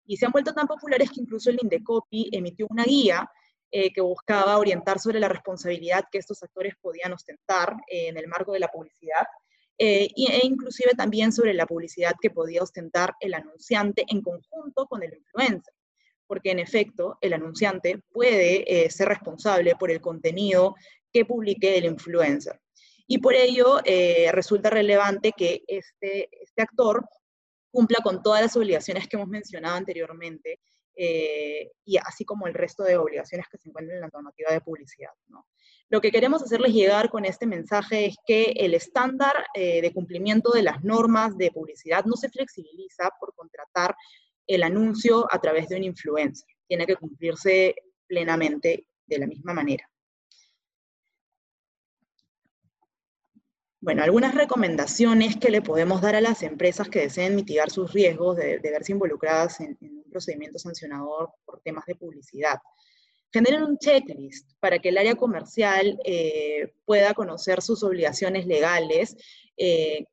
y 0.05 0.17
se 0.17 0.25
han 0.25 0.31
vuelto 0.31 0.53
tan 0.53 0.67
populares 0.67 1.09
que 1.11 1.21
incluso 1.21 1.49
el 1.49 1.59
Indecopi 1.61 2.29
emitió 2.31 2.67
una 2.69 2.83
guía 2.83 3.29
eh, 3.75 3.91
que 3.91 4.01
buscaba 4.01 4.59
orientar 4.59 4.99
sobre 4.99 5.19
la 5.19 5.27
responsabilidad 5.27 6.05
que 6.11 6.19
estos 6.19 6.43
actores 6.43 6.75
podían 6.79 7.11
ostentar 7.11 7.75
eh, 7.87 8.07
en 8.09 8.17
el 8.17 8.27
marco 8.27 8.51
de 8.51 8.59
la 8.59 8.67
publicidad, 8.67 9.25
eh, 9.79 10.09
e 10.15 10.45
inclusive 10.45 10.91
también 10.95 11.31
sobre 11.31 11.55
la 11.55 11.65
publicidad 11.65 12.13
que 12.21 12.29
podía 12.29 12.61
ostentar 12.61 13.15
el 13.19 13.33
anunciante 13.33 14.05
en 14.07 14.21
conjunto 14.21 14.85
con 14.85 15.01
el 15.01 15.15
influencer, 15.15 15.73
porque 16.27 16.51
en 16.51 16.59
efecto 16.59 17.17
el 17.19 17.33
anunciante 17.33 17.99
puede 18.11 18.91
ser 18.91 19.07
responsable 19.07 19.75
por 19.75 19.89
el 19.89 20.01
contenido 20.01 20.75
que 21.11 21.25
publique 21.25 21.75
el 21.75 21.85
influencer. 21.85 22.59
Y 23.07 23.17
por 23.17 23.33
ello 23.33 23.79
resulta 24.31 24.69
relevante 24.69 25.31
que 25.35 25.63
este, 25.67 26.29
este 26.43 26.61
actor 26.61 27.03
cumpla 27.73 27.97
con 28.03 28.21
todas 28.21 28.41
las 28.41 28.55
obligaciones 28.55 29.07
que 29.07 29.17
hemos 29.17 29.27
mencionado 29.27 29.75
anteriormente, 29.75 30.59
eh, 30.95 31.71
y 31.83 31.97
así 31.97 32.23
como 32.23 32.45
el 32.45 32.53
resto 32.53 32.83
de 32.83 32.97
obligaciones 32.97 33.47
que 33.49 33.57
se 33.57 33.67
encuentran 33.67 33.95
en 33.95 34.01
la 34.01 34.09
normativa 34.13 34.51
de 34.51 34.61
publicidad. 34.61 35.09
Lo 35.89 35.99
que 35.99 36.11
queremos 36.11 36.43
hacerles 36.43 36.71
llegar 36.71 37.09
con 37.09 37.25
este 37.25 37.47
mensaje 37.47 38.05
es 38.05 38.15
que 38.27 38.53
el 38.57 38.75
estándar 38.75 39.33
eh, 39.55 39.81
de 39.81 39.91
cumplimiento 39.91 40.51
de 40.51 40.61
las 40.61 40.83
normas 40.83 41.35
de 41.35 41.49
publicidad 41.49 42.05
no 42.05 42.15
se 42.15 42.29
flexibiliza 42.29 43.09
por 43.19 43.33
contratar 43.33 43.95
el 44.45 44.61
anuncio 44.61 45.25
a 45.31 45.41
través 45.41 45.67
de 45.69 45.77
un 45.77 45.83
influencer. 45.83 46.47
Tiene 46.67 46.85
que 46.85 46.95
cumplirse 46.95 47.75
plenamente 48.05 48.87
de 49.07 49.17
la 49.17 49.25
misma 49.25 49.53
manera. 49.53 49.89
Bueno, 53.83 54.01
algunas 54.01 54.33
recomendaciones 54.33 55.35
que 55.35 55.51
le 55.51 55.61
podemos 55.61 55.99
dar 55.99 56.15
a 56.15 56.21
las 56.21 56.41
empresas 56.41 56.87
que 56.87 57.01
deseen 57.01 57.35
mitigar 57.35 57.69
sus 57.69 57.91
riesgos 57.91 58.37
de, 58.37 58.57
verse 58.59 58.93
involucradas 58.93 59.59
en, 59.59 59.77
un 59.81 60.05
procedimiento 60.09 60.57
sancionador 60.57 61.31
por 61.43 61.59
temas 61.59 61.85
de 61.85 61.95
publicidad. 61.95 62.59
Generen 63.33 63.63
un 63.63 63.77
checklist 63.77 64.49
para 64.61 64.79
que 64.79 64.87
el 64.87 64.97
área 64.97 65.15
comercial 65.15 65.99
eh, 66.05 66.71
pueda 66.85 67.13
conocer 67.13 67.61
sus 67.61 67.83
obligaciones 67.83 68.45
legales 68.47 69.17
eh, 69.57 70.05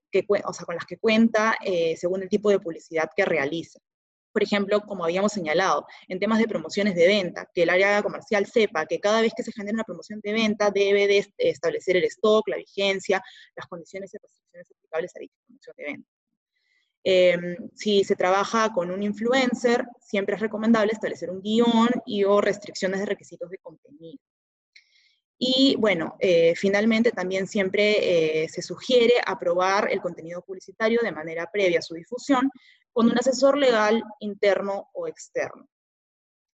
con 0.66 0.74
las 0.74 0.85
que 0.85 0.96
cuenta 0.96 1.54
eh, 1.64 1.94
según 1.96 2.24
el 2.24 2.28
tipo 2.28 2.50
de 2.50 2.59
publicidad 2.59 3.09
que 3.14 3.24
realiza 3.24 3.78
por 4.33 4.43
ejemplo, 4.43 4.81
como 4.83 5.05
habíamos 5.05 5.33
señalado, 5.33 5.87
en 6.09 6.19
temas 6.19 6.38
de 6.38 6.49
promociones 6.49 6.95
de 6.95 7.07
venta, 7.07 7.49
que 7.53 7.62
el 7.64 7.71
área 7.71 8.03
comercial 8.03 8.47
sepa 8.47 8.87
que 8.87 9.01
cada 9.01 9.21
vez 9.21 9.33
que 9.37 9.43
se 9.43 9.53
genera 9.53 9.75
una 9.75 9.85
promoción 9.85 10.21
de 10.23 10.33
venta 10.33 10.71
debe 10.71 11.07
de 11.07 11.27
establecer 11.38 11.97
el 11.97 12.05
stock, 12.05 12.49
la 12.49 12.57
vigencia, 12.57 13.23
las 13.57 13.66
condiciones 13.66 14.12
y 14.14 14.19
restricciones 14.19 14.71
aplicables 14.71 15.16
a 15.16 15.21
dicha 15.21 15.35
promoción 15.47 15.75
de 15.77 15.85
venta. 15.85 16.09
Em, 17.03 17.57
si 17.75 18.05
se 18.05 18.14
trabaja 18.14 18.73
con 18.75 18.90
un 18.90 19.03
influencer, 19.03 19.87
siempre 20.01 20.35
es 20.35 20.40
recomendable 20.40 20.93
establecer 20.93 21.31
un 21.31 21.40
guion 21.40 21.88
y 22.05 22.25
o 22.25 22.40
restricciones 22.40 23.01
de 23.01 23.07
requisitos 23.07 23.49
de 23.49 23.59
contenido. 23.59 24.19
Y 25.43 25.75
bueno, 25.79 26.16
eh, 26.21 26.55
finalmente 26.55 27.12
también 27.12 27.47
siempre 27.47 28.43
eh, 28.43 28.49
se 28.51 28.61
sugiere 28.61 29.14
aprobar 29.24 29.91
el 29.91 30.03
contenido 30.03 30.43
publicitario 30.43 31.01
de 31.03 31.12
manera 31.12 31.49
previa 31.51 31.78
a 31.78 31.83
su 31.83 31.95
difusión 31.95 32.51
con 32.93 33.07
un 33.07 33.18
asesor 33.18 33.57
legal 33.57 34.03
interno 34.20 34.88
o 34.93 35.07
externo. 35.07 35.68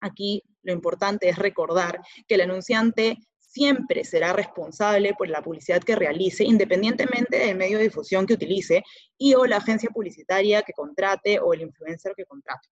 Aquí 0.00 0.42
lo 0.62 0.72
importante 0.72 1.28
es 1.28 1.38
recordar 1.38 2.00
que 2.26 2.34
el 2.34 2.42
anunciante 2.42 3.18
siempre 3.38 4.04
será 4.04 4.32
responsable 4.32 5.14
por 5.14 5.28
la 5.28 5.40
publicidad 5.40 5.82
que 5.82 5.94
realice, 5.94 6.44
independientemente 6.44 7.38
del 7.38 7.56
medio 7.56 7.78
de 7.78 7.84
difusión 7.84 8.26
que 8.26 8.34
utilice 8.34 8.82
y 9.16 9.34
o 9.34 9.46
la 9.46 9.58
agencia 9.58 9.90
publicitaria 9.90 10.62
que 10.62 10.72
contrate 10.72 11.38
o 11.38 11.54
el 11.54 11.62
influencer 11.62 12.14
que 12.16 12.24
contrate. 12.24 12.68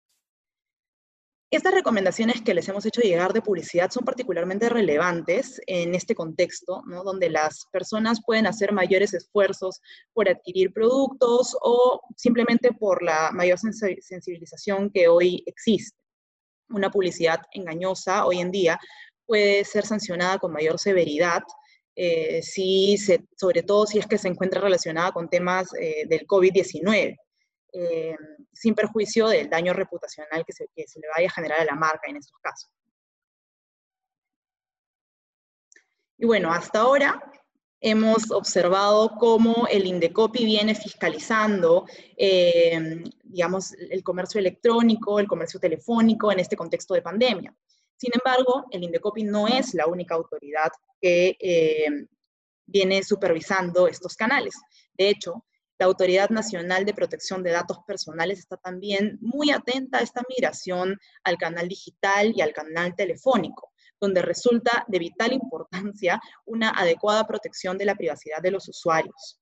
Estas 1.51 1.72
recomendaciones 1.72 2.42
que 2.42 2.53
les 2.53 2.68
hemos 2.68 2.84
hecho 2.84 3.01
llegar 3.01 3.32
de 3.32 3.40
publicidad 3.40 3.90
son 3.90 4.05
particularmente 4.05 4.68
relevantes 4.68 5.59
en 5.66 5.94
este 5.94 6.14
contexto, 6.14 6.82
donde 7.07 7.30
las 7.30 7.64
personas 7.72 8.20
pueden 8.22 8.46
hacer 8.46 8.70
mayores 8.70 9.14
esfuerzos 9.14 9.80
por 10.12 10.28
adquirir 10.28 10.74
productos 10.74 11.57
o 11.62 12.03
simplemente 12.16 12.72
por 12.72 13.03
la 13.03 13.30
mayor 13.32 13.59
sensibilización 13.59 14.90
que 14.90 15.09
hoy 15.09 15.42
existe. 15.46 15.96
Una 16.68 16.90
publicidad 16.90 17.40
engañosa 17.53 18.26
hoy 18.26 18.40
en 18.40 18.51
día 18.51 18.78
puede 19.24 19.64
ser 19.64 19.86
sancionada 19.86 20.38
con 20.38 20.53
mayor 20.53 20.78
severidad, 20.78 21.42
eh, 21.96 22.42
si 22.42 22.99
sobre 23.38 23.62
todo 23.62 23.86
si 23.86 23.99
es 23.99 24.07
que 24.07 24.18
se 24.18 24.28
encuentra 24.28 24.61
relacionada 24.61 25.12
con 25.12 25.30
temas 25.30 25.68
eh, 25.80 26.05
del 26.07 26.26
COVID-19. 26.26 27.16
Eh, 27.72 28.16
sin 28.52 28.74
perjuicio 28.74 29.28
del 29.28 29.50
daño 29.50 29.72
reputacional 29.72 30.44
que 30.44 30.52
se, 30.52 30.68
le 30.74 31.08
vaya 31.14 31.28
a 31.28 31.32
generar 31.32 31.60
a 31.60 31.64
la 31.64 31.74
marca 31.74 32.08
en 32.08 32.16
estos 32.16 32.38
casos. 32.40 32.70
Y 36.16 36.26
bueno, 36.26 36.50
hasta 36.52 36.80
ahora 36.80 37.20
hemos 37.80 38.30
observado 38.32 39.10
cómo 39.18 39.68
el 39.70 39.86
Indecopi 39.86 40.44
viene 40.44 40.74
fiscalizando, 40.74 41.86
eh, 42.16 43.04
digamos, 43.22 43.72
el 43.74 44.02
comercio 44.02 44.40
electrónico, 44.40 45.20
el 45.20 45.28
comercio 45.28 45.60
telefónico 45.60 46.32
en 46.32 46.40
este 46.40 46.56
contexto 46.56 46.94
de 46.94 47.02
pandemia. 47.02 47.54
Sin 47.96 48.10
embargo, 48.14 48.64
el 48.70 48.82
Indecopi 48.82 49.24
no 49.24 49.46
es 49.46 49.74
la 49.74 49.86
única 49.86 50.14
autoridad 50.14 50.70
que 51.00 51.36
eh, 51.38 52.06
viene 52.66 53.02
supervisando 53.02 53.86
estos 53.86 54.16
canales. 54.16 54.54
De 54.94 55.08
hecho, 55.08 55.44
la 55.78 55.86
Autoridad 55.86 56.30
Nacional 56.30 56.84
de 56.84 56.92
Protección 56.92 57.42
de 57.42 57.52
Datos 57.52 57.78
Personales 57.86 58.40
está 58.40 58.56
también 58.56 59.18
muy 59.20 59.50
atenta 59.50 59.98
a 59.98 60.02
esta 60.02 60.22
migración 60.28 60.98
al 61.22 61.38
canal 61.38 61.68
digital 61.68 62.32
y 62.34 62.40
al 62.40 62.52
canal 62.52 62.96
telefónico, 62.96 63.72
donde 64.00 64.22
resulta 64.22 64.84
de 64.88 64.98
vital 64.98 65.32
importancia 65.32 66.20
una 66.44 66.70
adecuada 66.70 67.26
protección 67.26 67.78
de 67.78 67.84
la 67.84 67.94
privacidad 67.94 68.42
de 68.42 68.50
los 68.50 68.68
usuarios. 68.68 69.40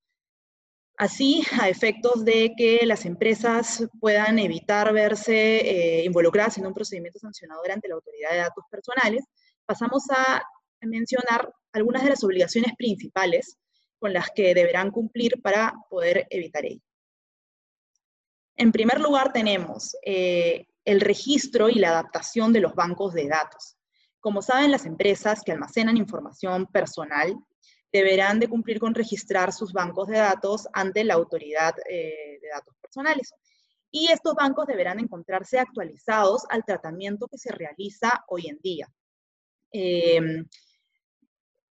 Así, 0.99 1.43
a 1.61 1.68
efectos 1.68 2.24
de 2.24 2.53
que 2.57 2.87
las 2.87 3.05
empresas 3.05 3.87
puedan 4.01 4.39
evitar 4.39 4.93
verse 4.93 5.57
eh, 5.59 6.05
involucradas 6.05 6.57
en 6.59 6.66
un 6.66 6.72
procedimiento 6.74 7.18
sancionador 7.18 7.70
ante 7.70 7.89
la 7.89 7.97
Autoridad 7.97 8.30
de 8.30 8.39
Datos 8.39 8.64
Personales, 8.70 9.24
pasamos 9.66 10.05
a 10.11 10.43
mencionar 10.80 11.51
algunas 11.72 12.05
de 12.05 12.11
las 12.11 12.24
obligaciones 12.24 12.72
principales 12.76 13.59
con 13.99 14.13
las 14.13 14.31
que 14.31 14.55
deberán 14.55 14.91
cumplir 14.91 15.41
para 15.43 15.75
poder 15.89 16.27
evitar 16.31 16.65
ello. 16.65 16.83
En 18.57 18.73
primer 18.73 19.01
lugar, 19.01 19.33
tenemos 19.33 19.97
eh, 20.05 20.67
el 20.85 21.01
registro 21.01 21.69
y 21.69 21.75
la 21.75 21.91
adaptación 21.91 22.53
de 22.53 22.61
los 22.61 22.75
bancos 22.75 23.13
de 23.13 23.29
datos. 23.29 23.77
Como 24.21 24.43
saben, 24.43 24.71
las 24.71 24.87
empresas 24.87 25.43
que 25.45 25.53
almacenan 25.53 25.97
información 25.97 26.67
personal 26.67 27.37
deberán 27.93 28.41
de 28.41 28.49
cumplir 28.49 28.81
con 28.81 28.95
registrar 28.95 29.53
sus 29.53 29.73
bancos 29.73 30.09
de 30.09 30.19
datos 30.19 30.67
ante 30.73 31.05
la 31.05 31.15
autoridad 31.15 31.75
eh, 31.89 32.39
de 32.41 32.49
datos 32.49 32.75
personales. 32.81 33.33
Y 33.91 34.11
estos 34.11 34.35
bancos 34.35 34.67
deberán 34.67 35.01
encontrarse 35.01 35.59
actualizados 35.59 36.45
al 36.51 36.65
tratamiento 36.65 37.29
que 37.29 37.39
se 37.39 37.53
realiza 37.53 38.25
hoy 38.29 38.49
en 38.49 38.59
día. 38.61 38.89
Eh, 39.73 40.21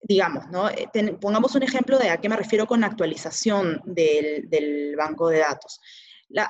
digamos, 0.01 0.49
¿no? 0.49 0.69
Eh, 0.69 0.89
pongamos 1.19 1.55
un 1.55 1.63
ejemplo 1.63 1.97
de 1.97 2.09
a 2.09 2.17
qué 2.17 2.29
me 2.29 2.37
refiero 2.37 2.65
con 2.65 2.83
actualización 2.83 3.81
del, 3.85 4.95
banco 4.97 5.29
de 5.29 5.39
datos. 5.39 5.79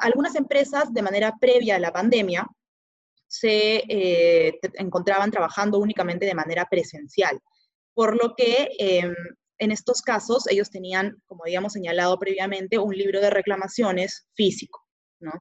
algunas 0.02 0.36
empresas, 0.36 0.94
de 0.94 1.02
manera 1.02 1.36
previa 1.40 1.76
a 1.76 1.80
la 1.80 1.92
pandemia, 1.92 2.48
se 3.28 3.84
eh, 3.88 4.60
encontraban 4.76 5.30
trabajando 5.30 5.78
únicamente 5.78 6.26
de 6.26 6.34
manera 6.34 6.66
presencial, 6.66 7.40
por 7.94 8.16
lo 8.16 8.34
que 8.36 8.70
em, 8.80 9.14
en 9.60 9.72
estos 9.72 10.02
casos 10.02 10.48
ellos 10.48 10.72
tenían, 10.72 11.22
como 11.28 11.44
habíamos 11.44 11.74
señalado 11.74 12.18
previamente, 12.18 12.80
un 12.80 12.96
libro 12.96 13.22
de 13.22 13.30
reclamaciones 13.30 14.28
físico. 14.34 14.84
¿no? 15.20 15.32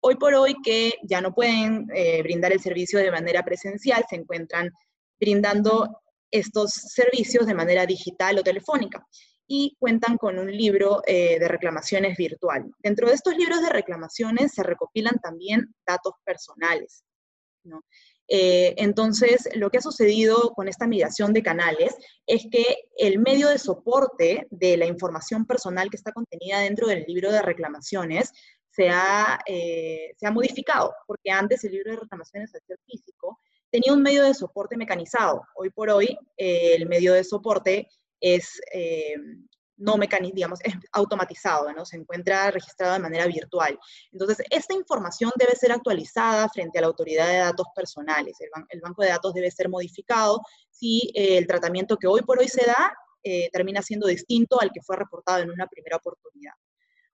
Hoy 0.00 0.16
por 0.16 0.34
hoy 0.34 0.54
que 0.62 0.92
ya 1.02 1.20
no 1.20 1.34
pueden 1.34 1.86
eh, 1.94 2.22
brindar 2.22 2.52
el 2.52 2.60
servicio 2.60 2.98
de 2.98 3.10
manera 3.10 3.42
presencial, 3.42 4.04
se 4.08 4.16
encuentran 4.16 4.70
brindando 5.18 6.02
estos 6.30 6.72
servicios 6.72 7.46
de 7.46 7.54
manera 7.54 7.86
digital 7.86 8.38
o 8.38 8.42
telefónica 8.42 9.06
y 9.46 9.76
cuentan 9.78 10.16
con 10.16 10.38
un 10.38 10.50
libro 10.50 11.02
eh, 11.06 11.38
de 11.38 11.48
reclamaciones 11.48 12.16
virtual. 12.16 12.64
Dentro 12.78 13.08
de 13.08 13.14
estos 13.14 13.36
libros 13.36 13.60
de 13.62 13.70
reclamaciones 13.70 14.52
se 14.52 14.62
recopilan 14.62 15.18
también 15.22 15.74
datos 15.86 16.14
personales. 16.24 17.04
Eh, 18.26 18.74
entonces, 18.78 19.48
lo 19.54 19.70
que 19.70 19.78
ha 19.78 19.82
sucedido 19.82 20.52
con 20.54 20.68
esta 20.68 20.86
migración 20.86 21.32
de 21.34 21.42
canales 21.42 21.94
es 22.26 22.46
que 22.50 22.64
el 22.96 23.18
medio 23.18 23.48
de 23.48 23.58
soporte 23.58 24.46
de 24.50 24.76
la 24.78 24.86
información 24.86 25.46
personal 25.46 25.90
que 25.90 25.96
está 25.96 26.12
contenida 26.12 26.60
dentro 26.60 26.86
del 26.86 27.04
libro 27.06 27.30
de 27.30 27.42
reclamaciones 27.42 28.32
se 28.70 28.88
ha, 28.88 29.38
eh, 29.46 30.14
se 30.16 30.26
ha 30.26 30.30
modificado, 30.30 30.94
porque 31.06 31.30
antes 31.30 31.62
el 31.64 31.72
libro 31.72 31.92
de 31.92 32.00
reclamaciones, 32.00 32.54
al 32.54 32.62
ser 32.66 32.78
físico, 32.86 33.40
tenía 33.74 33.92
un 33.92 34.02
medio 34.02 34.22
de 34.22 34.34
soporte 34.34 34.76
mecanizado. 34.76 35.42
Hoy 35.56 35.68
por 35.68 35.90
hoy 35.90 36.16
eh, 36.36 36.76
el 36.76 36.86
medio 36.86 37.12
de 37.12 37.24
soporte 37.24 37.88
es 38.20 38.60
eh, 38.72 39.16
no 39.78 39.96
mecaniz, 39.96 40.32
digamos, 40.32 40.60
es 40.62 40.74
automatizado, 40.92 41.72
¿no? 41.72 41.84
Se 41.84 41.96
encuentra 41.96 42.52
registrado 42.52 42.92
de 42.92 43.00
manera 43.00 43.26
virtual. 43.26 43.76
Entonces, 44.12 44.46
esta 44.48 44.74
información 44.74 45.32
debe 45.34 45.56
ser 45.56 45.72
actualizada 45.72 46.48
frente 46.50 46.78
a 46.78 46.82
la 46.82 46.86
autoridad 46.86 47.26
de 47.26 47.38
datos 47.38 47.66
personales. 47.74 48.36
El, 48.68 48.80
banco 48.80 49.02
de 49.02 49.08
datos 49.08 49.34
debe 49.34 49.50
ser 49.50 49.68
modificado 49.68 50.40
si 50.70 51.10
eh, 51.12 51.36
el 51.36 51.48
tratamiento 51.48 51.96
que 51.96 52.06
hoy 52.06 52.20
por 52.22 52.38
hoy 52.38 52.46
se 52.46 52.64
da 52.64 52.96
termina 53.52 53.80
siendo 53.80 54.06
distinto 54.06 54.60
al 54.60 54.70
que 54.70 54.82
fue 54.82 54.96
reportado 54.96 55.42
en 55.42 55.50
una 55.50 55.66
primera 55.66 55.96
oportunidad. 55.96 56.52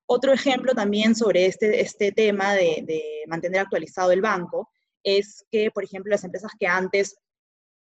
Otro 0.06 0.32
ejemplo 0.32 0.74
también 0.74 1.14
sobre 1.14 1.46
este, 1.46 1.80
este 1.80 2.10
tema 2.10 2.52
de, 2.54 2.82
de 2.84 3.22
mantener 3.28 3.60
actualizado 3.60 4.10
el 4.10 4.20
banco 4.20 4.68
es 5.02 5.44
que, 5.50 5.70
por 5.70 5.84
ejemplo, 5.84 6.10
las 6.10 6.24
empresas 6.24 6.52
que 6.58 6.66
antes 6.66 7.16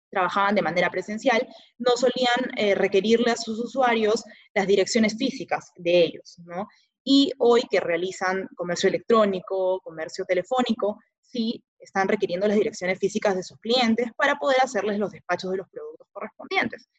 trabajaban 0.09 0.55
de 0.55 0.61
manera 0.61 0.89
presencial, 0.89 1.47
no 1.77 1.95
solían 1.95 2.51
eh, 2.57 2.75
requerirle 2.75 3.31
a 3.31 3.37
sus 3.37 3.59
usuarios 3.59 4.23
las 4.53 4.67
direcciones 4.67 5.15
físicas 5.17 5.71
de 5.75 6.03
ellos, 6.03 6.39
¿no? 6.45 6.67
Y 7.03 7.31
hoy 7.37 7.63
que 7.69 7.79
realizan 7.79 8.47
comercio 8.55 8.89
electrónico, 8.89 9.79
comercio 9.81 10.25
telefónico, 10.25 10.99
sí 11.21 11.63
están 11.79 12.07
requiriendo 12.07 12.47
las 12.47 12.57
direcciones 12.57 12.99
físicas 12.99 13.35
de 13.35 13.43
sus 13.43 13.57
clientes 13.59 14.09
para 14.17 14.35
poder 14.35 14.57
hacerles 14.61 14.99
los 14.99 15.11
despachos 15.11 15.51
de 15.51 15.57
los 15.57 15.69
productos 15.69 16.07
correspondientes. 16.11 16.89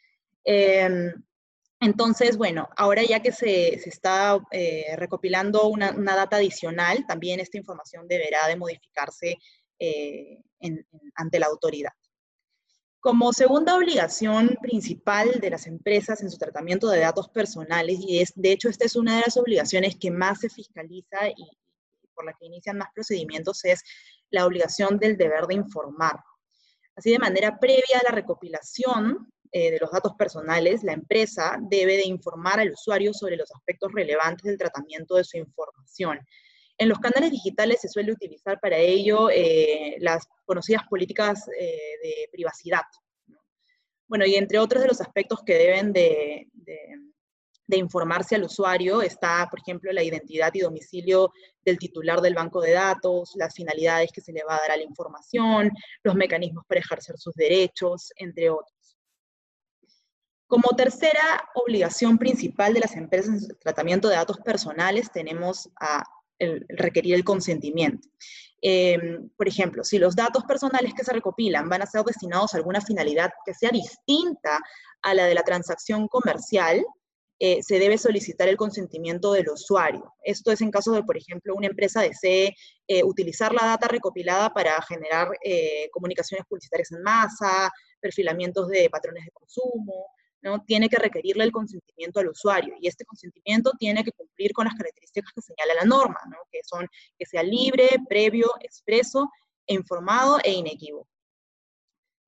Em, 0.45 1.13
entonces, 1.81 2.37
bueno, 2.37 2.69
ahora 2.77 3.03
ya 3.03 3.21
que 3.21 3.33
se, 3.33 3.75
está 3.75 4.39
eh, 4.53 4.95
recopilando 4.97 5.69
una, 5.69 5.93
una, 5.93 6.15
data 6.15 6.37
adicional, 6.37 7.07
también 7.07 7.41
esta 7.41 7.59
información 7.59 8.07
deberá 8.07 8.47
de 8.49 8.57
modificarse 8.57 9.37
eh, 9.81 10.39
ante 11.15 11.39
la 11.39 11.47
autoridad. 11.47 11.93
Como 13.01 13.33
segunda 13.33 13.77
obligación 13.77 14.59
principal 14.61 15.41
de 15.41 15.49
las 15.49 15.67
empresas 15.67 16.21
en 16.21 16.31
su 16.31 16.37
tratamiento 16.37 16.89
de 16.91 17.01
datos 17.01 17.31
personales, 17.31 17.99
y 17.99 18.21
es, 18.21 18.33
de 18.35 18.53
hecho 18.53 18.69
esta 18.69 18.85
es 18.85 18.95
una 18.95 19.17
de 19.17 19.23
las 19.25 19.39
obligaciones 19.39 19.97
que 19.97 20.11
más 20.11 20.41
se 20.41 20.51
fiscaliza 20.51 21.31
y, 21.35 21.51
por 22.15 22.27
la 22.27 22.35
que 22.35 22.45
inician 22.45 22.77
más 22.77 22.91
procedimientos, 22.95 23.65
es 23.65 23.83
la 24.29 24.45
obligación 24.45 24.99
del 24.99 25.17
deber 25.17 25.47
de 25.47 25.55
informar. 25.55 26.21
Así 26.95 27.11
de 27.11 27.19
manera 27.19 27.59
previa 27.59 28.01
a 28.01 28.05
la 28.05 28.11
recopilación 28.11 29.33
eh, 29.51 29.71
de 29.71 29.79
los 29.81 29.91
datos 29.91 30.13
personales, 30.19 30.85
la 30.85 30.93
empresa 30.93 31.57
debe 31.59 31.97
de 31.97 32.07
informar 32.07 32.61
al 32.61 32.73
usuario 32.73 33.15
sobre 33.15 33.37
los 33.37 33.51
aspectos 33.51 33.91
relevantes 33.95 34.45
del 34.45 34.59
tratamiento 34.59 35.15
de 35.15 35.25
su 35.25 35.39
información, 35.39 36.21
en 36.81 36.89
los 36.89 36.99
canales 36.99 37.31
digitales 37.31 37.83
se 37.83 37.91
suele 37.91 38.11
utilizar 38.11 38.59
para 38.59 38.79
ello 38.79 39.29
eh, 39.29 39.97
las 40.01 40.27
conocidas 40.47 40.83
políticas 40.89 41.47
eh, 41.49 41.79
de 42.03 42.29
privacidad. 42.33 42.85
Bueno, 44.09 44.25
y 44.25 44.35
entre 44.37 44.59
otros 44.59 44.81
de 44.81 44.89
los 44.89 45.01
aspectos 45.03 45.43
que 45.45 45.55
deben 45.55 45.93
de, 45.93 46.49
informarse 47.73 48.35
al 48.35 48.45
usuario 48.45 49.03
está, 49.03 49.47
por 49.51 49.61
ejemplo, 49.61 49.93
la 49.93 50.03
identidad 50.03 50.51
y 50.55 50.61
domicilio 50.61 51.33
del 51.63 51.79
titular 51.79 52.23
del 52.23 52.35
banco 52.35 52.63
de 52.63 52.73
datos, 52.73 53.33
las 53.37 53.55
finalidades 53.55 54.11
que 54.11 54.23
se 54.23 54.33
le 54.33 54.43
va 54.43 54.57
a 54.57 54.61
dar 54.61 54.71
a 54.73 54.77
la 54.79 54.83
información, 54.83 55.71
los 56.03 56.15
mecanismos 56.15 56.65
para 56.67 56.81
ejercer 56.81 57.19
sus 57.19 57.35
derechos, 57.35 58.11
entre 58.17 58.49
otros. 58.49 58.97
Como 60.47 60.71
tercera 60.77 61.47
obligación 61.55 62.17
principal 62.17 62.73
de 62.73 62.81
las 62.81 62.97
empresas 62.97 63.45
en 63.45 63.51
el 63.51 63.59
tratamiento 63.59 64.09
de 64.09 64.17
datos 64.17 64.39
personales, 64.39 65.13
tenemos 65.13 65.69
a 65.79 66.03
requerir 66.69 67.15
el 67.15 67.25
consentimiento. 67.25 68.09
Em, 68.63 69.31
por 69.37 69.49
ejemplo, 69.49 69.85
si 69.85 69.99
los 69.99 70.15
datos 70.15 70.45
personales 70.45 70.93
que 70.95 71.05
se 71.05 71.13
recopilan 71.13 71.69
van 71.69 71.83
a 71.83 71.87
ser 71.87 72.03
destinados 72.03 72.53
a 72.53 72.59
alguna 72.59 72.81
finalidad 72.81 73.31
que 73.45 73.55
sea 73.55 73.71
distinta 73.71 74.61
a 75.03 75.15
la 75.15 75.25
de 75.25 75.35
la 75.35 75.43
transacción 75.43 76.09
comercial, 76.09 76.85
eh, 77.43 77.63
se 77.63 77.79
debe 77.79 77.97
solicitar 77.97 78.49
el 78.49 78.59
consentimiento 78.59 79.33
del 79.33 79.49
usuario. 79.49 80.13
Esto 80.23 80.53
es 80.53 80.61
en 80.61 80.71
caso 80.71 80.93
de, 80.93 81.03
por 81.03 81.17
ejemplo, 81.17 81.55
una 81.55 81.69
empresa 81.69 82.03
desee 82.03 82.55
eh, 82.87 83.03
utilizar 83.03 83.55
la 83.55 83.65
data 83.65 83.89
recopilada 83.89 84.51
para 84.51 84.81
generar 84.83 85.29
eh, 85.43 85.89
comunicaciones 85.91 86.47
publicitarias 86.47 86.93
en 86.93 87.03
masa, 87.03 87.71
perfilamientos 87.99 88.69
de 88.69 88.91
patrones 88.91 89.25
de 89.25 89.31
consumo, 89.31 90.09
¿no? 90.43 90.63
tiene 90.65 90.89
que 90.89 90.97
requerirle 90.97 91.45
el 91.45 91.53
consentimiento 91.53 92.21
al 92.21 92.29
usuario 92.29 92.75
y 92.81 92.89
este 92.89 93.05
consentimiento 93.05 93.73
tiene 93.79 94.03
que 94.05 94.13
cumplir 94.13 94.53
con 94.53 94.65
las 94.65 94.75
características 94.75 95.33
que 95.33 95.43
señala 95.43 95.75
la 95.75 95.85
norma, 95.85 96.21
¿no? 96.29 96.39
que 96.51 96.61
son 96.65 96.87
que 97.19 97.27
sea 97.27 97.43
libre, 97.43 97.89
previo, 98.09 98.51
expreso, 98.61 99.31
informado 99.67 100.39
e 100.43 100.53
inequívoco. 100.53 101.09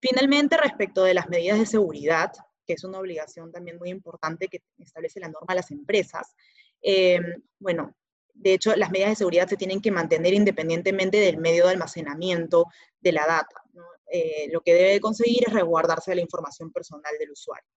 Finalmente, 0.01 0.57
respecto 0.57 1.05
de 1.05 1.15
las 1.15 1.29
medidas 1.29 1.59
de 1.59 1.67
seguridad, 1.67 2.33
que 2.67 2.75
es 2.75 2.85
una 2.85 2.99
obligación 2.99 3.53
también 3.53 3.79
muy 3.79 3.91
importante 3.91 4.49
que 4.49 4.63
establece 4.79 5.21
la 5.21 5.29
norma 5.29 5.53
a 5.53 5.55
las 5.55 5.71
empresas, 5.71 6.35
eh, 6.83 7.21
bueno, 7.59 7.95
de 8.35 8.55
hecho, 8.55 8.75
las 8.77 8.91
medidas 8.91 9.11
de 9.11 9.17
seguridad 9.17 9.49
se 9.49 9.57
tienen 9.57 9.81
que 9.81 9.91
mantener 9.91 10.33
independientemente 10.35 11.19
del 11.19 11.39
medio 11.39 11.67
de 11.67 11.73
almacenamiento 11.73 12.67
de 13.01 13.13
la 13.13 13.27
data. 13.27 13.63
Eh, 14.11 14.49
lo 14.51 14.61
que 14.61 14.75
debe 14.75 15.01
conseguir 15.01 15.45
es 15.47 15.53
resguardarse 15.53 16.15
la 16.15 16.21
información 16.21 16.73
personal 16.73 17.13
del 17.19 17.31
usuario. 17.31 17.69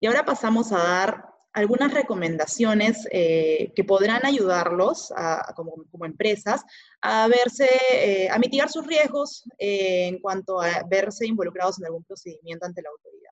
Y 0.00 0.06
ahora 0.06 0.24
pasamos 0.24 0.72
a 0.72 0.78
dar 0.78 1.30
algunas 1.52 1.92
recomendaciones 1.92 3.06
eh, 3.10 3.72
que 3.74 3.84
podrán 3.84 4.24
ayudarlos 4.24 5.12
como, 5.56 6.04
empresas 6.04 6.62
a 7.02 7.28
verse, 7.28 7.68
eh, 7.92 8.28
a 8.30 8.38
mitigar 8.38 8.70
sus 8.70 8.86
riesgos 8.86 9.44
eh, 9.58 10.06
en 10.06 10.20
cuanto 10.20 10.60
a 10.60 10.84
verse 10.88 11.26
involucrados 11.26 11.78
en 11.78 11.86
algún 11.86 12.04
procedimiento 12.04 12.66
ante 12.66 12.82
la 12.82 12.90
autoridad. 12.90 13.30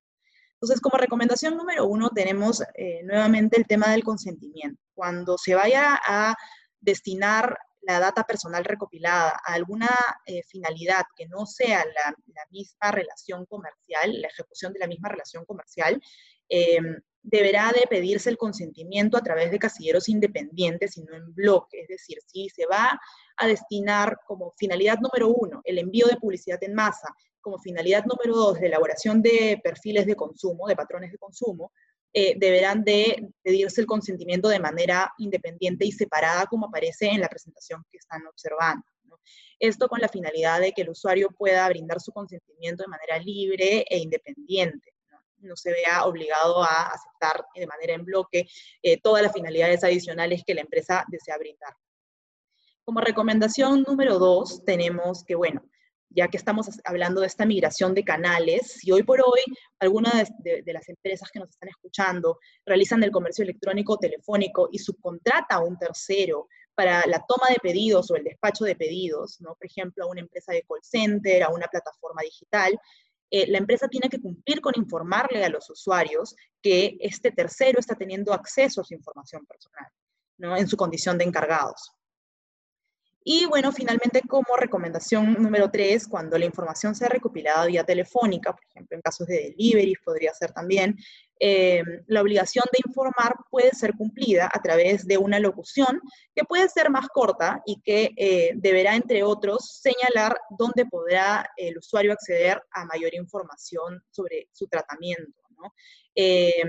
Entonces, 0.55 0.81
como 0.81 0.99
recomendación 0.99 1.57
número 1.57 1.87
uno, 1.87 2.11
tenemos 2.11 2.65
nuevamente 3.05 3.57
el 3.57 3.67
tema 3.67 3.93
del 3.93 4.03
consentimiento. 4.03 4.83
Cuando 4.93 5.39
se 5.39 5.55
vaya 5.55 6.01
a 6.05 6.35
destinar 6.81 7.57
la 7.83 8.01
data 8.01 8.25
personal 8.25 8.65
recopilada 8.65 9.31
a 9.45 9.55
alguna 9.55 9.89
finalidad 10.47 11.05
que 11.17 11.27
no 11.27 11.47
sea 11.47 11.85
la, 11.85 12.15
la, 12.27 12.43
misma 12.51 12.91
relación 12.91 13.47
comercial, 13.47 14.21
la 14.21 14.29
ejecución 14.29 14.73
de 14.73 14.81
la 14.81 14.87
misma 14.87 15.09
relación 15.09 15.45
comercial, 15.45 16.01
Em, 16.49 17.01
deberá 17.23 17.73
de 17.73 17.87
pedirse 17.91 18.31
el 18.31 18.39
consentimiento 18.39 19.19
a 19.19 19.23
través 19.23 19.51
de 19.51 19.59
casilleros 19.59 20.09
independientes 20.09 20.97
y 20.97 21.03
no 21.03 21.15
en 21.15 21.35
bloque. 21.35 21.83
Es 21.83 21.89
decir, 21.89 22.19
si 22.25 22.49
se 22.49 22.65
va 22.65 22.99
a 23.37 23.47
destinar 23.47 24.21
como 24.27 24.53
finalidad 24.57 24.99
número 24.99 25.29
uno 25.29 25.61
el 25.65 25.79
envío 25.79 26.07
de 26.07 26.17
publicidad 26.17 26.63
en 26.63 26.75
masa, 26.75 27.15
como 27.41 27.59
finalidad 27.59 28.05
número 28.07 28.35
dos 28.35 28.61
la 28.61 28.69
elaboración 28.69 29.21
de 29.21 29.61
perfiles 29.63 30.07
de 30.07 30.17
consumo, 30.17 30.69
de 30.69 30.77
patrones 30.77 31.13
de 31.13 31.19
consumo, 31.19 31.73
eh, 32.13 32.35
deberán 32.39 32.85
de 32.85 33.29
pedirse 33.43 33.81
el 33.81 33.87
consentimiento 33.87 34.49
de 34.49 34.61
manera 34.61 35.13
independiente 35.19 35.85
y 35.85 35.93
separada 35.93 36.47
como 36.47 36.67
aparece 36.67 37.07
en 37.07 37.21
la 37.21 37.29
presentación 37.29 37.85
que 37.91 37.99
están 37.99 38.27
observando. 38.27 38.85
Esto 39.59 39.89
con 39.89 40.01
la 40.01 40.09
finalidad 40.09 40.61
de 40.61 40.73
que 40.73 40.83
el 40.83 40.91
usuario 40.91 41.31
pueda 41.31 41.69
brindar 41.69 42.01
su 42.01 42.13
consentimiento 42.13 42.83
de 42.83 42.89
manera 42.89 43.19
libre 43.19 43.85
e 43.89 43.99
independiente 43.99 44.93
no 45.41 45.57
se 45.57 45.73
vea 45.73 46.05
obligado 46.05 46.63
a 46.63 46.89
aceptar 46.89 47.45
de 47.55 47.67
manera 47.67 47.95
en 47.95 48.05
bloque 48.05 48.49
eh, 48.83 49.01
todas 49.01 49.23
las 49.23 49.33
finalidades 49.33 49.85
adicionales 49.85 50.43
que 50.47 50.55
la 50.55 50.63
empresa 50.63 51.05
desea 51.09 51.39
brindar. 51.39 51.75
Como 52.85 53.01
recomendación 53.01 53.83
número 53.87 54.19
dos, 54.19 54.65
tenemos 54.65 55.25
que, 55.25 55.35
bueno, 55.35 55.63
ya 56.11 56.29
que 56.29 56.37
estamos 56.37 56.69
hablando 56.85 57.21
de 57.21 57.27
esta 57.27 57.45
migración 57.45 57.95
de 57.95 58.05
canales, 58.05 58.79
si 58.81 58.91
hoy 58.91 59.03
por 59.03 59.21
hoy 59.21 59.41
algunas 59.79 60.31
de, 60.39 60.63
las 60.67 60.89
empresas 60.89 61.31
que 61.31 61.39
nos 61.39 61.51
están 61.51 61.69
escuchando 61.69 62.39
realizan 62.65 63.03
el 63.03 63.11
comercio 63.11 63.43
electrónico 63.43 63.99
telefónico 63.99 64.69
y 64.73 64.79
subcontrata 64.79 65.57
a 65.57 65.65
un 65.65 65.79
tercero 65.79 66.49
para 66.75 67.07
la 67.07 67.25
toma 67.27 67.49
de 67.51 67.57
pedidos 67.61 68.11
o 68.11 68.17
el 68.17 68.25
despacho 68.25 68.65
de 68.65 68.77
pedidos, 68.77 69.41
¿no? 69.41 69.55
por 69.55 69.67
ejemplo, 69.67 70.05
a 70.05 70.09
una 70.09 70.21
empresa 70.21 70.53
de 70.53 70.63
call 70.63 70.81
center, 70.83 71.43
a 71.43 71.51
una 71.51 71.67
plataforma 71.67 72.23
digital, 72.23 72.79
eh, 73.31 73.47
la 73.49 73.59
empresa 73.59 73.89
tiene 73.89 74.09
que 74.09 74.21
cumplir 74.21 74.61
con 74.61 74.73
informarle 74.77 75.45
a 75.45 75.51
los 75.51 75.69
usuarios 75.69 76.35
que 76.63 76.97
este 77.01 77.31
tercero 77.31 77.79
está 77.79 77.95
teniendo 77.95 78.33
acceso 78.33 78.81
a 78.81 78.85
su 78.85 78.95
información 78.95 79.45
personal, 79.45 79.87
¿no? 80.39 80.57
En 80.57 80.67
su 80.67 80.77
condición 80.77 81.19
de 81.19 81.25
encargados. 81.25 81.93
Y 83.31 83.45
bueno, 83.45 83.73
finalmente 83.73 84.23
como 84.27 84.57
recomendación 84.57 85.35
número 85.35 85.71
tres, 85.71 86.09
cuando 86.09 86.39
la 86.39 86.47
información 86.47 86.95
sea 86.95 87.11
recopilada 87.11 87.67
vía 87.67 87.85
telefónica, 87.85 88.55
por 88.55 88.65
ejemplo, 88.71 88.97
en 88.97 89.03
casos 89.03 89.27
de 89.27 89.55
delivery 89.55 89.97
podría 90.03 90.33
ser 90.33 90.53
también, 90.53 90.97
eh, 91.39 91.83
la 92.07 92.23
obligación 92.23 92.65
de 92.73 92.79
informar 92.89 93.35
puede 93.51 93.73
ser 93.73 93.93
cumplida 93.99 94.49
a 94.51 94.63
través 94.63 95.07
de 95.07 95.19
una 95.19 95.39
locución 95.41 96.01
que 96.35 96.45
puede 96.45 96.71
ser 96.71 96.89
más 96.89 97.07
corta 97.09 97.61
y 97.67 97.83
que 97.83 98.13
eh, 98.17 98.53
deberá, 98.55 98.97
entre 98.97 99.23
otros, 99.23 99.79
señalar 99.83 100.41
dónde 100.59 100.87
podrá 100.87 101.51
el 101.59 101.77
usuario 101.77 102.15
acceder 102.15 102.63
a 102.71 102.87
mayor 102.87 103.15
información 103.15 104.03
sobre 104.11 104.49
su 104.53 104.69
tratamiento, 104.69 105.35
eh, 106.15 106.63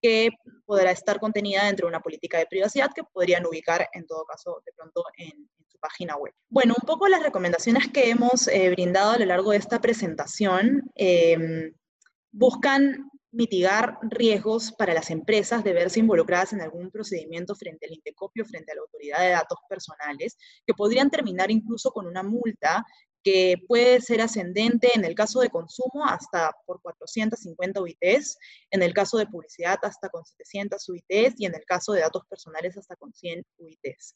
que 0.00 0.30
podrá 0.64 0.92
estar 0.92 1.20
contenida 1.20 1.66
dentro 1.66 1.86
de 1.86 1.90
una 1.90 2.00
política 2.00 2.38
de 2.38 2.46
privacidad 2.46 2.90
que 2.94 3.04
podrían 3.04 3.44
ubicar, 3.44 3.86
en 3.92 4.06
todo 4.06 4.24
caso, 4.24 4.62
de 4.64 4.72
pronto 4.72 5.04
en, 5.18 5.46
página 5.76 6.16
web. 6.16 6.32
Bueno, 6.48 6.74
un 6.80 6.86
poco 6.86 7.08
las 7.08 7.22
recomendaciones 7.22 7.88
que 7.88 8.10
hemos 8.10 8.48
brindado 8.72 9.12
a 9.12 9.18
lo 9.18 9.26
largo 9.26 9.52
de 9.52 9.58
esta 9.58 9.80
presentación 9.80 10.90
buscan 12.32 13.10
mitigar 13.32 13.98
riesgos 14.02 14.72
para 14.72 14.94
las 14.94 15.10
empresas 15.10 15.62
de 15.62 15.74
verse 15.74 16.00
involucradas 16.00 16.54
en 16.54 16.62
algún 16.62 16.90
procedimiento 16.90 17.54
frente 17.54 17.86
al 17.86 17.92
Indecopio, 17.92 18.46
frente 18.46 18.72
a 18.72 18.74
la 18.74 18.80
autoridad 18.80 19.20
de 19.20 19.30
datos 19.30 19.58
personales, 19.68 20.38
que 20.66 20.72
podrían 20.72 21.10
terminar 21.10 21.50
incluso 21.50 21.90
con 21.90 22.06
una 22.06 22.22
multa 22.22 22.84
que 23.22 23.56
puede 23.66 24.00
ser 24.00 24.20
ascendente 24.20 24.88
en 24.94 25.04
el 25.04 25.14
caso 25.14 25.40
de 25.40 25.50
consumo 25.50 26.06
hasta 26.06 26.52
por 26.64 26.80
450 26.80 27.80
UITs, 27.80 28.38
en 28.70 28.82
el 28.82 28.94
caso 28.94 29.18
de 29.18 29.26
publicidad 29.26 29.78
hasta 29.82 30.08
con 30.08 30.24
700 30.24 30.88
UITs 30.88 31.34
y 31.36 31.46
en 31.46 31.54
el 31.56 31.64
caso 31.66 31.92
de 31.92 32.02
datos 32.02 32.22
personales 32.30 32.78
hasta 32.78 32.96
con 32.96 33.12
100 33.12 33.44
UITs. 33.58 34.14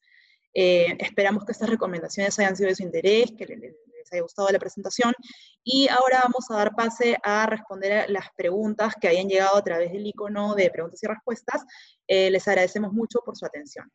Eh, 0.52 0.96
esperamos 0.98 1.44
que 1.44 1.52
estas 1.52 1.70
recomendaciones 1.70 2.38
hayan 2.38 2.56
sido 2.56 2.68
de 2.68 2.74
su 2.74 2.82
interés, 2.82 3.32
que 3.36 3.46
les, 3.46 3.74
haya 4.12 4.22
gustado 4.22 4.48
la 4.50 4.58
presentación. 4.58 5.14
Y 5.62 5.86
ahora 5.88 6.20
vamos 6.24 6.50
a 6.50 6.56
dar 6.56 6.74
pase 6.74 7.16
a 7.22 7.46
responder 7.46 8.10
las 8.10 8.26
preguntas 8.36 8.94
que 9.00 9.06
hayan 9.06 9.28
llegado 9.28 9.56
a 9.56 9.62
través 9.62 9.92
del 9.92 10.04
icono 10.04 10.54
de 10.56 10.68
preguntas 10.68 11.00
y 11.02 11.06
respuestas. 11.06 11.64
Eh, 12.08 12.28
les 12.28 12.48
agradecemos 12.48 12.92
mucho 12.92 13.20
por 13.24 13.36
su 13.36 13.46
atención. 13.46 13.88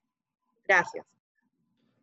Gracias. 0.65 1.05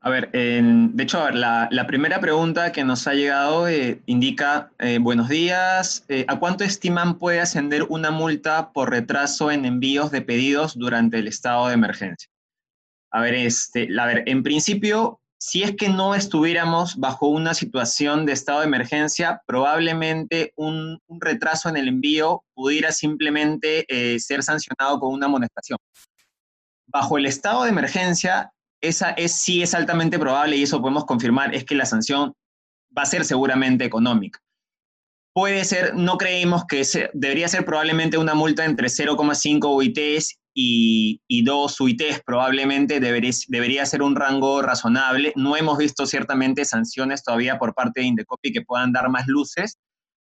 A 0.03 0.11
ver, 0.11 0.31
de 0.33 1.03
hecho, 1.03 1.31
la, 1.31 1.85
primera 1.87 2.21
pregunta 2.21 2.73
que 2.73 2.83
nos 2.85 3.07
ha 3.07 3.15
llegado 3.15 3.69
eh, 3.69 4.03
indica, 4.07 4.73
buenos 5.01 5.29
días, 5.29 6.05
¿a 6.27 6.39
cuánto 6.41 6.65
estiman 6.65 7.19
puede 7.19 7.41
ascender 7.41 7.85
una 7.85 8.11
multa 8.11 8.73
por 8.73 8.91
retraso 8.91 9.53
en 9.53 9.65
envíos 9.65 10.11
de 10.11 10.21
pedidos 10.21 10.77
durante 10.77 11.21
el 11.21 11.29
estado 11.29 11.69
de 11.69 11.75
emergencia? 11.75 12.32
A 13.13 13.21
ver, 13.21 13.35
este, 13.35 13.89
a 13.99 14.07
ver, 14.07 14.25
en 14.27 14.43
principio, 14.43 15.21
si 15.39 15.63
es 15.63 15.77
que 15.77 15.89
no 15.89 16.15
estuviéramos 16.15 16.97
bajo 16.97 17.27
una 17.27 17.53
situación 17.53 18.25
de 18.25 18.33
estado 18.33 18.61
de 18.61 18.67
emergencia, 18.67 19.43
probablemente 19.47 20.53
un, 20.57 20.99
retraso 21.21 21.69
en 21.69 21.77
el 21.77 21.89
envío 21.89 22.43
pudiera 22.55 22.91
simplemente 22.91 23.85
eh, 23.89 24.19
ser 24.19 24.43
sancionado 24.43 24.99
con 24.99 25.13
una 25.13 25.27
amonestación. 25.27 25.79
Bajo 26.87 27.19
el 27.19 27.27
estado 27.27 27.65
de 27.65 27.71
emergencia, 27.71 28.53
esa 28.81 29.11
es, 29.11 29.33
sí 29.33 29.63
es 29.63 29.75
altamente 29.75 30.19
probable 30.19 30.57
y 30.57 30.63
eso 30.63 30.81
podemos 30.81 31.05
confirmar, 31.05 31.55
es 31.55 31.65
que 31.65 31.75
la 31.75 31.87
sanción 31.87 32.33
va 32.97 33.03
a 33.03 33.07
ser 33.07 33.25
seguramente 33.25 33.85
económica. 33.85 34.41
Puede 35.35 35.65
ser, 35.65 35.95
no 35.95 36.19
creemos 36.19 36.65
que 36.67 36.83
debería 37.15 37.49
ser 37.49 37.65
probablemente 37.65 38.17
una 38.17 38.35
multa 38.35 38.65
entre 38.65 38.89
0,5 38.89 39.77
UITs 39.77 40.39
y, 40.55 41.43
dos 41.45 41.81
UITs 41.81 42.23
probablemente 42.25 43.01
debería, 43.01 43.87
ser 43.87 44.03
un 44.03 44.17
rango 44.17 44.63
razonable. 44.63 45.33
No 45.37 45.57
hemos 45.57 45.79
visto 45.79 46.07
ciertamente 46.07 46.65
sanciones 46.65 47.23
todavía 47.23 47.59
por 47.59 47.75
parte 47.75 48.01
de 48.01 48.07
Indecopi 48.07 48.53
que 48.53 48.63
puedan 48.63 48.93
dar 48.93 49.09
más 49.09 49.27
luces, 49.27 49.79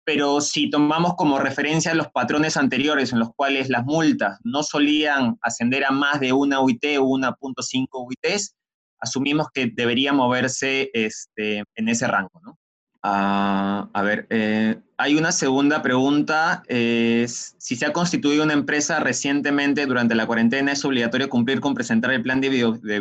pero 0.05 0.41
si 0.41 0.69
tomamos 0.69 1.15
como 1.15 1.39
referencia 1.39 1.93
los 1.93 2.09
patrones 2.09 2.57
anteriores 2.57 3.13
en 3.13 3.19
los 3.19 3.29
cuales 3.35 3.69
las 3.69 3.85
multas 3.85 4.39
no 4.43 4.63
solían 4.63 5.37
ascender 5.41 5.85
a 5.85 5.91
más 5.91 6.19
de 6.19 6.33
una 6.33 6.61
UIT 6.61 6.83
o 6.99 7.05
1.5 7.05 7.87
UITs, 7.91 8.55
asumimos 8.99 9.47
que 9.53 9.71
debería 9.73 10.13
moverse 10.13 10.89
este, 10.93 11.63
en 11.75 11.89
ese 11.89 12.07
rango, 12.07 12.41
¿no? 12.41 12.57
Ah, 13.05 13.89
a 13.91 14.01
ver, 14.01 14.27
eh, 14.29 14.81
hay 14.97 15.15
una 15.15 15.33
segunda 15.33 15.81
pregunta. 15.81 16.63
Es, 16.67 17.53
si 17.57 17.75
se 17.75 17.85
ha 17.85 17.91
constituido 17.91 18.45
una 18.45 18.53
empresa 18.53 19.01
recientemente 19.01 19.85
durante 19.85 20.15
la 20.15 20.25
cuarentena, 20.25 20.71
¿es 20.71 20.85
obligatorio 20.85 21.29
cumplir 21.29 21.59
con 21.59 21.73
presentar 21.73 22.11
el 22.11 22.23
plan 22.23 22.39
de, 22.39 22.49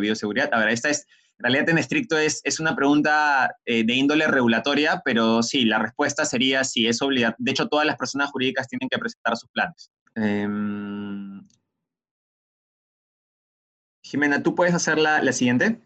bioseguridad? 0.00 0.52
A 0.52 0.58
ver, 0.58 0.70
esta 0.70 0.90
es, 0.90 1.06
en 1.38 1.44
realidad 1.44 1.68
en 1.68 1.78
estricto 1.78 2.18
es, 2.18 2.40
es 2.42 2.58
una 2.58 2.74
pregunta 2.74 3.54
eh, 3.64 3.84
de 3.84 3.94
índole 3.94 4.26
regulatoria, 4.26 5.02
pero 5.04 5.40
sí, 5.44 5.64
la 5.64 5.78
respuesta 5.78 6.24
sería 6.24 6.64
si 6.64 6.88
es 6.88 7.00
obligatorio. 7.00 7.44
De 7.44 7.50
hecho, 7.52 7.68
todas 7.68 7.86
las 7.86 7.96
personas 7.96 8.32
jurídicas 8.32 8.66
tienen 8.66 8.88
que 8.88 8.98
presentar 8.98 9.36
sus 9.36 9.50
planes. 9.50 9.92
Em, 10.16 11.46
Jimena, 14.02 14.42
¿tú 14.42 14.56
puedes 14.56 14.74
hacer 14.74 14.98
la, 14.98 15.22
la, 15.22 15.32
siguiente? 15.32 15.80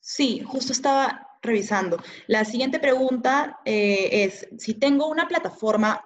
Sí, 0.00 0.42
justo 0.44 0.72
estaba 0.72 1.29
revisando. 1.42 1.98
La 2.26 2.44
siguiente 2.44 2.78
pregunta 2.78 3.60
eh, 3.64 4.24
es, 4.24 4.48
si 4.58 4.74
tengo 4.74 5.08
una 5.08 5.26
plataforma 5.28 6.02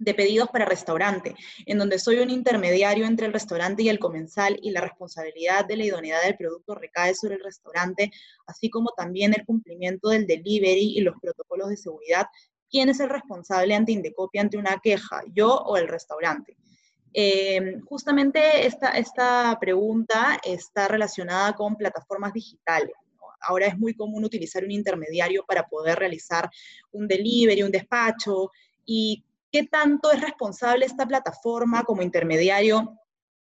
de 0.00 0.14
pedidos 0.14 0.48
para 0.48 0.64
restaurante, 0.64 1.34
en 1.66 1.78
donde 1.78 1.98
soy 1.98 2.18
un 2.20 2.30
intermediario 2.30 3.04
entre 3.04 3.26
el 3.26 3.34
restaurante 3.34 3.82
y 3.82 3.90
el 3.90 3.98
comensal 3.98 4.58
y 4.62 4.70
la 4.70 4.80
responsabilidad 4.80 5.66
de 5.66 5.76
la 5.76 5.84
idoneidad 5.84 6.22
del 6.22 6.36
producto 6.36 6.74
recae 6.74 7.14
sobre 7.14 7.34
el 7.34 7.44
restaurante, 7.44 8.10
así 8.46 8.70
como 8.70 8.90
también 8.96 9.34
el 9.34 9.44
cumplimiento 9.44 10.08
del 10.08 10.26
delivery 10.26 10.94
y 10.96 11.02
los 11.02 11.16
protocolos 11.20 11.68
de 11.68 11.76
seguridad. 11.76 12.26
¿Quién 12.70 12.88
es 12.88 13.00
el 13.00 13.10
responsable 13.10 13.74
ante 13.74 13.92
Indecopia 13.92 14.40
ante 14.40 14.56
una 14.56 14.80
queja, 14.82 15.22
yo 15.34 15.54
o 15.54 15.76
el 15.76 15.86
restaurante? 15.86 16.56
Eh, 17.12 17.80
justamente 17.84 18.66
esta, 18.66 18.90
esta 18.90 19.58
pregunta 19.60 20.38
está 20.42 20.88
relacionada 20.88 21.54
con 21.54 21.76
plataformas 21.76 22.32
digitales. 22.32 22.94
Ahora 23.40 23.66
es 23.66 23.78
muy 23.78 23.94
común 23.94 24.24
utilizar 24.24 24.64
un 24.64 24.70
intermediario 24.70 25.44
para 25.46 25.68
poder 25.68 25.98
realizar 25.98 26.50
un 26.92 27.08
delivery, 27.08 27.62
un 27.62 27.70
despacho, 27.70 28.50
y 28.84 29.24
qué 29.52 29.64
tanto 29.64 30.10
es 30.12 30.20
responsable 30.20 30.86
esta 30.86 31.06
plataforma 31.06 31.84
como 31.84 32.02
intermediario 32.02 32.98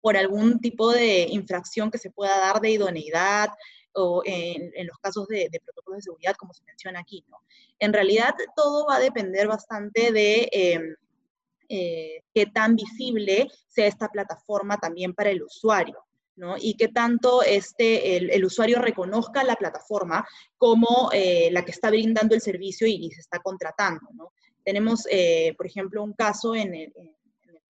por 0.01 0.17
algún 0.17 0.59
tipo 0.59 0.91
de 0.91 1.27
infracción 1.29 1.91
que 1.91 1.97
se 1.97 2.09
pueda 2.09 2.37
dar 2.39 2.59
de 2.59 2.71
idoneidad 2.71 3.49
o 3.93 4.23
en, 4.25 4.87
los 4.87 4.97
casos 4.99 5.27
de, 5.27 5.49
protocolos 5.63 5.99
de 5.99 6.03
seguridad, 6.03 6.35
como 6.35 6.53
se 6.53 6.63
menciona 6.63 6.99
aquí. 6.99 7.23
En 7.79 7.93
realidad, 7.93 8.33
todo 8.55 8.87
va 8.87 8.95
a 8.95 8.99
depender 8.99 9.47
bastante 9.47 10.11
de 10.11 10.49
em, 10.51 10.95
eh, 11.69 12.23
qué 12.33 12.45
tan 12.45 12.75
visible 12.75 13.47
sea 13.67 13.87
esta 13.87 14.07
plataforma 14.09 14.77
también 14.77 15.13
para 15.13 15.29
el 15.29 15.43
usuario. 15.43 16.03
¿No? 16.36 16.55
Y 16.59 16.75
qué 16.75 16.88
tanto 16.88 17.43
este, 17.43 18.17
el, 18.17 18.45
usuario 18.45 18.79
reconozca 18.79 19.43
la 19.43 19.55
plataforma 19.55 20.25
como 20.57 21.09
eh, 21.13 21.49
la 21.51 21.63
que 21.63 21.71
está 21.71 21.89
brindando 21.89 22.36
el 22.36 22.41
servicio 22.41 22.88
y, 22.88 23.05
y 23.05 23.11
se 23.11 23.21
está 23.21 23.39
contratando. 23.39 24.32
Tenemos, 24.63 25.07
eh, 25.09 25.53
por 25.57 25.65
ejemplo, 25.65 26.03
un 26.03 26.13
caso 26.13 26.55
en 26.55 26.73
el, 26.75 26.93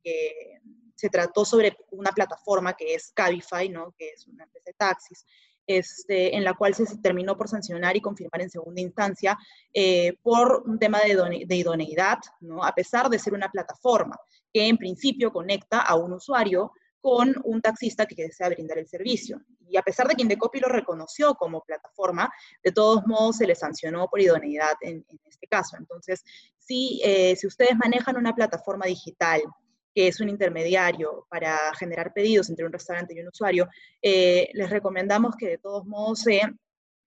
que 0.03 0.59
se 0.95 1.09
trató 1.09 1.45
sobre 1.45 1.75
una 1.91 2.11
plataforma 2.11 2.73
que 2.73 2.93
es 2.93 3.11
Cabify, 3.13 3.69
¿no? 3.69 3.93
que 3.97 4.09
es 4.09 4.27
una 4.27 4.43
empresa 4.43 4.65
de 4.65 4.73
taxis, 4.73 5.25
este, 5.65 6.35
en 6.35 6.43
la 6.43 6.53
cual 6.53 6.73
se 6.73 6.85
terminó 6.97 7.37
por 7.37 7.47
sancionar 7.47 7.95
y 7.95 8.01
confirmar 8.01 8.41
en 8.41 8.49
segunda 8.49 8.81
instancia 8.81 9.37
eh, 9.73 10.17
por 10.21 10.63
un 10.65 10.77
tema 10.79 10.99
de, 10.99 11.45
de, 11.45 11.55
idoneidad, 11.55 12.17
¿no? 12.41 12.63
a 12.63 12.73
pesar 12.73 13.09
de 13.09 13.19
ser 13.19 13.33
una 13.33 13.49
plataforma 13.49 14.19
que 14.53 14.67
en 14.67 14.77
principio 14.77 15.31
conecta 15.31 15.81
a 15.81 15.95
un 15.95 16.13
usuario 16.13 16.71
con 17.01 17.35
un 17.43 17.61
taxista 17.61 18.05
que 18.05 18.23
desea 18.23 18.49
brindar 18.49 18.77
el 18.77 18.87
servicio. 18.87 19.41
Y 19.67 19.75
a 19.75 19.81
pesar 19.81 20.07
de 20.07 20.15
que 20.15 20.21
Indecopi 20.21 20.59
lo 20.59 20.67
reconoció 20.67 21.33
como 21.33 21.61
plataforma, 21.61 22.31
de 22.63 22.71
todos 22.71 23.05
modos 23.07 23.37
se 23.37 23.47
le 23.47 23.55
sancionó 23.55 24.07
por 24.07 24.21
idoneidad 24.21 24.75
en, 24.81 25.03
este 25.25 25.47
caso. 25.47 25.77
Entonces, 25.77 26.23
si, 26.59 27.01
eh, 27.03 27.35
si 27.35 27.47
ustedes 27.47 27.75
manejan 27.75 28.17
una 28.17 28.35
plataforma 28.35 28.85
digital 28.85 29.41
que 29.93 30.07
es 30.07 30.21
un 30.21 30.29
intermediario 30.29 31.25
para 31.29 31.57
generar 31.77 32.13
pedidos 32.13 32.49
entre 32.49 32.65
un 32.65 32.71
restaurante 32.71 33.13
y 33.13 33.19
un 33.19 33.27
usuario, 33.27 33.67
eh, 34.01 34.49
les 34.53 34.69
recomendamos 34.69 35.35
que 35.35 35.47
de 35.47 35.57
todos 35.57 35.85
modos 35.85 36.21
se 36.21 36.41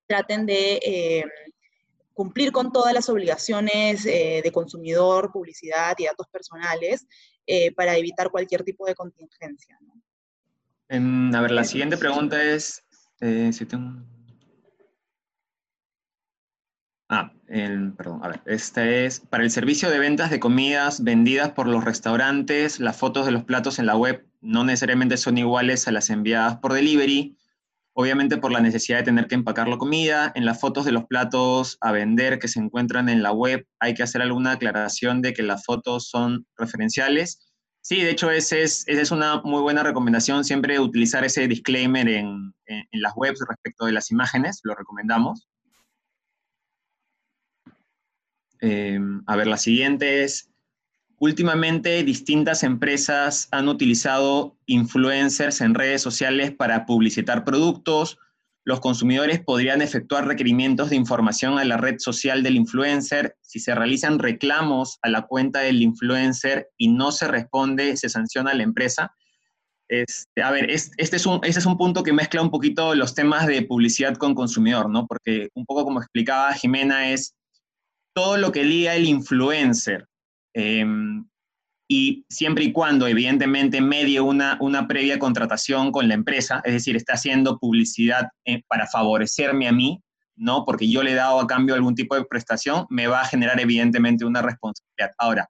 traten 0.07 0.45
de 0.45 0.81
eh, 0.85 1.25
cumplir 2.13 2.53
con 2.53 2.73
todas 2.73 2.93
las 2.93 3.09
obligaciones 3.09 4.05
de 4.05 4.51
consumidor, 4.53 5.33
publicidad 5.33 5.97
y 5.99 6.05
datos 6.05 6.29
personales 6.29 7.07
eh, 7.47 7.73
para 7.73 7.97
evitar 7.97 8.31
cualquier 8.31 8.65
tipo 8.65 8.87
de 8.87 8.95
contingencia. 8.95 9.79
a 10.89 11.41
ver, 11.41 11.51
la 11.51 11.65
siguiente 11.65 11.97
pregunta 11.97 12.43
es, 12.43 12.85
eh, 13.21 13.53
si 13.53 13.67
tengo... 13.67 14.03
Ah, 17.09 17.33
perdón, 17.47 18.25
a 18.25 18.29
ver, 18.29 18.41
esta 18.47 18.89
es, 18.89 19.21
para 19.21 19.45
el 19.45 19.51
servicio 19.51 19.91
de 19.91 19.99
ventas 19.99 20.31
de 20.31 20.41
comidas 20.41 21.05
vendidas 21.05 21.51
por 21.51 21.69
los 21.69 21.85
restaurantes, 21.85 22.81
las 22.81 22.97
fotos 22.97 23.27
de 23.27 23.33
los 23.33 23.45
platos 23.45 23.79
en 23.79 23.87
la 23.87 23.97
web 23.97 24.27
no 24.41 24.65
necesariamente 24.65 25.17
son 25.17 25.39
iguales 25.39 25.87
a 25.87 25.93
las 25.93 26.11
enviadas 26.11 26.57
por 26.57 26.73
delivery, 26.73 27.37
obviamente 27.95 28.37
por 28.37 28.53
la 28.53 28.61
necesidad 28.61 28.99
de 28.99 29.05
tener 29.05 29.27
que 29.27 29.35
empacar 29.35 29.69
la 29.69 29.79
comida. 29.79 30.33
En 30.35 30.45
las 30.45 30.61
fotos 30.61 30.85
de 30.85 30.93
los 30.93 31.07
platos 31.07 31.79
a 31.81 31.93
vender 31.93 32.39
que 32.39 32.49
se 32.49 32.61
encuentran 32.61 33.09
en 33.09 33.23
la 33.23 33.33
web 33.33 33.67
hay 33.81 33.95
que 33.95 34.03
hacer 34.03 34.21
alguna 34.21 34.53
aclaración 34.53 35.23
de 35.23 35.33
que 35.33 35.43
las 35.43 35.65
fotos 35.65 36.09
son 36.09 36.47
referenciales. 36.57 37.51
Sí, 37.81 38.01
de 38.01 38.11
hecho, 38.11 38.31
esa 38.31 38.57
es, 38.59 38.85
es 38.87 39.11
una 39.11 39.43
muy 39.43 39.61
buena 39.61 39.83
recomendación, 39.83 40.45
siempre 40.45 40.79
utilizar 40.81 41.25
ese 41.25 41.47
disclaimer 41.47 42.09
en, 42.09 42.55
en 42.67 43.03
las 43.03 43.13
webs 43.15 43.41
respecto 43.47 43.85
de 43.85 43.93
las 43.93 44.11
imágenes, 44.11 44.61
lo 44.65 44.75
recomendamos. 44.75 45.47
Eh, 48.67 48.99
a 49.27 49.37
ver, 49.37 49.47
la 49.47 49.59
siguiente 49.59 50.25
es, 50.25 50.51
Últimamente, 51.25 52.05
distintas 52.05 52.63
empresas 52.65 53.49
han 53.51 53.69
utilizado 53.69 54.59
influencers 54.67 55.63
en 55.63 55.73
redes 55.73 56.03
sociales 56.03 56.53
para 56.53 56.85
publicitar 56.85 57.47
productos. 57.47 58.19
Los 58.63 58.81
consumidores 58.81 59.41
podrían 59.43 59.81
efectuar 59.81 60.27
requerimientos 60.27 60.91
de 60.91 60.97
información 60.97 61.59
a 61.59 61.65
la 61.65 61.79
red 61.79 61.95
social 61.97 62.43
del 62.43 62.57
influencer. 62.57 63.39
Si 63.41 63.59
se 63.59 63.75
realizan 63.75 64.19
reclamos 64.19 64.99
a 65.01 65.09
la 65.09 65.23
cuenta 65.23 65.61
del 65.61 65.81
influencer 65.81 66.69
y 66.77 66.89
no 66.89 67.11
se 67.11 67.27
responde, 67.27 67.97
se 67.97 68.11
sanciona 68.11 68.51
a 68.51 68.55
la 68.55 68.65
empresa. 68.65 69.15
Este, 69.89 70.43
a 70.43 70.51
ver, 70.51 70.69
este 70.69 71.17
es, 71.17 71.25
un, 71.25 71.41
este 71.43 71.61
es 71.61 71.65
un 71.65 71.79
punto 71.79 72.03
que 72.03 72.13
mezcla 72.13 72.43
un 72.43 72.51
poquito 72.51 72.95
los 72.95 73.15
temas 73.15 73.47
de 73.47 73.63
publicidad 73.63 74.15
con 74.17 74.35
consumidor, 74.35 74.91
¿no? 74.91 75.07
Porque 75.07 75.49
un 75.55 75.65
poco 75.65 75.85
como 75.85 76.01
explicaba 76.01 76.53
Jimena, 76.53 77.13
es 77.13 77.35
todo 78.15 78.37
lo 78.37 78.53
que 78.53 78.63
liga 78.63 78.95
el 78.95 79.07
influencer 79.07 80.07
Em, 80.55 81.27
y 81.89 82.25
siempre 82.31 82.65
y 82.65 82.73
cuando, 82.73 83.07
evidentemente, 83.07 83.81
medie 83.81 84.21
una, 84.21 84.57
una 84.61 84.89
previa 84.89 85.19
contratación 85.19 85.93
con 85.93 86.09
la 86.09 86.15
empresa, 86.15 86.63
es 86.65 86.73
decir, 86.73 86.97
está 86.97 87.15
haciendo 87.15 87.59
publicidad 87.59 88.29
eh, 88.47 88.63
para 88.69 88.87
favorecerme 88.87 89.69
a 89.69 89.73
mí, 89.73 90.03
¿no? 90.37 90.65
Porque 90.65 90.89
yo 90.91 91.03
le 91.03 91.13
he 91.13 91.15
dado 91.15 91.41
a 91.41 91.47
cambio 91.47 91.75
algún 91.75 91.95
tipo 91.95 92.15
de 92.15 92.25
prestación, 92.25 92.87
me 92.89 93.07
va 93.07 93.21
a 93.21 93.27
generar, 93.27 93.61
evidentemente, 93.61 94.25
una 94.25 94.41
responsabilidad. 94.41 95.13
Ahora, 95.19 95.49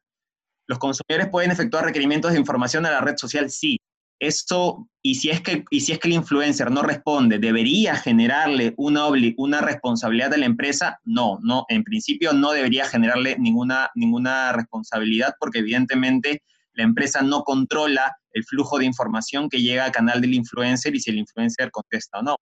¿los 0.66 0.78
consumidores 0.78 1.28
pueden 1.30 1.52
efectuar 1.52 1.84
requerimientos 1.84 2.32
de 2.32 2.38
información 2.38 2.84
a 2.86 2.90
la 2.90 3.00
red 3.00 3.16
social? 3.16 3.50
Sí, 3.50 3.78
esto, 4.18 4.88
y 5.02 5.16
si, 5.16 5.30
es 5.30 5.40
que, 5.40 5.64
y 5.70 5.80
si 5.80 5.92
es 5.92 5.98
que 5.98 6.08
el 6.08 6.14
influencer 6.14 6.70
no 6.70 6.82
responde, 6.82 7.38
¿debería 7.38 7.96
generarle 7.96 8.74
una, 8.76 9.08
una 9.36 9.60
responsabilidad 9.60 10.32
a 10.34 10.38
la 10.38 10.46
empresa? 10.46 11.00
No, 11.04 11.38
no, 11.42 11.66
en 11.68 11.84
principio 11.84 12.32
no 12.32 12.52
debería 12.52 12.86
generarle 12.86 13.36
ninguna, 13.38 13.90
ninguna 13.94 14.52
responsabilidad 14.52 15.34
porque 15.38 15.58
evidentemente 15.58 16.42
la 16.74 16.84
empresa 16.84 17.22
no 17.22 17.42
controla 17.42 18.16
el 18.32 18.44
flujo 18.44 18.78
de 18.78 18.84
información 18.84 19.48
que 19.48 19.62
llega 19.62 19.84
al 19.84 19.92
canal 19.92 20.20
del 20.20 20.34
influencer 20.34 20.94
y 20.94 21.00
si 21.00 21.10
el 21.10 21.18
influencer 21.18 21.70
contesta 21.70 22.18
o 22.18 22.22
no. 22.22 22.36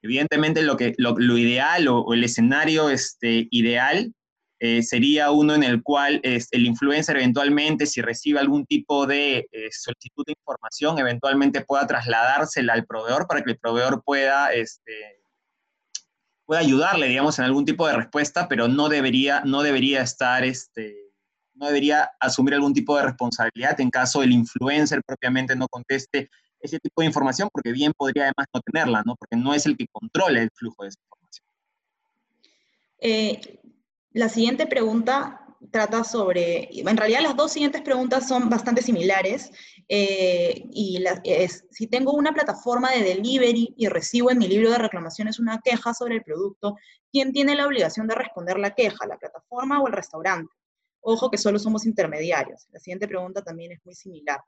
Evidentemente 0.00 0.62
lo, 0.62 0.76
que, 0.76 0.94
lo, 0.96 1.18
ideal 1.36 1.88
o, 1.88 2.12
el 2.14 2.22
escenario 2.22 2.88
este, 2.88 3.48
ideal 3.50 4.14
eh, 4.60 4.82
sería 4.82 5.30
uno 5.30 5.54
en 5.54 5.62
el 5.62 5.82
cual 5.82 6.20
el 6.22 6.66
influencer 6.66 7.16
eventualmente, 7.16 7.86
si 7.86 8.02
recibe 8.02 8.40
algún 8.40 8.66
tipo 8.66 9.06
de 9.06 9.48
eh, 9.52 9.68
solicitud 9.70 10.24
de 10.26 10.32
información, 10.32 10.98
eventualmente 10.98 11.60
pueda 11.60 11.86
trasladársela 11.86 12.72
al 12.72 12.84
proveedor 12.84 13.28
para 13.28 13.42
que 13.42 13.52
el 13.52 13.58
proveedor 13.58 14.02
pueda, 14.04 14.52
este, 14.52 15.22
pueda 16.44 16.60
ayudarle, 16.60 17.06
digamos, 17.06 17.38
en 17.38 17.44
algún 17.44 17.64
tipo 17.64 17.86
de 17.86 17.94
respuesta, 17.94 18.48
pero 18.48 18.66
no 18.66 18.88
debería, 18.88 19.42
no 19.44 19.62
debería 19.62 20.02
estar, 20.02 20.42
este, 20.42 21.12
no 21.54 21.66
debería 21.66 22.10
asumir 22.18 22.54
algún 22.54 22.74
tipo 22.74 22.96
de 22.96 23.04
responsabilidad 23.04 23.80
en 23.80 23.90
caso 23.90 24.24
el 24.24 24.32
influencer 24.32 25.02
propiamente 25.06 25.54
no 25.54 25.68
conteste 25.68 26.30
ese 26.60 26.80
tipo 26.80 27.02
de 27.02 27.06
información, 27.06 27.48
porque 27.52 27.70
bien 27.70 27.92
podría 27.96 28.24
además 28.24 28.46
no 28.52 28.60
tenerla, 28.60 29.02
¿no? 29.06 29.14
Porque 29.14 29.36
no 29.36 29.54
es 29.54 29.66
el 29.66 29.76
que 29.76 29.86
controla 29.92 30.42
el 30.42 30.50
flujo 30.52 30.82
de 30.82 30.88
esa 30.88 30.98
información. 31.04 31.46
Eh, 33.00 33.60
la 34.18 34.28
siguiente 34.28 34.66
pregunta 34.66 35.46
trata 35.70 36.02
sobre, 36.02 36.68
en 36.72 36.96
realidad 36.96 37.20
las 37.20 37.36
dos 37.36 37.52
siguientes 37.52 37.82
preguntas 37.82 38.26
son 38.26 38.50
bastante 38.50 38.82
similares, 38.82 39.52
eh, 39.88 40.64
y 40.72 41.04
es, 41.22 41.66
si 41.70 41.86
tengo 41.86 42.12
una 42.12 42.32
plataforma 42.32 42.90
de 42.90 43.04
delivery 43.04 43.74
y 43.76 43.86
recibo 43.86 44.32
en 44.32 44.38
mi 44.38 44.48
libro 44.48 44.72
de 44.72 44.78
reclamaciones 44.78 45.38
una 45.38 45.60
queja 45.60 45.94
sobre 45.94 46.16
el 46.16 46.24
producto, 46.24 46.74
¿quién 47.12 47.32
tiene 47.32 47.54
la 47.54 47.64
obligación 47.64 48.08
de 48.08 48.16
responder 48.16 48.58
la 48.58 48.74
queja, 48.74 49.06
la 49.06 49.18
plataforma 49.18 49.80
o 49.80 49.86
el 49.86 49.92
restaurante? 49.92 50.52
Ojo 51.00 51.30
que 51.30 51.38
solo 51.38 51.60
somos 51.60 51.86
intermediarios. 51.86 52.66
La 52.72 52.80
siguiente 52.80 53.06
pregunta 53.06 53.42
también 53.42 53.70
es 53.70 53.78
muy 53.84 53.94
similar. 53.94 54.40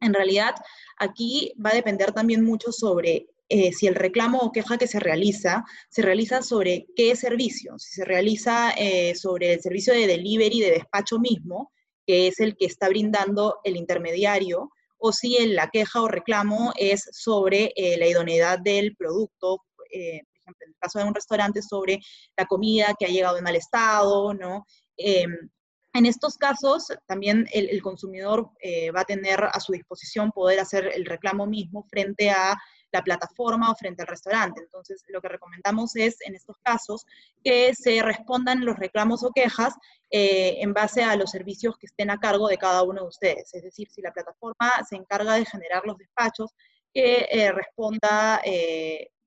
En 0.00 0.14
realidad, 0.14 0.54
aquí 0.98 1.52
va 1.64 1.70
a 1.70 1.74
depender 1.74 2.12
también 2.12 2.44
mucho 2.44 2.70
sobre 2.70 3.26
eh, 3.50 3.72
si 3.72 3.86
el 3.86 3.94
reclamo 3.94 4.38
o 4.38 4.52
queja 4.52 4.78
que 4.78 4.86
se 4.86 5.00
realiza, 5.00 5.64
se 5.90 6.02
realiza 6.02 6.40
sobre 6.40 6.86
qué 6.96 7.14
servicio, 7.16 7.78
si 7.78 7.92
se 7.92 8.04
realiza 8.04 8.70
eh, 8.70 9.14
sobre 9.14 9.54
el 9.54 9.60
servicio 9.60 9.92
de 9.92 10.06
delivery, 10.06 10.60
de 10.60 10.70
despacho 10.70 11.18
mismo, 11.18 11.72
que 12.06 12.28
es 12.28 12.40
el 12.40 12.56
que 12.56 12.66
está 12.66 12.88
brindando 12.88 13.58
el 13.64 13.76
intermediario, 13.76 14.70
o 14.98 15.12
si 15.12 15.46
la 15.46 15.68
queja 15.70 16.02
o 16.02 16.08
reclamo 16.08 16.72
es 16.76 17.08
sobre 17.12 17.72
eh, 17.74 17.96
la 17.98 18.06
idoneidad 18.06 18.58
del 18.58 18.94
producto, 18.96 19.64
eh, 19.90 20.20
por 20.24 20.38
ejemplo, 20.38 20.66
en 20.66 20.70
el 20.70 20.76
caso 20.78 20.98
de 20.98 21.04
un 21.06 21.14
restaurante, 21.14 21.62
sobre 21.62 22.00
la 22.36 22.46
comida 22.46 22.94
que 22.98 23.06
ha 23.06 23.08
llegado 23.08 23.38
en 23.38 23.44
mal 23.44 23.56
estado, 23.56 24.34
¿no? 24.34 24.66
Em, 24.96 25.50
en 25.92 26.06
estos 26.06 26.36
casos, 26.36 26.86
también 27.06 27.48
el, 27.52 27.82
consumidor 27.82 28.50
eh, 28.60 28.92
va 28.92 29.00
a 29.00 29.04
tener 29.04 29.42
a 29.42 29.58
su 29.58 29.72
disposición 29.72 30.30
poder 30.30 30.60
hacer 30.60 30.86
el 30.94 31.04
reclamo 31.04 31.46
mismo 31.46 31.84
frente 31.90 32.30
a 32.30 32.56
la 32.92 33.02
plataforma 33.02 33.70
o 33.70 33.74
frente 33.74 34.02
al 34.02 34.08
restaurante. 34.08 34.60
Entonces, 34.60 35.04
lo 35.08 35.20
que 35.20 35.28
recomendamos 35.28 35.96
es, 35.96 36.16
en 36.26 36.34
estos 36.34 36.56
casos, 36.58 37.06
que 37.42 37.74
se 37.74 38.02
respondan 38.02 38.64
los 38.64 38.78
reclamos 38.78 39.22
o 39.24 39.30
quejas 39.32 39.74
eh, 40.10 40.58
en 40.60 40.72
base 40.72 41.02
a 41.02 41.16
los 41.16 41.30
servicios 41.30 41.76
que 41.78 41.86
estén 41.86 42.10
a 42.10 42.18
cargo 42.18 42.48
de 42.48 42.58
cada 42.58 42.82
uno 42.82 43.02
de 43.02 43.08
ustedes. 43.08 43.54
Es 43.54 43.62
decir, 43.62 43.88
si 43.90 44.02
la 44.02 44.12
plataforma 44.12 44.70
se 44.88 44.96
encarga 44.96 45.34
de 45.34 45.44
generar 45.44 45.82
los 45.84 45.96
despachos, 45.98 46.52
que 46.92 47.28
eh, 47.30 47.52
responda 47.52 48.42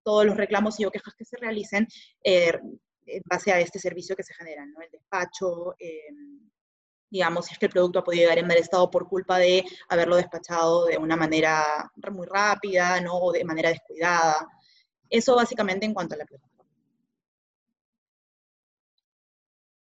todos 0.04 0.26
los 0.26 0.36
reclamos 0.36 0.80
y 0.80 0.86
o 0.86 0.92
quejas 0.92 1.14
que 1.18 1.24
se 1.24 1.38
realicen 1.38 1.88
en 2.24 3.22
base 3.26 3.54
a 3.54 3.60
este 3.62 3.80
servicio 3.80 4.18
que 4.18 4.24
se 4.24 4.34
genera, 4.34 4.66
¿no? 4.66 4.82
El 4.82 4.90
despacho, 4.92 5.76
digamos, 7.14 7.46
si 7.46 7.54
es 7.54 7.60
que 7.60 7.68
el 7.68 7.72
producto 7.72 8.00
ha 8.00 8.04
podido 8.04 8.24
llegar 8.24 8.40
en 8.40 8.48
mal 8.48 8.58
estado 8.58 8.90
por 8.90 9.08
culpa 9.08 9.38
de 9.38 9.64
haberlo 9.88 10.16
despachado 10.16 10.86
de 10.86 10.98
una 10.98 11.16
manera 11.16 11.64
muy 12.12 12.26
rápida, 12.26 13.00
¿no? 13.02 13.18
O 13.20 13.32
de 13.32 13.46
manera 13.46 13.70
descuidada. 13.70 14.48
Eso 15.12 15.36
básicamente 15.36 15.86
en 15.86 15.94
cuanto 15.94 16.16
a 16.16 16.18
la 16.18 16.26
plataforma. 16.26 16.53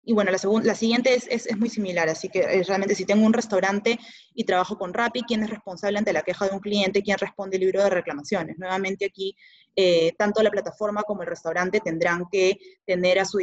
Y 0.09 0.15
bueno, 0.15 0.31
la, 0.31 0.39
la 0.63 0.75
siguiente 0.75 1.15
es, 1.15 1.27
es, 1.29 1.55
muy 1.59 1.69
similar, 1.69 2.09
así 2.09 2.31
que 2.31 2.39
eh, 2.39 2.63
realmente 2.67 2.95
si 2.95 3.05
tengo 3.05 3.27
un 3.27 3.35
restaurante 3.35 3.99
y 4.33 4.45
trabajo 4.45 4.79
con 4.79 4.95
Rappi, 4.95 5.21
¿quién 5.21 5.43
es 5.43 5.51
responsable 5.51 5.99
ante 5.99 6.15
la 6.15 6.23
queja 6.23 6.49
de 6.49 6.55
un 6.55 6.61
cliente? 6.61 7.03
¿Quién 7.03 7.19
responde 7.19 7.59
el 7.59 7.61
libro 7.61 7.85
de 7.85 7.91
reclamaciones? 7.91 8.57
Nuevamente 8.57 9.05
aquí, 9.05 9.37
eh, 9.77 10.15
tanto 10.17 10.43
la 10.43 10.51
plataforma 10.51 11.03
como 11.03 11.21
el 11.21 11.29
restaurante 11.29 11.81
tendrán 11.81 12.25
que, 12.33 12.57
tener 12.87 13.19
a 13.19 13.27
su 13.27 13.39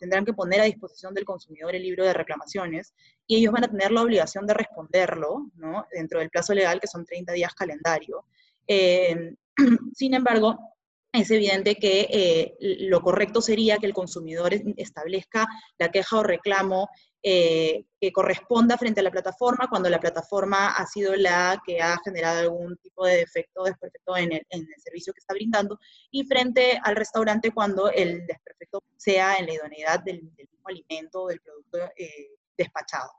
tendrán 0.00 0.24
que 0.24 0.32
poner 0.32 0.62
a 0.62 0.64
disposición 0.64 1.14
del 1.14 1.24
consumidor 1.24 1.76
el 1.76 1.84
libro 1.84 2.04
de 2.04 2.12
reclamaciones 2.12 2.92
y 3.28 3.36
ellos 3.36 3.52
van 3.52 3.62
a 3.62 3.68
tener 3.68 3.92
la 3.92 4.02
obligación 4.02 4.48
de 4.48 4.54
responderlo, 4.54 5.48
¿no? 5.54 5.86
Dentro 5.92 6.18
del 6.18 6.28
plazo 6.28 6.54
legal, 6.54 6.80
que 6.80 6.88
son 6.88 7.04
30 7.04 7.34
días 7.34 7.54
calendario. 7.54 8.24
Eh, 8.66 9.36
sin 9.94 10.14
embargo, 10.14 10.58
es 11.14 11.30
evidente 11.30 11.76
que 11.76 12.08
eh, 12.10 12.56
lo 12.88 13.00
correcto 13.00 13.40
sería 13.40 13.78
que 13.78 13.86
el 13.86 13.94
consumidor 13.94 14.52
establezca 14.76 15.46
la 15.78 15.90
queja 15.90 16.18
o 16.18 16.22
reclamo 16.24 16.88
eh, 17.22 17.84
que 18.00 18.12
corresponda 18.12 18.76
frente 18.76 18.98
a 18.98 19.04
la 19.04 19.12
plataforma 19.12 19.68
cuando 19.70 19.88
la 19.88 20.00
plataforma 20.00 20.72
ha 20.72 20.84
sido 20.86 21.14
la 21.14 21.62
que 21.64 21.80
ha 21.80 21.96
generado 22.04 22.40
algún 22.40 22.76
tipo 22.78 23.06
de 23.06 23.18
defecto 23.18 23.62
o 23.62 23.64
desperfecto 23.64 24.16
en 24.16 24.32
el, 24.32 24.44
servicio 24.78 25.12
que 25.12 25.20
está 25.20 25.34
brindando 25.34 25.78
y 26.10 26.24
frente 26.24 26.80
al 26.82 26.96
restaurante 26.96 27.52
cuando 27.52 27.90
el 27.90 28.26
desperfecto 28.26 28.82
sea 28.96 29.36
en 29.36 29.46
la 29.46 29.54
idoneidad 29.54 30.00
del, 30.00 30.20
mismo 30.22 30.64
alimento 30.64 31.22
o 31.22 31.28
del 31.28 31.40
producto 31.40 31.78
eh, 31.96 32.30
despachado. 32.58 33.10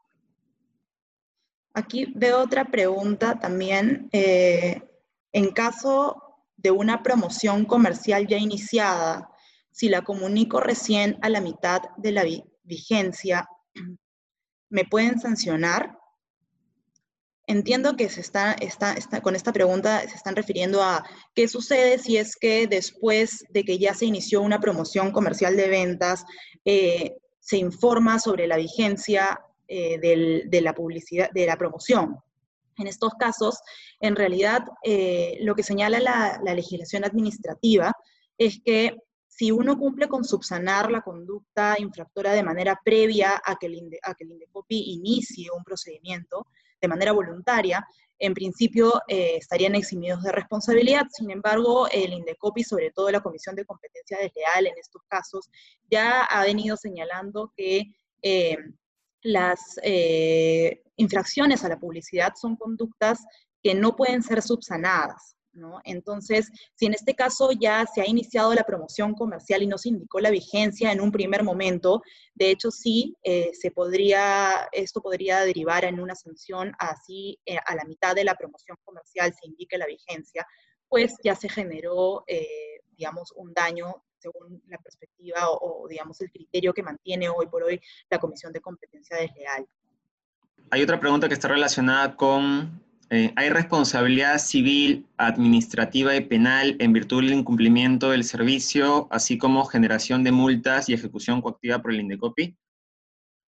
Aquí 1.73 2.11
veo 2.13 2.41
otra 2.41 2.65
pregunta 2.65 3.39
también. 3.39 4.09
en 4.11 5.51
caso 5.51 6.24
de 6.65 6.71
una 6.71 7.03
promoción 7.03 7.63
comercial 7.63 8.25
ya 8.25 8.39
iniciada, 8.39 9.29
si 9.69 9.87
la 9.87 10.01
comunico 10.01 10.59
recién 10.59 11.19
a 11.21 11.29
la 11.29 11.39
mitad 11.39 11.83
de 11.95 12.11
la 12.11 12.25
vigencia, 12.63 13.47
¿me 14.69 14.83
pueden 14.83 15.19
sancionar? 15.19 15.95
Entiendo 17.45 17.95
que 17.95 18.09
se 18.09 18.21
está, 18.21 18.53
está, 18.53 18.95
con 19.21 19.35
esta 19.35 19.53
pregunta 19.53 20.01
se 20.09 20.15
están 20.15 20.35
refiriendo 20.35 20.81
a 20.81 21.07
qué 21.35 21.47
sucede 21.47 21.99
si 21.99 22.17
es 22.17 22.35
que 22.35 22.65
después 22.65 23.45
de 23.51 23.63
que 23.63 23.77
ya 23.77 23.93
se 23.93 24.07
inició 24.07 24.41
una 24.41 24.59
promoción 24.59 25.11
comercial 25.11 25.55
de 25.55 25.67
ventas, 25.67 26.25
eh, 26.65 27.15
se 27.39 27.57
informa 27.57 28.17
sobre 28.17 28.47
la 28.47 28.57
vigencia 28.57 29.39
eh, 29.67 29.99
de 29.99 30.61
la 30.61 30.73
publicidad, 30.73 31.29
de 31.29 31.45
la 31.45 31.57
promoción. 31.57 32.17
En 32.77 32.87
estos 32.87 33.13
casos, 33.13 33.59
en 33.99 34.15
realidad, 34.15 34.63
eh, 34.83 35.37
lo 35.41 35.55
que 35.55 35.63
señala 35.63 35.99
la, 35.99 36.53
legislación 36.53 37.05
administrativa 37.05 37.93
es 38.37 38.59
que 38.63 38.95
si 39.27 39.51
uno 39.51 39.77
cumple 39.77 40.07
con 40.07 40.23
subsanar 40.23 40.91
la 40.91 41.01
conducta 41.01 41.75
infractora 41.79 42.33
de 42.33 42.43
manera 42.43 42.79
previa 42.83 43.41
a 43.43 43.55
que 43.55 43.67
el, 43.67 43.75
INDECOPI 43.75 44.93
inicie 44.93 45.49
un 45.55 45.63
procedimiento 45.63 46.47
de 46.81 46.87
manera 46.87 47.11
voluntaria, 47.11 47.85
en 48.17 48.33
principio 48.33 49.01
eh, 49.07 49.35
estarían 49.37 49.75
eximidos 49.75 50.23
de 50.23 50.31
responsabilidad. 50.31 51.05
Sin 51.11 51.31
embargo, 51.31 51.87
el 51.91 52.13
INDECOPI, 52.13 52.63
sobre 52.63 52.91
todo 52.91 53.11
la 53.11 53.21
Comisión 53.21 53.55
de 53.55 53.65
Competencia 53.65 54.17
Desleal 54.17 54.67
en 54.67 54.77
estos 54.77 55.01
casos, 55.07 55.49
ya 55.89 56.23
ha 56.23 56.43
venido 56.43 56.77
señalando 56.77 57.51
que 57.55 57.91
eh, 58.21 58.57
las 59.25 59.79
eh, 59.81 60.83
infracciones 60.97 61.63
a 61.63 61.69
la 61.69 61.79
publicidad 61.79 62.33
son 62.39 62.55
conductas 62.55 63.25
que 63.63 63.73
no 63.73 63.95
pueden 63.95 64.21
ser 64.21 64.43
subsanadas. 64.43 65.35
¿no? 65.51 65.79
Entonces, 65.83 66.51
si 66.75 66.85
en 66.85 66.93
este 66.93 67.15
caso 67.15 67.49
ya 67.51 67.85
se 67.87 68.01
ha 68.01 68.07
iniciado 68.07 68.53
la 68.53 68.65
promoción 68.65 69.15
comercial 69.15 69.63
y 69.63 69.67
no 69.67 69.77
se 69.77 69.89
indicó 69.89 70.19
la 70.19 70.29
vigencia 70.29 70.91
en 70.91 71.01
un 71.01 71.11
primer 71.11 71.43
momento, 71.43 72.03
de 72.35 72.51
hecho 72.51 72.69
sí, 72.69 73.15
eh, 73.23 73.51
se 73.53 73.71
podría, 73.71 74.67
esto 74.71 75.01
podría 75.01 75.39
derivar 75.39 75.85
en 75.85 75.99
una 75.99 76.13
sanción 76.13 76.73
así 76.77 77.39
eh, 77.45 77.57
a 77.65 77.73
la 77.73 77.85
mitad 77.85 78.13
de 78.13 78.25
la 78.25 78.35
promoción 78.35 78.77
comercial 78.83 79.33
se 79.33 79.47
indique 79.47 79.77
la 79.77 79.87
vigencia, 79.87 80.45
pues 80.87 81.15
ya 81.23 81.35
se 81.35 81.49
generó, 81.49 82.23
digamos, 82.95 83.33
un 83.35 83.53
daño 83.53 84.03
según 84.25 84.61
la 84.67 84.77
perspectiva 84.79 85.49
o, 85.49 85.87
el 85.87 86.31
criterio 86.31 86.73
que 86.73 86.83
mantiene 86.83 87.29
hoy 87.29 87.47
por 87.47 87.63
hoy 87.63 87.79
la 88.09 88.19
Comisión 88.19 88.51
de 88.53 88.61
Competencia 88.61 89.17
Desleal. 89.17 89.65
Hay 90.71 90.81
otra 90.81 90.99
pregunta 90.99 91.27
que 91.27 91.33
está 91.35 91.47
relacionada 91.47 92.15
con, 92.15 92.81
eh, 93.09 93.31
¿hay 93.35 93.49
responsabilidad 93.49 94.39
civil, 94.39 95.05
administrativa 95.17 96.15
y 96.15 96.21
penal 96.21 96.75
en 96.79 96.93
virtud 96.93 97.23
del 97.23 97.33
incumplimiento 97.33 98.11
del 98.11 98.23
servicio, 98.23 99.07
así 99.11 99.37
como 99.37 99.65
generación 99.65 100.23
de 100.23 100.31
multas 100.31 100.89
y 100.89 100.93
ejecución 100.93 101.41
coactiva 101.41 101.81
por 101.81 101.91
el 101.91 101.99
INDECOPI? 101.99 102.55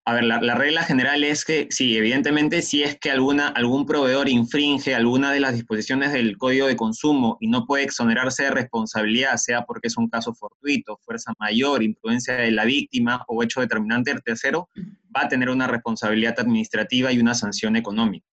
A 0.07 0.13
ver, 0.13 0.23
la, 0.23 0.55
regla 0.55 0.83
general 0.83 1.25
es 1.25 1.43
que, 1.43 1.67
sí, 1.69 1.97
evidentemente, 1.97 2.61
si 2.61 2.81
es 2.81 2.97
que 2.97 3.11
alguna, 3.11 3.49
algún 3.49 3.85
proveedor 3.85 4.29
infringe 4.29 4.95
alguna 4.95 5.33
de 5.33 5.41
las 5.41 5.53
disposiciones 5.53 6.13
del 6.13 6.37
Código 6.37 6.65
de 6.67 6.77
Consumo 6.77 7.35
y 7.41 7.49
no 7.49 7.65
puede 7.65 7.83
exonerarse 7.83 8.43
de 8.43 8.51
responsabilidad, 8.51 9.35
sea 9.35 9.65
porque 9.65 9.89
es 9.89 9.97
un 9.97 10.07
caso 10.07 10.33
fortuito, 10.33 10.97
fuerza 11.03 11.33
mayor, 11.39 11.83
imprudencia 11.83 12.35
de 12.35 12.51
la 12.51 12.63
víctima 12.63 13.25
o 13.27 13.43
hecho 13.43 13.59
determinante 13.59 14.13
del 14.13 14.23
tercero, 14.23 14.69
va 15.13 15.23
a 15.23 15.27
tener 15.27 15.49
una 15.49 15.67
responsabilidad 15.67 16.39
administrativa 16.39 17.11
y 17.11 17.19
una 17.19 17.33
sanción 17.33 17.75
económica. 17.75 18.25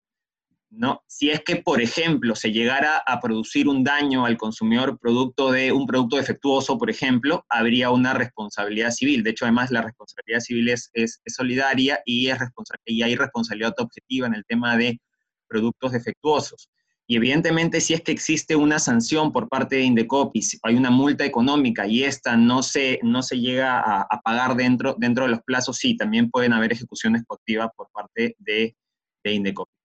¿No? 0.76 1.02
Si 1.06 1.30
es 1.30 1.40
que, 1.40 1.56
por 1.56 1.80
ejemplo, 1.80 2.34
se 2.34 2.52
llegara 2.52 2.98
a 2.98 3.20
producir 3.20 3.68
un 3.68 3.84
daño 3.84 4.26
al 4.26 4.36
consumidor 4.36 4.98
producto 4.98 5.52
de 5.52 5.72
un 5.72 5.86
producto 5.86 6.16
defectuoso, 6.16 6.78
por 6.78 6.90
ejemplo, 6.90 7.44
habría 7.48 7.90
una 7.90 8.14
responsabilidad 8.14 8.90
civil. 8.90 9.22
De 9.22 9.30
hecho, 9.30 9.44
además, 9.44 9.70
la 9.70 9.82
responsabilidad 9.82 10.40
civil 10.40 10.68
es, 10.68 10.90
solidaria 11.26 12.00
y, 12.04 12.28
es 12.28 12.38
y 12.86 13.02
hay 13.02 13.16
responsabilidad 13.16 13.74
objetiva 13.78 14.26
en 14.26 14.34
el 14.34 14.44
tema 14.46 14.76
de 14.76 15.00
productos 15.48 15.92
defectuosos. 15.92 16.68
Y 17.06 17.16
evidentemente, 17.16 17.80
si 17.80 17.92
es 17.92 18.00
que 18.00 18.12
existe 18.12 18.56
una 18.56 18.78
sanción 18.78 19.30
por 19.30 19.48
parte 19.48 19.76
de 19.76 19.82
Indecopi, 19.82 20.40
si 20.40 20.58
hay 20.62 20.74
una 20.74 20.90
multa 20.90 21.24
económica 21.24 21.86
y 21.86 22.02
esta 22.02 22.36
no 22.36 22.62
se, 22.62 22.98
no 23.02 23.22
se 23.22 23.38
llega 23.38 23.78
a, 23.80 24.20
pagar 24.24 24.56
dentro, 24.56 24.96
dentro 24.98 25.24
de 25.24 25.32
los 25.32 25.42
plazos, 25.42 25.76
sí, 25.76 25.96
también 25.96 26.30
pueden 26.30 26.54
haber 26.54 26.72
ejecuciones 26.72 27.22
coactivas 27.26 27.68
por 27.76 27.90
parte 27.90 28.34
de, 28.38 28.74
de 29.22 29.32
Indecopi. 29.32 29.84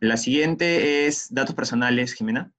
La 0.00 0.16
siguiente 0.16 1.06
es 1.06 1.32
datos 1.32 1.54
personales, 1.54 2.14
Jimena. 2.14 2.50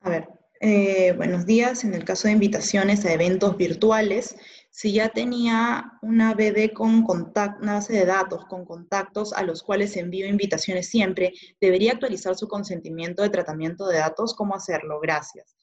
A 0.00 0.08
ver, 0.08 0.28
eh, 0.60 1.12
buenos 1.12 1.44
días. 1.44 1.84
En 1.84 1.92
el 1.92 2.04
caso 2.04 2.26
de 2.26 2.32
invitaciones 2.32 3.04
a 3.04 3.12
eventos 3.12 3.58
virtuales, 3.58 4.34
si 4.70 4.94
ya 4.94 5.10
tenía 5.10 5.92
una 6.00 6.32
BD 6.32 6.72
con 6.72 7.04
una 7.04 7.74
base 7.74 7.92
de 7.92 8.06
datos 8.06 8.46
con 8.46 8.64
contactos 8.64 9.34
a 9.34 9.42
los 9.42 9.62
cuales 9.62 9.94
envío 9.94 10.26
invitaciones 10.26 10.88
siempre, 10.88 11.34
¿debería 11.60 11.92
actualizar 11.92 12.34
su 12.34 12.48
consentimiento 12.48 13.22
de 13.22 13.28
tratamiento 13.28 13.86
de 13.88 13.98
datos? 13.98 14.34
¿Cómo 14.34 14.54
hacerlo? 14.54 15.00
Gracias. 15.00 15.54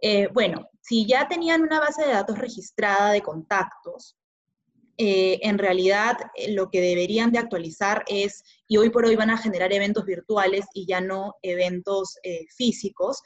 Eh, 0.00 0.26
bueno, 0.32 0.68
si 0.80 1.06
ya 1.06 1.28
tenían 1.28 1.62
una 1.62 1.78
base 1.78 2.04
de 2.04 2.12
datos 2.12 2.38
registrada 2.38 3.12
de 3.12 3.22
contactos, 3.22 4.16
eh, 4.96 5.40
en 5.42 5.58
realidad 5.58 6.16
eh, 6.36 6.52
lo 6.52 6.70
que 6.70 6.80
deberían 6.80 7.32
de 7.32 7.38
actualizar 7.38 8.04
es, 8.06 8.44
y 8.68 8.76
hoy 8.76 8.90
por 8.90 9.04
hoy 9.04 9.16
van 9.16 9.30
a 9.30 9.38
generar 9.38 9.72
eventos 9.72 10.04
virtuales 10.04 10.66
y 10.72 10.86
ya 10.86 11.00
no 11.00 11.34
eventos 11.42 12.18
eh, 12.22 12.46
físicos, 12.56 13.22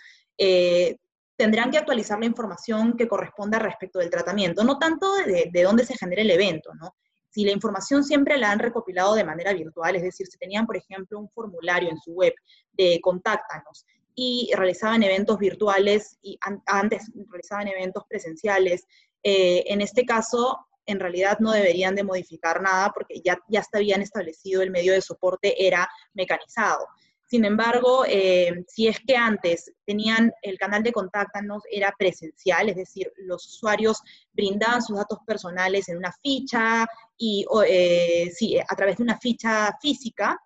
tendrán 1.36 1.70
que 1.70 1.78
actualizar 1.78 2.18
la 2.18 2.26
información 2.26 2.96
que 2.96 3.08
corresponda 3.08 3.58
respecto 3.58 3.98
del 3.98 4.10
tratamiento, 4.10 4.62
no 4.62 4.78
tanto 4.78 5.12
de, 5.16 5.62
dónde 5.62 5.84
se 5.84 5.96
genera 5.96 6.22
el 6.22 6.30
evento, 6.30 6.72
¿no? 6.74 6.94
Si 7.28 7.44
la 7.44 7.52
información 7.52 8.04
siempre 8.04 8.38
la 8.38 8.52
han 8.52 8.60
recopilado 8.60 9.14
de 9.14 9.24
manera 9.24 9.52
virtual, 9.52 9.96
es 9.96 10.02
decir, 10.02 10.26
si 10.26 10.38
tenían, 10.38 10.64
por 10.64 10.76
ejemplo, 10.76 11.18
un 11.18 11.28
formulario 11.28 11.90
en 11.90 11.98
su 11.98 12.12
web 12.12 12.34
de 12.72 13.00
contáctanos 13.02 13.84
y 14.14 14.50
realizaban 14.54 15.02
eventos 15.02 15.38
virtuales 15.38 16.18
y 16.22 16.38
antes 16.66 17.10
realizaban 17.28 17.68
eventos 17.68 18.04
presenciales, 18.08 18.86
eh, 19.22 19.64
en 19.66 19.80
este 19.80 20.04
caso 20.04 20.67
en 20.88 20.98
realidad 20.98 21.38
no 21.38 21.52
deberían 21.52 21.94
de 21.94 22.02
modificar 22.02 22.60
nada 22.62 22.90
porque 22.92 23.20
ya, 23.22 23.38
ya 23.48 23.62
habían 23.72 24.02
establecido 24.02 24.62
el 24.62 24.70
medio 24.70 24.94
de 24.94 25.02
soporte 25.02 25.66
era 25.66 25.88
mecanizado. 26.14 26.86
Sin 27.26 27.44
embargo, 27.44 28.06
eh, 28.08 28.64
si 28.68 28.88
es 28.88 28.98
que 29.06 29.14
antes 29.14 29.70
tenían 29.84 30.32
el 30.40 30.56
canal 30.56 30.82
de 30.82 30.92
contáctanos 30.92 31.62
era 31.70 31.94
presencial, 31.98 32.70
es 32.70 32.76
decir, 32.76 33.12
los 33.18 33.46
usuarios 33.46 33.98
brindaban 34.32 34.82
sus 34.82 34.96
datos 34.96 35.18
personales 35.26 35.90
en 35.90 35.98
una 35.98 36.10
ficha 36.22 36.86
y 37.18 37.44
eh, 37.66 38.32
sí, 38.34 38.58
a 38.58 38.74
través 38.74 38.96
de 38.96 39.02
una 39.02 39.18
ficha 39.18 39.76
física 39.82 40.38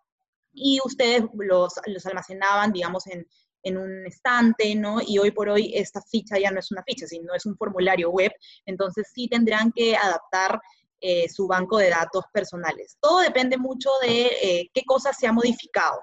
y 0.52 0.80
ustedes 0.84 1.22
los, 1.34 1.72
los 1.86 2.04
almacenaban, 2.04 2.72
digamos, 2.72 3.06
en, 3.06 3.28
en 3.62 3.76
un 3.78 4.06
estante, 4.06 4.74
¿no? 4.74 5.00
Y 5.06 5.18
hoy 5.18 5.30
por 5.30 5.48
hoy 5.48 5.72
esta 5.74 6.00
ficha 6.02 6.38
ya 6.38 6.50
no 6.50 6.60
es 6.60 6.70
una 6.70 6.82
ficha, 6.82 7.06
sino 7.06 7.34
es 7.34 7.46
un 7.46 7.56
formulario 7.56 8.10
web, 8.10 8.32
entonces 8.66 9.06
sí 9.14 9.28
tendrán 9.28 9.72
que 9.72 9.96
adaptar 9.96 10.60
eh, 11.00 11.28
su 11.28 11.46
banco 11.46 11.78
de 11.78 11.90
datos 11.90 12.24
personales. 12.32 12.96
Todo 13.00 13.20
depende 13.20 13.56
mucho 13.56 13.90
de 14.02 14.70
qué 14.72 14.82
cosas 14.84 15.16
se 15.18 15.26
ha 15.26 15.32
modificado. 15.32 16.00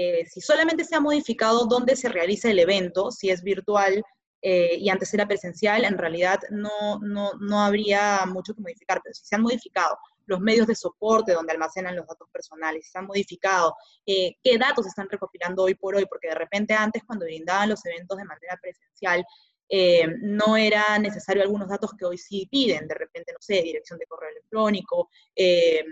Eh, 0.00 0.26
si 0.26 0.40
solamente 0.40 0.84
se 0.84 0.94
ha 0.94 1.00
modificado 1.00 1.66
dónde 1.66 1.96
se 1.96 2.08
realiza 2.08 2.48
el 2.48 2.60
evento, 2.60 3.10
si 3.10 3.30
es 3.30 3.42
virtual 3.42 4.00
eh, 4.42 4.76
y 4.78 4.90
antes 4.90 5.12
era 5.12 5.26
presencial, 5.26 5.84
en 5.84 5.98
realidad 5.98 6.38
no, 6.50 7.00
no, 7.00 7.32
no, 7.40 7.60
habría 7.60 8.24
mucho 8.26 8.54
que 8.54 8.60
modificar, 8.60 9.00
pero 9.02 9.12
si 9.12 9.24
se 9.24 9.34
han 9.34 9.42
modificado 9.42 9.98
los 10.28 10.40
medios 10.40 10.66
de 10.66 10.74
soporte 10.74 11.32
donde 11.32 11.52
almacenan 11.52 11.96
los 11.96 12.06
datos 12.06 12.28
personales, 12.30 12.88
se 12.90 12.98
han 12.98 13.06
modificado 13.06 13.74
eh, 14.06 14.36
qué 14.42 14.58
datos 14.58 14.86
están 14.86 15.08
recopilando 15.10 15.64
hoy 15.64 15.74
por 15.74 15.96
hoy, 15.96 16.06
porque 16.06 16.28
de 16.28 16.34
repente 16.34 16.74
antes 16.74 17.02
cuando 17.04 17.24
brindaban 17.24 17.70
los 17.70 17.84
eventos 17.84 18.16
de 18.16 18.24
manera 18.24 18.58
presencial, 18.60 19.24
no 20.22 20.56
era 20.56 20.98
necesario 20.98 21.42
algunos 21.42 21.68
datos 21.68 21.90
que 21.92 22.06
hoy 22.06 22.16
sí 22.16 22.48
piden, 22.50 22.88
de 22.88 22.94
repente, 22.94 23.34
no 23.34 23.38
sé, 23.38 23.60
dirección 23.60 23.98
de 23.98 24.06
correo 24.06 24.30
electrónico, 24.30 25.10
de 25.36 25.84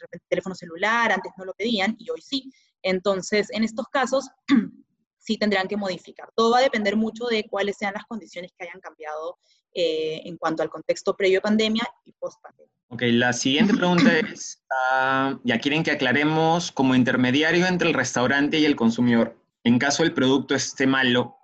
repente 0.00 0.24
teléfono 0.26 0.54
celular, 0.54 1.12
antes 1.12 1.32
no 1.36 1.44
lo 1.44 1.52
pedían 1.52 1.96
y 1.98 2.08
hoy 2.08 2.22
sí. 2.22 2.50
Entonces, 2.82 3.48
en 3.50 3.62
estos 3.64 3.88
casos, 3.88 4.30
sí 5.24 5.38
tendrán 5.38 5.68
que 5.68 5.76
modificar. 5.76 6.28
Todo 6.34 6.52
va 6.52 6.58
a 6.58 6.62
depender 6.62 6.96
mucho 6.96 7.26
de 7.26 7.44
cuáles 7.48 7.76
sean 7.78 7.94
las 7.94 8.04
condiciones 8.04 8.52
que 8.56 8.66
hayan 8.66 8.80
cambiado 8.80 9.38
eh, 9.72 10.22
en 10.24 10.36
cuanto 10.36 10.62
al 10.62 10.68
contexto 10.68 11.16
previo 11.16 11.40
pandemia 11.40 11.88
y 12.04 12.12
post 12.12 12.40
pandemia. 12.42 12.72
Ok, 12.88 13.02
la 13.06 13.32
siguiente 13.32 13.74
pregunta 13.74 14.18
es, 14.18 14.62
ah, 14.90 15.38
ya 15.44 15.58
quieren 15.58 15.82
que 15.82 15.90
aclaremos 15.90 16.70
como 16.70 16.94
intermediario 16.94 17.66
entre 17.66 17.88
el 17.88 17.94
restaurante 17.94 18.58
y 18.58 18.66
el 18.66 18.76
consumidor. 18.76 19.36
En 19.64 19.78
caso 19.78 20.02
el 20.02 20.12
producto 20.12 20.54
esté 20.54 20.86
malo, 20.86 21.36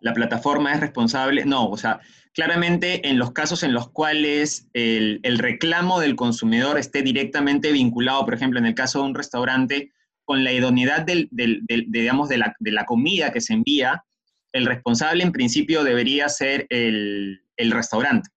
la 0.00 0.14
plataforma 0.14 0.72
es 0.72 0.80
responsable. 0.80 1.44
No, 1.44 1.68
o 1.68 1.76
sea, 1.76 2.00
claramente 2.32 3.08
en 3.08 3.18
los 3.18 3.32
casos 3.32 3.64
en 3.64 3.72
los 3.72 3.90
cuales 3.90 4.68
el, 4.74 5.18
el 5.24 5.38
reclamo 5.38 5.98
del 5.98 6.14
consumidor 6.14 6.78
esté 6.78 7.02
directamente 7.02 7.72
vinculado, 7.72 8.24
por 8.24 8.34
ejemplo, 8.34 8.60
en 8.60 8.66
el 8.66 8.74
caso 8.74 9.00
de 9.00 9.06
un 9.06 9.14
restaurante, 9.14 9.92
con 10.24 10.44
la 10.44 10.52
idoneidad 10.52 11.02
del, 11.02 11.28
digamos, 11.30 12.28
de, 12.28 12.38
la, 12.38 12.84
comida 12.86 13.32
que 13.32 13.40
se 13.40 13.54
envía, 13.54 14.04
el 14.52 14.66
responsable 14.66 15.22
en 15.22 15.32
principio 15.32 15.84
debería 15.84 16.28
ser 16.28 16.66
el, 16.70 17.40
restaurante. 17.58 18.30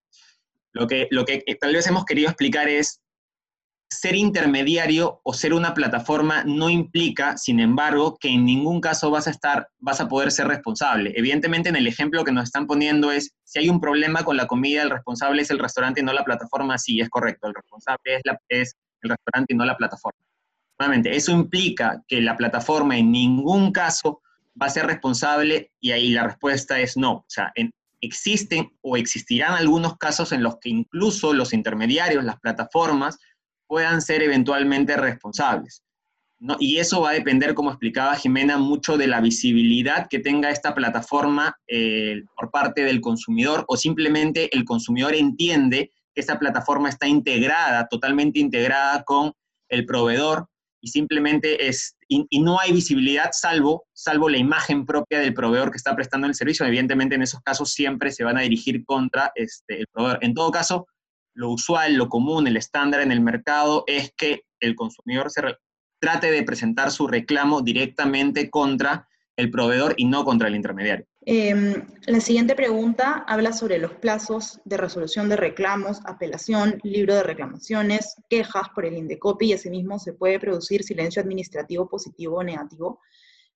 Lo 0.74 0.88
que, 0.88 1.08
lo 1.12 1.26
que 1.26 1.44
tal 1.60 1.74
vez 1.74 1.88
hemos 1.88 2.06
querido 2.06 2.30
explicar 2.30 2.68
es, 2.68 3.02
ser 3.90 4.16
intermediario 4.16 5.22
o 5.24 5.34
ser 5.34 5.54
una 5.54 5.74
plataforma 5.74 6.44
no 6.44 6.70
implica, 6.70 7.38
sin 7.38 7.60
embargo, 7.60 8.18
que 8.20 8.30
en 8.30 8.46
ningún 8.46 8.82
caso 8.82 9.10
vas 9.10 9.28
a 9.28 9.32
estar, 9.32 9.70
vas 9.80 10.02
a 10.02 10.08
poder 10.08 10.32
ser 10.32 10.48
responsable. 10.48 11.14
Evidentemente, 11.16 11.70
en 11.70 11.76
el 11.76 11.88
ejemplo 11.88 12.24
que 12.24 12.32
nos 12.32 12.46
están 12.46 12.68
poniendo 12.68 13.12
es, 13.12 13.32
si 13.44 13.60
hay 13.60 13.70
un 13.70 13.80
problema 13.80 14.24
con 14.24 14.36
la 14.36 14.48
comida, 14.48 14.84
el 14.84 14.90
responsable 14.90 15.42
es 15.42 15.52
el 15.52 15.60
restaurante 15.60 16.02
y 16.02 16.04
no 16.04 16.14
la 16.14 16.26
plataforma. 16.26 16.78
Sí, 16.78 17.00
es 17.00 17.10
correcto, 17.10 17.48
el 17.48 17.54
responsable 17.54 18.16
es, 18.16 18.22
es 18.50 18.76
el 19.02 19.10
restaurante 19.12 19.54
y 19.54 19.58
no 19.58 19.66
la 19.66 19.78
plataforma. 19.78 20.20
Nuevamente, 20.80 21.16
eso 21.16 21.32
implica 21.32 22.04
que 22.08 22.22
la 22.22 22.38
plataforma 22.38 22.98
en 22.98 23.12
ningún 23.12 23.72
caso 23.72 24.22
va 24.62 24.68
a 24.68 24.72
ser 24.72 24.86
responsable 24.86 25.72
y 25.80 25.92
ahí 25.92 26.10
la 26.10 26.24
respuesta 26.24 26.80
es 26.80 26.98
no. 26.98 27.14
O 27.14 27.26
sea, 27.28 27.52
existen 28.02 28.72
o 28.82 28.98
existirán 28.98 29.54
algunos 29.54 29.98
casos 29.98 30.32
en 30.32 30.44
los 30.44 30.58
que 30.60 30.70
incluso 30.70 31.34
los 31.34 31.54
intermediarios, 31.54 32.24
las 32.24 32.40
plataformas, 32.40 33.18
puedan 33.68 34.02
ser 34.02 34.22
eventualmente 34.22 34.96
responsables. 34.96 35.84
Y 36.60 36.78
eso 36.78 37.02
va 37.02 37.10
a 37.10 37.14
depender, 37.14 37.56
como 37.56 37.72
explicaba 37.72 38.16
Jimena, 38.16 38.58
mucho 38.60 38.96
de 38.96 39.08
la 39.08 39.22
visibilidad 39.22 40.08
que 40.08 40.20
tenga 40.20 40.52
esta 40.52 40.76
plataforma 40.76 41.58
eh, 41.68 42.22
por 42.36 42.52
parte 42.52 42.84
del 42.84 43.02
consumidor 43.02 43.66
o 43.68 43.76
simplemente 43.76 44.56
el 44.56 44.64
consumidor 44.64 45.16
entiende 45.16 45.92
que 46.14 46.22
esta 46.22 46.38
plataforma 46.38 46.90
está 46.90 47.08
integrada, 47.08 47.88
totalmente 47.88 48.40
integrada 48.40 49.04
con 49.04 49.34
el 49.70 49.86
proveedor 49.86 50.48
y 50.82 50.90
simplemente 50.90 51.68
es, 51.68 51.96
y, 52.08 52.26
no 52.40 52.60
hay 52.60 52.72
visibilidad 52.72 53.30
salvo, 53.32 53.86
salvo 53.94 54.30
la 54.30 54.38
imagen 54.38 54.86
propia 54.86 55.20
del 55.20 55.34
proveedor 55.34 55.72
que 55.72 55.78
está 55.78 55.96
prestando 55.96 56.28
el 56.28 56.36
servicio. 56.36 56.66
Evidentemente 56.66 57.16
en 57.16 57.24
esos 57.24 57.42
casos 57.42 57.74
siempre 57.74 58.12
se 58.12 58.24
van 58.24 58.38
a 58.38 58.42
dirigir 58.42 58.86
contra 58.86 59.32
este, 59.36 59.82
el 59.82 59.88
proveedor. 59.92 60.20
En 60.22 60.34
todo 60.34 60.52
caso, 60.52 60.88
lo 61.34 61.50
usual, 61.50 61.96
lo 61.96 62.10
común, 62.10 62.48
el 62.48 62.58
estándar 62.58 63.02
en 63.02 63.12
el 63.12 63.22
mercado 63.22 63.84
es 63.88 64.12
que 64.16 64.42
el 64.60 64.76
consumidor 64.76 65.30
se 65.32 65.42
trate 66.00 66.32
de 66.32 66.44
presentar 66.44 66.92
su 66.92 67.08
reclamo 67.08 67.62
directamente 67.62 68.50
contra 68.50 69.08
el 69.36 69.52
proveedor 69.52 69.94
y 69.98 70.06
no 70.06 70.26
contra 70.26 70.48
el 70.48 70.56
intermediario. 70.56 71.06
Em, 71.30 71.86
la 72.06 72.22
siguiente 72.22 72.56
pregunta 72.56 73.26
habla 73.28 73.52
sobre 73.52 73.80
los 73.80 73.92
plazos 73.96 74.62
de 74.64 74.78
resolución 74.78 75.28
de 75.28 75.36
reclamos, 75.36 76.00
apelación, 76.06 76.80
libro 76.84 77.16
de 77.16 77.24
reclamaciones, 77.24 78.16
quejas 78.30 78.70
por 78.74 78.86
el 78.86 78.96
INDECOPI 78.96 79.48
y 79.48 79.54
asimismo 79.54 80.00
se 80.00 80.14
puede 80.14 80.40
producir 80.40 80.86
silencio 80.86 81.22
administrativo 81.22 81.90
positivo 81.90 82.38
o 82.38 82.44
negativo. 82.44 83.02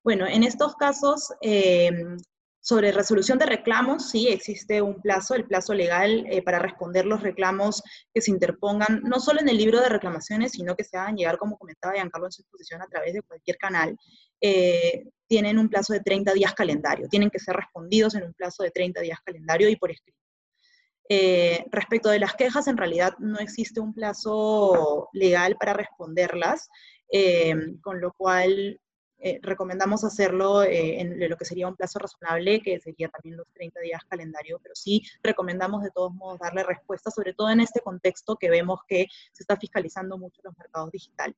Bueno, 0.04 0.28
en 0.28 0.44
estos 0.44 0.76
casos, 0.76 1.32
em, 1.40 2.18
sobre 2.60 2.92
resolución 2.92 3.40
de 3.40 3.46
reclamos, 3.46 4.10
sí 4.10 4.28
existe 4.28 4.82
un 4.82 5.02
plazo, 5.02 5.36
el 5.36 5.46
plazo 5.46 5.74
legal 5.74 6.26
eh, 6.30 6.42
para 6.42 6.60
responder 6.60 7.06
los 7.06 7.24
reclamos 7.24 7.82
que 8.14 8.20
se 8.20 8.32
interpongan, 8.32 9.00
no 9.06 9.22
solo 9.22 9.40
en 9.40 9.48
el 9.48 9.58
libro 9.58 9.80
de 9.80 9.88
reclamaciones, 9.88 10.52
sino 10.52 10.76
que 10.76 10.84
se 10.84 10.98
hagan 10.98 11.16
llegar, 11.16 11.38
como 11.38 11.58
comentaba 11.58 11.94
Giancarlo 11.94 12.28
en 12.28 12.34
su 12.34 12.42
exposición, 12.42 12.82
a 12.82 12.88
través 12.88 13.14
de 13.14 13.22
cualquier 13.22 13.56
canal. 13.56 13.98
Eh, 14.42 15.06
tienen 15.32 15.58
un 15.60 15.70
plazo 15.70 15.94
de 15.94 16.02
30 16.02 16.34
días 16.34 16.54
calendario, 16.54 17.08
tienen 17.08 17.30
que 17.30 17.40
ser 17.40 17.56
respondidos 17.56 18.16
en 18.16 18.24
un 18.24 18.34
plazo 18.34 18.64
de 18.64 18.72
30 18.72 19.00
días 19.00 19.18
calendario 19.24 19.70
y 19.70 19.78
por 19.78 19.90
escrito. 19.90 20.20
Eh, 21.08 21.64
respecto 21.72 22.10
de 22.10 22.20
las 22.20 22.34
quejas, 22.34 22.68
en 22.68 22.76
realidad 22.76 23.14
no 23.18 23.40
existe 23.40 23.80
un 23.80 23.94
plazo 23.94 25.08
legal 25.14 25.56
para 25.58 25.72
responderlas, 25.72 26.68
eh, 27.10 27.56
con 27.82 28.02
lo 28.02 28.12
cual 28.12 28.82
eh, 29.20 29.40
recomendamos 29.42 30.04
hacerlo 30.04 30.64
en 30.64 31.18
lo 31.30 31.38
que 31.38 31.46
sería 31.46 31.70
un 31.70 31.78
plazo 31.78 32.00
razonable, 32.00 32.60
que 32.60 32.82
sería 32.82 33.08
también 33.08 33.38
los 33.38 33.48
30 33.54 33.80
días 33.80 34.02
calendario, 34.10 34.60
pero 34.62 34.76
sí 34.76 35.02
recomendamos 35.24 35.82
de 35.82 35.92
todos 35.92 36.14
modos 36.14 36.40
darle 36.40 36.64
respuesta, 36.64 37.10
sobre 37.10 37.34
todo 37.34 37.50
en 37.52 37.62
este 37.62 37.80
contexto 37.80 38.36
que 38.36 38.50
vemos 38.50 38.82
que 38.86 39.06
se 39.32 39.44
está 39.44 39.56
fiscalizando 39.56 40.18
mucho 40.18 40.42
los 40.44 40.58
mercados 40.58 40.92
digitales. 40.92 41.38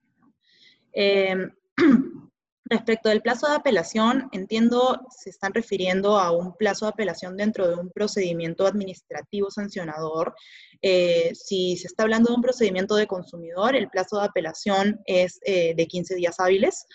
Respecto 2.65 3.09
del 3.09 3.21
plazo 3.21 3.47
de 3.47 3.55
apelación, 3.55 4.29
entiendo 4.31 5.01
se 5.09 5.29
están 5.29 5.53
refiriendo 5.53 6.17
a 6.17 6.31
un 6.31 6.55
plazo 6.55 6.85
de 6.85 6.91
apelación 6.91 7.35
dentro 7.35 7.67
de 7.67 7.75
un 7.75 7.89
procedimiento 7.91 8.65
administrativo 8.65 9.51
sancionador. 9.51 10.33
Eh, 10.81 11.31
si 11.35 11.75
se 11.75 11.87
está 11.87 12.03
hablando 12.03 12.29
de 12.29 12.35
un 12.35 12.41
procedimiento 12.41 12.95
de 12.95 13.07
consumidor, 13.07 13.75
el 13.75 13.89
plazo 13.89 14.17
de 14.19 14.25
apelación 14.25 15.01
es 15.05 15.39
eh, 15.45 15.73
de 15.75 15.87
15 15.87 16.15
días 16.15 16.39
hábiles 16.39 16.85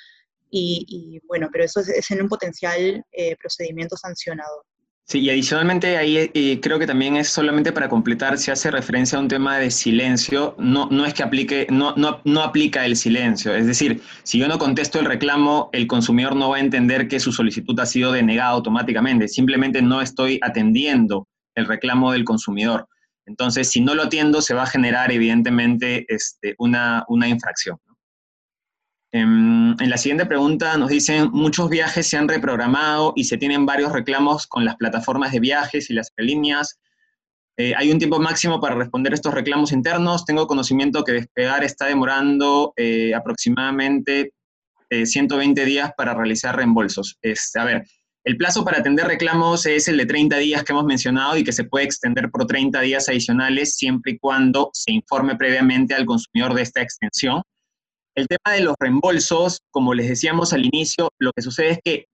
y, 0.51 1.21
bueno, 1.27 1.51
pero 1.53 1.65
eso 1.65 1.81
es, 1.81 2.11
en 2.11 2.23
un 2.23 2.29
potencial 2.29 3.05
eh, 3.13 3.37
procedimiento 3.37 3.97
sancionador. 3.99 4.65
Sí, 5.11 5.21
y 5.21 5.31
adicionalmente 5.31 5.97
ahí 5.97 6.19
eh, 6.19 6.61
creo 6.61 6.79
que 6.79 6.87
también 6.87 7.17
es 7.17 7.31
solamente 7.31 7.73
para 7.73 7.89
completar, 7.89 8.37
se 8.37 8.53
hace 8.53 8.71
referencia 8.71 9.17
a 9.17 9.23
un 9.23 9.29
tema 9.29 9.57
de 9.57 9.71
silencio, 9.71 10.55
no, 10.59 10.87
no 10.91 11.07
es 11.07 11.15
que 11.15 11.23
aplique, 11.23 11.67
no, 11.71 11.95
no, 11.97 12.21
no 12.25 12.43
aplica 12.43 12.85
el 12.85 12.95
silencio, 12.95 13.55
es 13.55 13.67
decir, 13.67 14.03
si 14.23 14.39
yo 14.39 14.49
no 14.49 14.59
contesto 14.59 15.01
el 15.01 15.07
reclamo, 15.07 15.71
el 15.73 15.87
consumidor 15.87 16.37
no 16.37 16.51
va 16.51 16.59
a 16.59 16.61
entender 16.61 17.09
que 17.09 17.21
su 17.21 17.33
solicitud 17.33 17.81
ha 17.81 17.87
sido 17.87 18.13
denegada 18.13 18.51
automáticamente, 18.51 19.29
simplemente 19.29 19.81
no 19.81 20.03
estoy 20.03 20.41
atendiendo 20.43 21.27
el 21.55 21.65
reclamo 21.65 22.13
del 22.13 22.25
consumidor. 22.25 22.87
Entonces, 23.25 23.71
si 23.71 23.81
no 23.81 23.95
lo 23.95 24.03
atiendo, 24.03 24.43
se 24.43 24.53
va 24.53 24.65
a 24.65 24.67
generar 24.67 25.11
evidentemente 25.11 26.05
este, 26.09 26.55
una, 26.59 27.07
una 27.09 27.29
infracción. 27.29 27.79
Em, 29.13 29.73
en, 29.81 29.91
la 29.91 29.97
siguiente 29.97 30.27
pregunta 30.27 30.77
nos 30.77 30.91
dicen, 30.91 31.31
muchos 31.33 31.71
viajes 31.71 32.07
se 32.07 32.19
han 32.19 32.29
reprogramado 32.29 33.15
y 33.17 33.25
se 33.25 33.39
tienen 33.39 33.65
varios 33.65 33.93
reclamos 33.93 34.47
con 34.47 34.65
las 34.65 34.77
plataformas 34.77 35.33
de 35.33 35.41
viajes 35.41 35.89
y 35.89 35.95
las 35.95 36.13
aerolíneas. 36.17 36.79
Eh, 37.57 37.75
hay 37.77 37.91
un 37.91 37.99
tiempo 37.99 38.21
máximo 38.21 38.61
para 38.61 38.75
responder 38.75 39.15
estos 39.15 39.35
reclamos 39.35 39.73
internos. 39.73 40.25
Tengo 40.25 40.47
conocimiento 40.47 41.05
que 41.05 41.13
Despegar 41.13 41.65
está 41.65 41.87
demorando 41.87 42.73
eh, 42.77 43.15
aproximadamente 43.15 44.33
120 44.91 45.67
días 45.67 45.93
para 45.99 46.15
realizar 46.15 46.57
reembolsos. 46.57 47.19
Este, 47.21 47.61
a 47.61 47.65
ver, 47.65 47.85
el 48.25 48.37
plazo 48.37 48.65
para 48.65 48.79
atender 48.79 49.07
reclamos 49.07 49.65
es 49.67 49.89
el 49.89 49.97
de 49.97 50.07
30 50.07 50.37
días 50.37 50.65
que 50.65 50.73
hemos 50.73 50.85
mencionado 50.85 51.37
y 51.37 51.45
que 51.45 51.53
se 51.53 51.65
puede 51.65 51.87
extender 51.87 52.31
por 52.31 52.47
30 52.47 52.81
días 52.81 53.09
adicionales 53.09 53.77
siempre 53.77 54.13
y 54.13 54.19
cuando 54.19 54.71
se 54.73 54.93
informe 54.93 55.37
previamente 55.37 55.95
al 55.95 56.05
consumidor 56.05 56.55
de 56.55 56.63
esta 56.63 56.83
extensión. 56.83 57.43
El 58.19 58.27
tema 58.27 58.57
de 58.57 58.63
los 58.63 58.75
reembolsos, 58.81 59.63
como 59.71 59.95
les 59.95 60.09
decíamos 60.09 60.53
al 60.53 60.67
inicio, 60.67 61.13
lo 61.21 61.31
que 61.33 61.41
sucede 61.41 61.71
es 61.71 61.79
que 61.85 62.09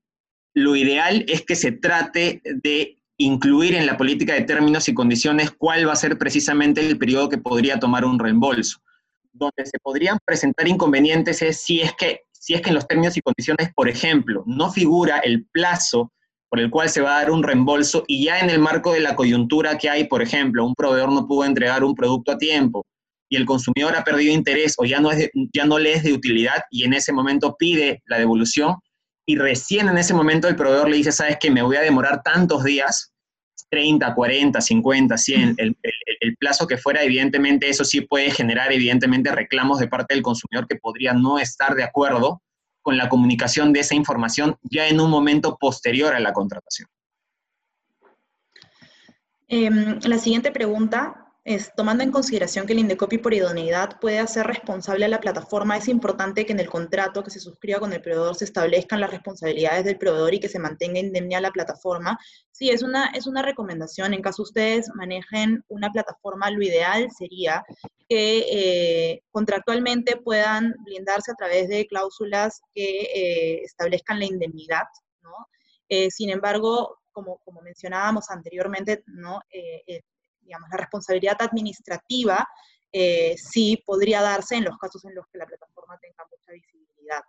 lo 0.53 0.77
ideal 0.77 1.25
es 1.29 1.47
que 1.47 1.57
se 1.57 1.73
trate 1.73 2.43
de 2.45 2.99
incluir 3.17 3.75
en 3.75 3.87
la 3.87 3.97
política 3.97 4.35
de 4.35 4.43
términos 4.43 4.87
y 4.87 4.93
condiciones 4.93 5.51
cuál 5.53 5.89
va 5.89 5.95
a 5.95 5.97
ser 5.97 6.19
precisamente 6.19 6.87
el 6.87 6.99
periodo 6.99 7.31
que 7.31 7.39
podría 7.39 7.81
tomar 7.81 8.05
un 8.05 8.19
reembolso. 8.19 8.81
Donde 9.33 9.65
se 9.65 9.79
podrían 9.83 10.19
presentar 10.27 10.69
inconvenientes 10.69 11.41
es 11.41 11.63
si 11.63 11.81
es 11.81 11.95
que 11.95 12.21
si 12.33 12.53
es 12.53 12.61
que 12.61 12.69
en 12.69 12.75
los 12.75 12.87
términos 12.87 13.17
y 13.17 13.23
condiciones, 13.23 13.71
por 13.75 13.89
ejemplo, 13.89 14.45
no 14.47 14.71
figura 14.71 15.21
el 15.21 15.47
plazo 15.47 16.13
por 16.51 16.61
el 16.61 16.69
cual 16.69 16.91
se 16.91 17.01
va 17.01 17.17
a 17.17 17.21
dar 17.21 17.31
un 17.31 17.43
reembolso 17.43 18.05
y 18.07 18.27
ya 18.27 18.41
en 18.41 18.51
el 18.51 18.59
marco 18.59 18.93
de 18.93 19.01
la 19.01 19.17
coyuntura 19.17 19.79
que 19.79 19.89
hay, 19.89 20.05
por 20.05 20.21
ejemplo, 20.21 20.67
un 20.67 20.75
proveedor 20.75 21.11
no 21.11 21.27
pudo 21.27 21.47
entregar 21.47 21.83
un 21.83 21.95
producto 21.95 22.33
a 22.33 22.37
tiempo 22.37 22.85
el 23.37 23.47
consumidor 23.47 23.97
ha 23.97 24.05
perdido 24.05 24.33
interés 24.33 24.75
o 24.79 24.85
ya 24.85 25.01
no, 25.01 25.11
es 25.11 25.31
ya 25.53 25.65
no 25.65 25.79
le 25.79 25.95
es 25.95 26.03
de 26.03 26.13
utilidad 26.13 26.65
y 26.71 26.85
en 26.85 26.93
ese 26.93 27.13
momento 27.13 27.57
pide 27.59 28.03
la 28.07 28.19
devolución 28.19 28.77
y 29.27 29.37
recién 29.37 29.89
en 29.89 29.99
ese 29.99 30.15
momento 30.15 30.49
el 30.49 30.57
proveedor 30.57 30.89
le 30.89 30.99
dice, 30.99 31.13
sabes 31.13 31.39
que 31.41 31.51
me 31.51 31.63
voy 31.63 31.77
a 31.77 31.81
demorar 31.81 32.23
tantos 32.23 32.63
días, 32.63 33.13
30, 33.71 34.15
40, 34.15 34.61
50, 34.61 35.17
100, 35.17 35.55
el, 35.57 35.77
el, 36.21 36.37
plazo 36.37 36.67
que 36.67 36.77
fuera, 36.77 37.03
evidentemente 37.03 37.69
eso 37.69 37.85
sí 37.85 38.03
puede 38.03 38.31
generar 38.31 38.73
evidentemente 38.73 39.33
reclamos 39.33 39.79
de 39.79 39.89
parte 39.89 40.15
del 40.15 40.23
consumidor 40.23 40.69
que 40.69 40.77
podría 40.77 41.15
no 41.15 41.39
estar 41.39 41.75
de 41.75 41.85
acuerdo 41.85 42.43
con 42.83 42.99
la 42.99 43.09
comunicación 43.09 43.73
de 43.73 43.81
esa 43.81 43.95
información 43.95 44.57
ya 44.63 44.87
en 44.87 45.01
un 45.01 45.11
momento 45.11 45.57
posterior 45.59 46.15
a 46.15 46.21
la 46.21 46.35
contratación. 46.35 46.87
Em, 49.49 49.99
la 50.03 50.19
siguiente 50.19 50.53
pregunta 50.53 51.24
es, 51.45 51.75
tomando 51.77 52.03
en 52.03 52.11
consideración 52.11 52.67
que 52.67 52.73
el 52.73 52.79
Indecopy 52.79 53.19
por 53.19 53.35
idoneidad 53.35 54.01
puede 54.01 54.19
hacer 54.19 54.47
responsable 54.47 55.05
a 55.05 55.09
la 55.09 55.21
plataforma, 55.21 55.77
es 55.77 55.89
importante 55.89 56.47
que 56.47 56.53
en 56.55 56.61
el 56.61 56.71
contrato 56.71 57.23
que 57.23 57.31
se 57.31 57.39
suscriba 57.39 57.81
con 57.81 57.93
el 57.93 58.01
proveedor 58.01 58.35
se 58.35 58.47
establezcan 58.47 59.01
las 59.01 59.11
responsabilidades 59.11 59.85
del 59.85 59.99
proveedor 59.99 60.33
y 60.33 60.41
que 60.41 60.49
se 60.49 60.59
mantenga 60.59 61.01
indemne 61.01 61.37
a 61.37 61.43
la 61.43 61.51
plataforma. 61.51 62.19
Sí, 62.51 62.71
es 62.71 62.83
una, 62.83 63.09
es 63.09 63.27
una 63.27 63.43
recomendación. 63.43 64.15
En 64.15 64.23
caso 64.23 64.43
ustedes 64.43 64.89
manejen 64.95 65.63
una 65.69 65.93
plataforma, 65.93 66.51
lo 66.51 66.63
ideal 66.63 67.11
sería 67.11 67.63
que 68.09 68.39
eh, 68.51 69.23
contractualmente 69.31 70.17
puedan 70.17 70.75
blindarse 70.85 71.31
a 71.31 71.37
través 71.37 71.69
de 71.69 71.87
cláusulas 71.87 72.63
que 72.75 73.03
eh, 73.03 73.61
establezcan 73.65 74.19
la 74.19 74.25
indemnidad, 74.25 74.85
¿no? 75.21 75.33
Eh, 75.91 76.11
sin 76.11 76.31
embargo, 76.31 77.01
como, 77.13 77.39
como 77.45 77.61
mencionábamos 77.61 78.31
anteriormente, 78.31 79.05
¿no? 79.07 79.43
Digamos, 80.45 80.69
la 80.71 80.77
responsabilidad 80.79 81.37
administrativa 81.41 82.47
eh, 82.93 83.35
sí 83.37 83.83
podría 83.85 84.23
darse 84.23 84.57
en 84.57 84.65
los 84.65 84.79
casos 84.79 85.05
en 85.05 85.15
los 85.15 85.27
que 85.27 85.39
la 85.39 85.47
plataforma 85.47 85.99
tenga 85.99 86.25
mucha 86.31 86.53
visibilidad. 86.53 87.23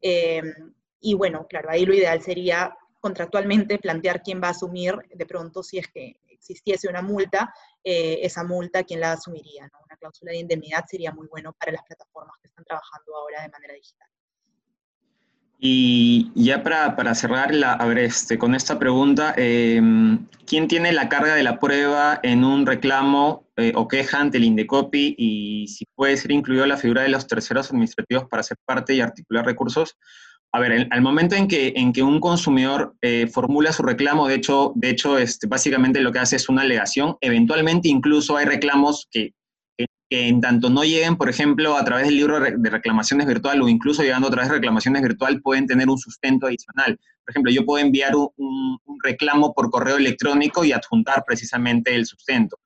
Em, 0.00 0.74
y 1.00 1.14
bueno, 1.14 1.46
claro, 1.48 1.70
ahí 1.70 1.86
lo 1.86 1.94
ideal 1.94 2.20
sería 2.22 2.76
contractualmente 3.00 3.78
plantear 3.78 4.22
quién 4.22 4.40
va 4.42 4.48
a 4.48 4.50
asumir 4.50 4.94
de 5.14 5.26
pronto 5.26 5.62
si 5.62 5.78
es 5.78 5.88
que 5.88 6.20
existiese 6.28 6.88
una 6.88 7.02
multa, 7.02 7.52
eh, 7.84 8.18
esa 8.22 8.44
multa, 8.44 8.82
quién 8.82 9.00
la 9.00 9.12
asumiría. 9.12 9.70
Una 9.84 9.96
cláusula 9.96 10.32
de 10.32 10.38
indemnidad 10.38 10.84
sería 10.88 11.12
muy 11.12 11.26
bueno 11.28 11.52
para 11.52 11.72
las 11.72 11.84
plataformas 11.84 12.36
que 12.40 12.48
están 12.48 12.64
trabajando 12.64 13.16
ahora 13.16 13.42
de 13.42 13.48
manera 13.48 13.74
digital. 13.74 14.08
Y 15.62 16.30
ya 16.34 16.62
para, 16.62 17.14
cerrar, 17.14 17.54
la, 17.54 17.74
a 17.74 17.84
ver, 17.84 17.98
este, 17.98 18.38
con 18.38 18.54
esta 18.54 18.78
pregunta, 18.78 19.34
em, 19.36 20.26
¿quién 20.46 20.68
tiene 20.68 20.90
la 20.90 21.10
carga 21.10 21.34
de 21.34 21.42
la 21.42 21.58
prueba 21.58 22.18
en 22.22 22.44
un 22.44 22.64
reclamo 22.64 23.44
eh, 23.56 23.72
o 23.74 23.86
queja 23.86 24.20
ante 24.20 24.38
el 24.38 24.44
Indecopy 24.44 25.14
y 25.18 25.68
si 25.68 25.84
puede 25.94 26.16
ser 26.16 26.32
incluido 26.32 26.64
la 26.64 26.78
figura 26.78 27.02
de 27.02 27.10
los 27.10 27.26
terceros 27.26 27.70
administrativos 27.70 28.24
para 28.24 28.42
ser 28.42 28.56
parte 28.64 28.94
y 28.94 29.02
articular 29.02 29.44
recursos? 29.44 29.98
A 30.52 30.60
ver, 30.60 30.88
al 30.90 31.02
momento 31.02 31.36
en 31.36 31.46
que, 31.46 31.74
en 31.76 31.92
que 31.92 32.02
un 32.02 32.20
consumidor 32.20 32.96
eh, 33.02 33.26
formula 33.26 33.70
su 33.70 33.82
reclamo, 33.82 34.28
de 34.28 34.36
hecho, 34.36 34.72
de 34.74 34.88
hecho 34.88 35.18
este, 35.18 35.46
básicamente 35.46 36.00
lo 36.00 36.10
que 36.10 36.20
hace 36.20 36.36
es 36.36 36.48
una 36.48 36.62
alegación, 36.62 37.16
eventualmente 37.20 37.88
incluso 37.88 38.36
hay 38.36 38.46
reclamos 38.46 39.06
que 39.10 39.34
en 40.10 40.40
tanto 40.40 40.68
no 40.70 40.82
lleguen, 40.82 41.16
por 41.16 41.28
ejemplo, 41.28 41.76
a 41.76 41.84
través 41.84 42.06
del 42.06 42.16
libro 42.16 42.40
de 42.40 42.70
reclamaciones 42.70 43.28
virtual 43.28 43.62
o 43.62 43.68
incluso 43.68 44.02
llegando 44.02 44.26
a 44.26 44.30
través 44.30 44.48
de 44.48 44.56
reclamaciones 44.56 45.02
virtual, 45.02 45.40
pueden 45.40 45.66
tener 45.68 45.88
un 45.88 45.98
sustento 45.98 46.48
adicional. 46.48 46.98
Por 47.24 47.30
ejemplo, 47.32 47.52
yo 47.52 47.64
puedo 47.64 47.84
enviar 47.84 48.14
un, 48.16 48.78
reclamo 49.04 49.54
por 49.54 49.70
correo 49.70 49.96
electrónico 49.96 50.64
y 50.64 50.72
adjuntar 50.72 51.22
precisamente 51.24 51.94
el 51.94 52.06
sustento. 52.06 52.58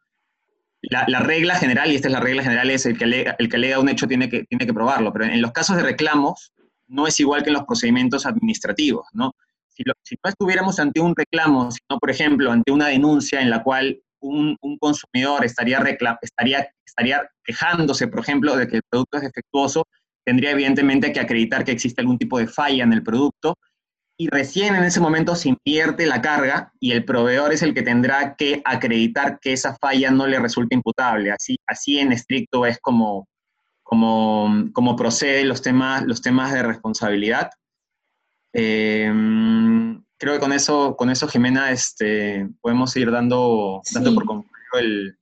La, 0.80 1.20
regla 1.20 1.54
general, 1.56 1.92
y 1.92 1.96
esta 1.96 2.08
es 2.08 2.12
la 2.12 2.20
regla 2.20 2.42
general, 2.42 2.70
es 2.70 2.86
el 2.86 2.96
que 2.96 3.04
alega, 3.04 3.36
el 3.38 3.48
que 3.48 3.56
alega 3.56 3.78
un 3.78 3.88
hecho 3.88 4.06
tiene 4.06 4.28
que, 4.28 4.44
tiene 4.44 4.66
que 4.66 4.74
probarlo, 4.74 5.12
pero 5.12 5.26
en 5.26 5.40
los 5.40 5.52
casos 5.52 5.76
de 5.76 5.82
reclamos 5.82 6.52
no 6.88 7.06
es 7.06 7.18
igual 7.20 7.42
que 7.42 7.50
en 7.50 7.54
los 7.54 7.64
procedimientos 7.64 8.26
administrativos, 8.26 9.06
¿no? 9.12 9.34
Si, 9.68 9.82
si 10.02 10.16
no 10.22 10.30
estuviéramos 10.30 10.78
ante 10.78 11.00
un 11.00 11.14
reclamo, 11.16 11.70
sino, 11.70 11.98
por 11.98 12.10
ejemplo, 12.10 12.52
ante 12.52 12.70
una 12.70 12.88
denuncia 12.88 13.40
en 13.40 13.50
la 13.50 13.62
cual 13.62 13.98
un, 14.24 14.78
consumidor 14.78 15.44
estaría, 15.44 15.78
estaría, 16.22 16.68
estaría 16.84 17.28
quejándose, 17.44 18.08
por 18.08 18.20
ejemplo, 18.20 18.56
de 18.56 18.66
que 18.66 18.76
el 18.76 18.82
producto 18.88 19.18
es 19.18 19.24
defectuoso, 19.24 19.86
tendría 20.24 20.52
evidentemente 20.52 21.12
que 21.12 21.20
acreditar 21.20 21.64
que 21.64 21.72
existe 21.72 22.00
algún 22.00 22.18
tipo 22.18 22.38
de 22.38 22.46
falla 22.46 22.84
en 22.84 22.92
el 22.92 23.02
producto 23.02 23.56
y 24.16 24.28
recién 24.28 24.74
en 24.76 24.84
ese 24.84 25.00
momento 25.00 25.34
se 25.34 25.48
invierte 25.50 26.06
la 26.06 26.22
carga 26.22 26.72
y 26.78 26.92
el 26.92 27.04
proveedor 27.04 27.52
es 27.52 27.62
el 27.62 27.74
que 27.74 27.82
tendrá 27.82 28.36
que 28.36 28.62
acreditar 28.64 29.38
que 29.40 29.52
esa 29.52 29.76
falla 29.76 30.10
no 30.10 30.26
le 30.26 30.38
resulta 30.38 30.74
imputable. 30.76 31.32
Así, 31.32 31.58
así 31.66 31.98
en 31.98 32.12
estricto 32.12 32.64
es 32.64 32.78
como, 32.78 33.26
como, 33.82 34.70
como 34.72 34.94
proceden 34.94 35.48
los 35.48 35.62
temas, 35.62 36.04
los 36.04 36.22
temas 36.22 36.52
de 36.52 36.62
responsabilidad. 36.62 37.50
Eh, 38.52 39.12
creo 40.24 40.34
que 40.36 40.40
con 40.40 40.52
eso, 40.54 40.96
con 40.96 41.10
eso 41.10 41.28
Jimena, 41.28 41.70
este, 41.70 42.48
podemos 42.62 42.96
ir 42.96 43.10
dando, 43.10 43.82
dando 43.92 44.14
por 44.14 44.24
concluido 44.24 44.78
el, 44.78 45.18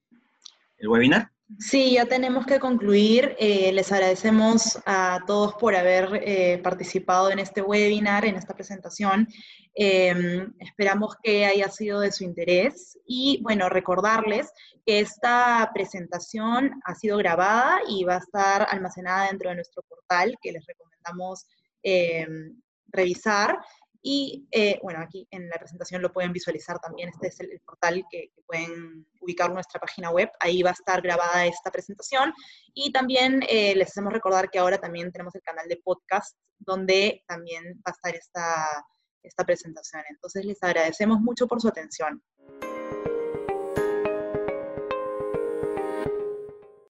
el, 0.79 0.89
webinar. 0.89 1.29
Sí, 1.59 1.95
ya 1.95 2.07
tenemos 2.07 2.47
que 2.47 2.61
concluir. 2.61 3.35
Eh, 3.41 3.73
les 3.73 3.91
agradecemos 3.91 4.79
a 4.87 5.19
todos 5.27 5.55
por 5.55 5.75
haber 5.75 6.23
eh, 6.23 6.61
participado 6.63 7.33
en 7.33 7.41
este 7.41 7.63
webinar, 7.63 8.25
en 8.25 8.37
esta 8.37 8.55
presentación. 8.55 9.27
Em, 9.75 10.53
esperamos 10.61 11.17
que 11.21 11.47
haya 11.47 11.69
sido 11.69 11.99
de 11.99 12.13
su 12.13 12.23
interés 12.23 12.97
y, 13.05 13.41
bueno, 13.43 13.69
recordarles 13.69 14.53
que 14.87 15.01
esta 15.01 15.69
presentación 15.75 16.81
ha 16.85 16.95
sido 16.95 17.19
grabada 17.19 17.81
y 17.89 18.05
va 18.05 18.15
a 18.15 18.19
estar 18.19 18.69
almacenada 18.71 19.27
dentro 19.27 19.51
de 19.51 19.57
nuestro 19.57 19.83
portal 19.83 20.37
que 20.41 20.53
les 20.53 20.65
recomendamos 20.65 21.45
em, 21.83 22.57
revisar. 22.93 23.59
Y 24.05 24.49
eh, 24.51 24.81
bueno, 24.83 25.01
aquí 25.01 25.29
en 25.31 25.49
la 25.49 25.57
presentación 25.57 26.03
lo 26.03 26.13
pueden 26.13 26.33
visualizar 26.33 26.81
también. 26.81 27.09
Este 27.09 27.29
es 27.29 27.41
el, 27.41 27.61
portal 27.65 28.05
que, 28.11 28.33
pueden 28.47 29.07
ubicar 29.21 29.53
nuestra 29.53 29.81
página 29.81 30.11
web. 30.11 30.31
Ahí 30.41 30.63
va 30.63 30.71
a 30.71 30.75
estar 30.75 31.01
grabada 31.01 31.47
esta 31.47 31.71
presentación. 31.71 32.33
Y 32.75 32.91
también 32.93 33.43
eh, 33.49 33.75
les 33.77 33.89
hacemos 33.89 34.13
recordar 34.13 34.51
que 34.51 34.59
ahora 34.59 34.79
también 34.79 35.13
tenemos 35.13 35.35
el 35.37 35.43
canal 35.43 35.69
de 35.69 35.81
podcast 35.85 36.37
donde 36.59 37.23
también 37.27 37.65
va 37.87 37.87
a 37.87 37.91
estar 37.93 38.15
esta, 38.15 38.87
esta 39.23 39.45
presentación. 39.45 40.03
Entonces 40.11 40.45
les 40.45 40.63
agradecemos 40.63 41.21
mucho 41.21 41.47
por 41.47 41.61
su 41.61 41.69
atención. 41.69 42.23